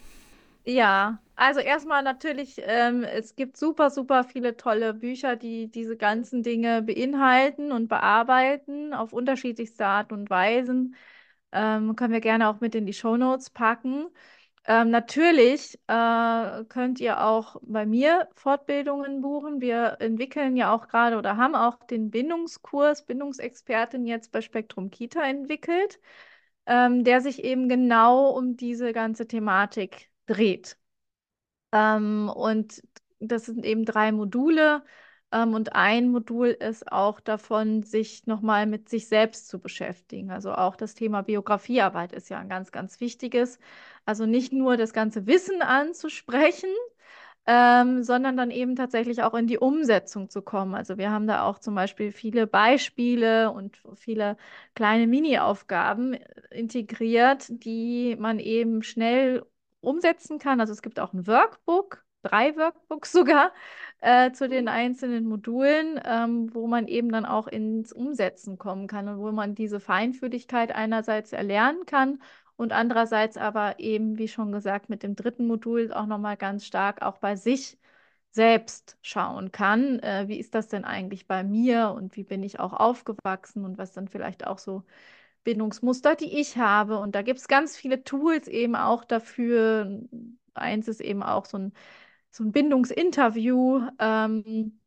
Ja, 0.65 1.19
also 1.37 1.61
erstmal 1.61 2.03
natürlich, 2.03 2.57
ähm, 2.65 3.05
es 3.05 3.35
gibt 3.37 3.57
super, 3.57 3.91
super 3.91 4.25
viele 4.25 4.57
tolle 4.57 4.95
Bücher, 4.95 5.37
die 5.37 5.71
diese 5.71 5.97
ganzen 5.97 6.43
Dinge 6.43 6.83
beinhalten 6.83 7.73
und 7.73 7.89
bearbeiten 7.89 8.95
auf 8.95 9.13
unterschiedlichste 9.13 9.87
Art 9.87 10.13
und 10.13 10.31
Weisen. 10.31 10.95
Ähm, 11.53 11.97
können 11.97 12.13
wir 12.13 12.21
gerne 12.21 12.49
auch 12.49 12.61
mit 12.61 12.75
in 12.75 12.87
die 12.87 12.93
Shownotes 12.93 13.51
packen. 13.51 14.07
Ähm, 14.67 14.91
natürlich 14.91 15.79
äh, 15.89 16.65
könnt 16.69 17.01
ihr 17.01 17.23
auch 17.25 17.57
bei 17.63 17.85
mir 17.87 18.29
Fortbildungen 18.35 19.21
buchen. 19.21 19.61
Wir 19.61 19.99
entwickeln 20.01 20.57
ja 20.57 20.73
auch 20.75 20.89
gerade 20.89 21.19
oder 21.19 21.37
haben 21.37 21.55
auch 21.55 21.79
den 21.85 22.11
Bindungskurs 22.11 23.05
Bindungsexpertin 23.05 24.07
jetzt 24.07 24.33
bei 24.33 24.41
Spektrum 24.41 24.91
Kita 24.91 25.23
entwickelt, 25.23 26.01
ähm, 26.67 27.05
der 27.05 27.21
sich 27.21 27.45
eben 27.45 27.69
genau 27.69 28.31
um 28.31 28.57
diese 28.57 28.93
ganze 28.93 29.27
Thematik 29.27 30.11
dreht. 30.27 30.79
Ähm, 31.75 32.31
und 32.35 32.83
das 33.21 33.47
sind 33.47 33.67
eben 33.67 33.85
drei 33.85 34.13
Module. 34.13 34.85
Ähm, 35.33 35.55
und 35.55 35.75
ein 35.75 36.11
Modul 36.11 36.49
ist 36.49 36.91
auch 36.93 37.21
davon, 37.21 37.83
sich 37.83 38.27
nochmal 38.27 38.67
mit 38.67 38.89
sich 38.89 39.09
selbst 39.09 39.49
zu 39.49 39.61
beschäftigen. 39.61 40.31
Also 40.31 40.53
auch 40.55 40.77
das 40.77 40.95
Thema 40.95 41.23
Biografiearbeit 41.23 42.13
ist 42.13 42.31
ja 42.31 42.39
ein 42.39 42.49
ganz, 42.49 42.73
ganz 42.73 43.01
wichtiges. 43.01 43.59
Also 44.07 44.27
nicht 44.27 44.53
nur 44.53 44.77
das 44.77 44.93
ganze 44.95 45.27
Wissen 45.27 45.63
anzusprechen, 45.63 46.71
ähm, 47.47 48.03
sondern 48.05 48.37
dann 48.37 48.51
eben 48.51 48.77
tatsächlich 48.77 49.23
auch 49.23 49.35
in 49.35 49.47
die 49.47 49.59
Umsetzung 49.59 50.31
zu 50.31 50.43
kommen. 50.43 50.75
Also 50.75 50.97
wir 50.99 51.11
haben 51.11 51.27
da 51.27 51.45
auch 51.45 51.59
zum 51.59 51.75
Beispiel 51.75 52.13
viele 52.13 52.47
Beispiele 52.47 53.51
und 53.51 53.79
viele 53.97 54.37
kleine 54.75 55.07
Mini-Aufgaben 55.07 56.15
integriert, 56.51 57.47
die 57.51 58.17
man 58.19 58.39
eben 58.39 58.83
schnell 58.83 59.45
umsetzen 59.85 60.39
kann. 60.39 60.61
Also 60.61 60.73
es 60.73 60.83
gibt 60.83 61.01
auch 61.01 61.13
ein 61.13 61.27
Workbook, 61.27 62.05
drei 62.23 62.57
Workbooks 62.57 63.13
sogar 63.13 63.53
äh, 64.01 64.33
zu 64.33 64.49
den 64.49 64.69
einzelnen 64.69 65.25
Modulen, 65.27 66.01
ähm, 66.05 66.55
wo 66.55 66.67
man 66.67 66.89
eben 66.89 67.11
dann 67.11 67.27
auch 67.27 67.47
ins 67.47 67.93
Umsetzen 67.93 68.59
kommen 68.59 68.87
kann 68.87 69.09
und 69.09 69.19
wo 69.19 69.33
man 69.33 69.55
diese 69.55 69.81
Feinfühligkeit 69.81 70.75
einerseits 70.75 71.33
erlernen 71.33 71.87
kann 71.87 72.21
und 72.57 72.73
andererseits 72.73 73.37
aber 73.37 73.79
eben, 73.79 74.19
wie 74.19 74.29
schon 74.29 74.53
gesagt, 74.53 74.89
mit 74.89 75.03
dem 75.03 75.17
dritten 75.17 75.47
Modul 75.47 75.93
auch 75.93 76.07
nochmal 76.07 76.37
ganz 76.37 76.65
stark 76.67 77.03
auch 77.03 77.19
bei 77.19 77.37
sich 77.37 77.79
selbst 78.31 78.99
schauen 79.03 79.53
kann. 79.53 80.01
Äh, 80.01 80.25
wie 80.29 80.39
ist 80.39 80.55
das 80.55 80.69
denn 80.69 80.85
eigentlich 80.85 81.27
bei 81.27 81.45
mir 81.45 81.91
und 81.97 82.17
wie 82.17 82.25
bin 82.25 82.43
ich 82.43 82.61
auch 82.61 82.73
aufgewachsen 82.73 83.65
und 83.65 83.79
was 83.79 83.93
dann 83.93 84.09
vielleicht 84.09 84.47
auch 84.47 84.59
so 84.59 84.85
Bindungsmuster, 85.45 86.17
die 86.17 86.41
ich 86.41 86.57
habe. 86.59 86.99
Und 86.99 87.15
da 87.15 87.23
gibt 87.23 87.41
es 87.41 87.49
ganz 87.49 87.77
viele 87.77 88.05
Tools 88.05 88.49
eben 88.49 88.77
auch 88.77 89.05
dafür. 89.05 90.01
Eins 90.55 90.89
ist 90.89 91.01
eben 91.01 91.23
auch 91.23 91.47
so 91.47 91.59
ein, 91.59 91.73
so 92.31 92.45
ein 92.45 92.53
Bindungsinterview, 92.53 93.83
ähm, 93.99 94.81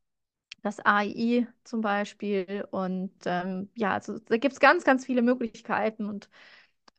das 0.63 0.79
AI 0.85 1.47
zum 1.63 1.81
Beispiel. 1.81 2.67
Und 2.71 3.11
ähm, 3.25 3.69
ja, 3.75 3.93
also 3.93 4.19
da 4.19 4.37
gibt 4.37 4.53
es 4.53 4.59
ganz, 4.59 4.83
ganz 4.83 5.05
viele 5.05 5.21
Möglichkeiten. 5.21 6.05
Und 6.07 6.29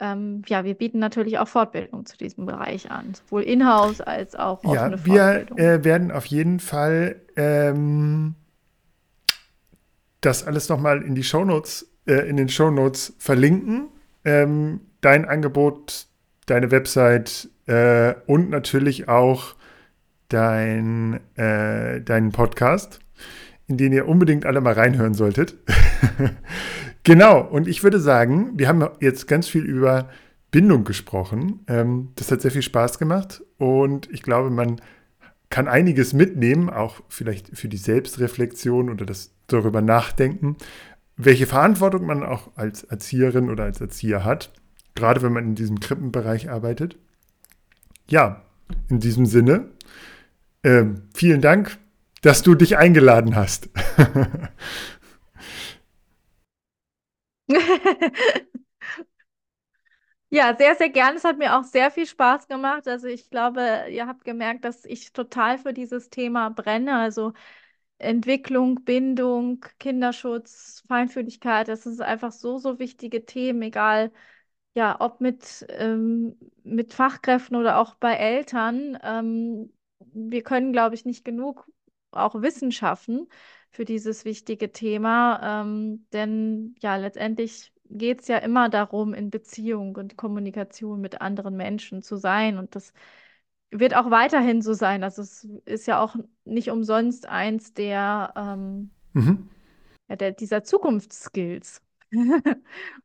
ähm, 0.01 0.43
ja, 0.47 0.65
wir 0.65 0.75
bieten 0.75 0.99
natürlich 0.99 1.39
auch 1.39 1.49
Fortbildung 1.49 2.07
zu 2.07 2.17
diesem 2.17 2.47
Bereich 2.47 2.91
an, 2.91 3.15
sowohl 3.15 3.43
in-house 3.43 4.01
als 4.01 4.35
auch 4.37 4.65
offene 4.65 4.97
ja, 4.97 5.05
wir, 5.05 5.59
äh, 5.59 5.85
werden 5.85 6.13
auf 6.13 6.27
jeden 6.27 6.61
Fall 6.61 7.21
ähm, 7.37 8.35
das 10.21 10.47
alles 10.47 10.69
nochmal 10.69 11.03
in 11.03 11.14
die 11.14 11.25
Shownotes 11.25 11.89
äh, 12.09 12.29
in 12.29 12.37
den 12.37 12.49
Show 12.49 12.71
Notes 12.71 13.14
verlinken. 13.19 13.89
Ähm, 14.25 14.81
dein 15.01 15.27
Angebot, 15.27 16.07
deine 16.47 16.71
Website 16.71 17.49
äh, 17.66 18.14
und 18.27 18.51
natürlich 18.51 19.09
auch 19.09 19.55
dein, 20.29 21.21
äh, 21.37 22.01
deinen 22.01 22.33
Podcast, 22.33 23.01
in 23.66 23.77
den 23.77 23.93
ihr 23.93 24.09
unbedingt 24.09 24.47
alle 24.47 24.61
mal 24.61 24.73
reinhören 24.73 25.14
solltet. 25.14 25.55
genau, 27.03 27.41
und 27.43 27.69
ich 27.69 27.83
würde 27.85 28.01
sagen, 28.01 28.53
wir 28.59 28.69
haben 28.69 28.87
jetzt 29.01 29.29
ganz 29.29 29.49
viel 29.49 29.64
über 29.64 30.09
Bindung 30.51 30.85
gesprochen. 30.85 31.61
Ähm, 31.69 32.09
das 32.16 32.33
hat 32.33 32.41
sehr 32.41 32.51
viel 32.51 32.62
Spaß 32.62 32.99
gemacht 32.99 33.43
und 33.59 34.09
ich 34.11 34.23
glaube, 34.23 34.51
man 34.51 34.81
kann 35.51 35.69
einiges 35.69 36.12
mitnehmen, 36.12 36.69
auch 36.69 37.01
vielleicht 37.09 37.57
für 37.57 37.69
die 37.69 37.79
Selbstreflexion 37.79 38.91
oder 38.91 39.07
das 39.07 39.31
darüber 39.49 39.83
nachdenken, 39.83 40.57
welche 41.17 41.47
Verantwortung 41.47 42.07
man 42.07 42.23
auch 42.23 42.51
als 42.57 42.85
Erzieherin 42.85 43.51
oder 43.51 43.65
als 43.65 43.81
Erzieher 43.81 44.25
hat 44.25 44.53
gerade 44.99 45.23
wenn 45.23 45.33
man 45.33 45.45
in 45.45 45.55
diesem 45.55 45.81
Krippenbereich 45.81 46.51
arbeitet. 46.51 46.97
Ja, 48.11 48.43
in 48.89 48.99
diesem 49.01 49.27
Sinne, 49.27 49.71
äh, 50.63 50.85
vielen 51.15 51.41
Dank, 51.41 51.79
dass 52.23 52.43
du 52.43 52.55
dich 52.55 52.77
eingeladen 52.79 53.37
hast. 53.37 53.71
Ja, 60.31 60.55
sehr, 60.57 60.75
sehr 60.77 60.91
gerne. 60.91 61.17
Es 61.17 61.25
hat 61.25 61.39
mir 61.39 61.57
auch 61.59 61.65
sehr 61.65 61.91
viel 61.91 62.07
Spaß 62.07 62.49
gemacht. 62.49 62.87
Also 62.87 63.07
ich 63.07 63.31
glaube, 63.31 63.87
ihr 63.91 64.07
habt 64.07 64.25
gemerkt, 64.25 64.63
dass 64.65 64.85
ich 64.85 65.13
total 65.15 65.57
für 65.59 65.73
dieses 65.73 66.11
Thema 66.11 66.51
brenne. 66.51 66.97
Also 66.99 67.33
Entwicklung, 67.99 68.85
Bindung, 68.85 69.65
Kinderschutz, 69.79 70.85
Feinfühligkeit, 70.89 71.69
das 71.69 71.85
sind 71.85 72.01
einfach 72.01 72.33
so, 72.33 72.59
so 72.59 72.79
wichtige 72.79 73.25
Themen, 73.27 73.63
egal, 73.63 74.13
ja, 74.75 74.97
ob 75.01 75.21
mit, 75.21 75.67
ähm, 75.71 76.37
mit 76.63 76.95
Fachkräften 76.95 77.57
oder 77.57 77.79
auch 77.79 77.95
bei 77.97 78.15
Eltern. 78.15 78.99
Ähm, 79.03 79.73
wir 79.99 80.43
können, 80.43 80.73
glaube 80.73 80.95
ich, 80.95 81.05
nicht 81.05 81.25
genug 81.25 81.69
auch 82.13 82.41
Wissen 82.43 82.73
schaffen 82.73 83.29
für 83.71 83.85
dieses 83.85 84.25
wichtige 84.25 84.73
Thema, 84.73 85.63
ähm, 85.63 86.07
denn 86.13 86.75
ja, 86.81 86.97
letztendlich 86.97 87.73
geht 87.91 88.21
es 88.23 88.29
ja 88.29 88.39
immer 88.39 88.69
darum, 88.69 89.15
in 89.15 89.31
Beziehung 89.31 89.97
und 89.97 90.17
Kommunikation 90.17 91.01
mit 91.01 91.21
anderen 91.21 91.57
Menschen 91.57 92.03
zu 92.03 92.17
sein. 92.17 92.59
Und 92.59 92.75
das 92.77 92.93
wird 93.71 93.95
auch 93.95 94.11
weiterhin 94.11 94.62
so 94.62 94.73
sein. 94.73 95.05
Also 95.05 95.23
es 95.23 95.47
ist 95.64 95.87
ja 95.87 96.01
auch 96.01 96.16
nicht 96.45 96.71
umsonst 96.71 97.29
eins 97.29 97.75
der, 97.75 98.33
ähm, 98.37 98.91
mhm. 99.12 99.49
ja, 100.09 100.16
der 100.16 100.33
dieser 100.33 100.64
Zukunftsskills. 100.64 101.83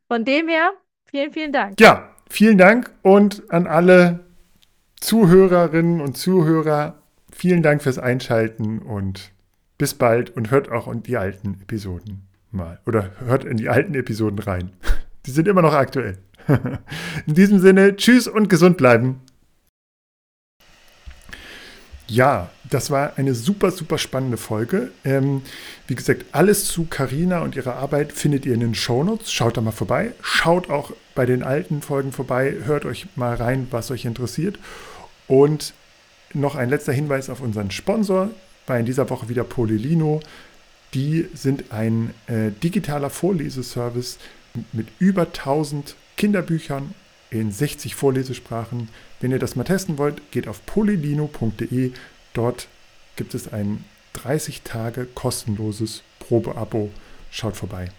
Von 0.08 0.24
dem 0.24 0.48
her, 0.48 0.72
vielen, 1.04 1.32
vielen 1.32 1.52
Dank. 1.52 1.80
Ja, 1.80 2.10
vielen 2.28 2.58
Dank 2.58 2.92
und 3.02 3.50
an 3.52 3.66
alle 3.66 4.20
Zuhörerinnen 5.00 6.00
und 6.00 6.16
Zuhörer, 6.16 7.02
vielen 7.30 7.62
Dank 7.62 7.82
fürs 7.82 7.98
Einschalten 7.98 8.78
und 8.78 9.32
bis 9.76 9.94
bald 9.94 10.30
und 10.30 10.50
hört 10.50 10.70
auch 10.70 10.88
in 10.88 11.02
die 11.02 11.16
alten 11.16 11.60
Episoden 11.60 12.26
mal. 12.54 12.80
Oder 12.86 13.10
hört 13.18 13.44
in 13.44 13.56
die 13.56 13.68
alten 13.68 13.94
Episoden 13.94 14.38
rein. 14.38 14.70
Die 15.26 15.30
sind 15.30 15.48
immer 15.48 15.62
noch 15.62 15.72
aktuell. 15.72 16.18
In 17.26 17.34
diesem 17.34 17.58
Sinne, 17.58 17.96
tschüss 17.96 18.28
und 18.28 18.50
gesund 18.50 18.76
bleiben. 18.76 19.22
Ja, 22.06 22.50
das 22.68 22.90
war 22.90 23.14
eine 23.16 23.34
super, 23.34 23.70
super 23.70 23.96
spannende 23.96 24.36
Folge. 24.36 24.90
Ähm, 25.04 25.42
wie 25.86 25.94
gesagt, 25.94 26.26
alles 26.32 26.66
zu 26.66 26.84
Carina 26.84 27.40
und 27.40 27.56
ihrer 27.56 27.76
Arbeit 27.76 28.12
findet 28.12 28.44
ihr 28.44 28.54
in 28.54 28.60
den 28.60 28.74
Shownotes. 28.74 29.32
Schaut 29.32 29.56
da 29.56 29.62
mal 29.62 29.70
vorbei. 29.70 30.12
Schaut 30.20 30.68
auch 30.68 30.92
bei 31.14 31.24
den 31.24 31.42
alten 31.42 31.80
Folgen 31.80 32.12
vorbei. 32.12 32.56
Hört 32.64 32.84
euch 32.84 33.06
mal 33.16 33.34
rein, 33.34 33.68
was 33.70 33.90
euch 33.90 34.04
interessiert. 34.04 34.58
Und 35.28 35.72
noch 36.34 36.56
ein 36.56 36.68
letzter 36.68 36.92
Hinweis 36.92 37.30
auf 37.30 37.40
unseren 37.40 37.70
Sponsor. 37.70 38.30
War 38.66 38.78
in 38.78 38.86
dieser 38.86 39.08
Woche 39.08 39.28
wieder 39.30 39.44
Polilino. 39.44 40.20
Die 40.92 41.28
sind 41.32 41.72
ein 41.72 42.12
äh, 42.26 42.50
digitaler 42.62 43.08
Vorleseservice 43.08 44.18
mit 44.72 44.88
über 44.98 45.22
1000 45.22 45.96
Kinderbüchern 46.16 46.94
in 47.40 47.52
60 47.52 47.94
Vorlesesprachen. 47.94 48.88
Wenn 49.20 49.30
ihr 49.30 49.38
das 49.38 49.56
mal 49.56 49.64
testen 49.64 49.98
wollt, 49.98 50.30
geht 50.30 50.48
auf 50.48 50.64
polilino.de. 50.66 51.92
Dort 52.32 52.68
gibt 53.16 53.34
es 53.34 53.52
ein 53.52 53.84
30 54.14 54.62
Tage 54.62 55.06
kostenloses 55.06 56.02
Probeabo. 56.18 56.90
Schaut 57.30 57.56
vorbei. 57.56 57.90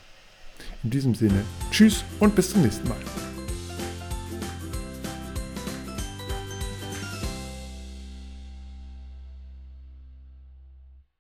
In 0.84 0.90
diesem 0.90 1.16
Sinne, 1.16 1.44
tschüss 1.72 2.04
und 2.20 2.36
bis 2.36 2.52
zum 2.52 2.62
nächsten 2.62 2.88
Mal. 2.88 3.35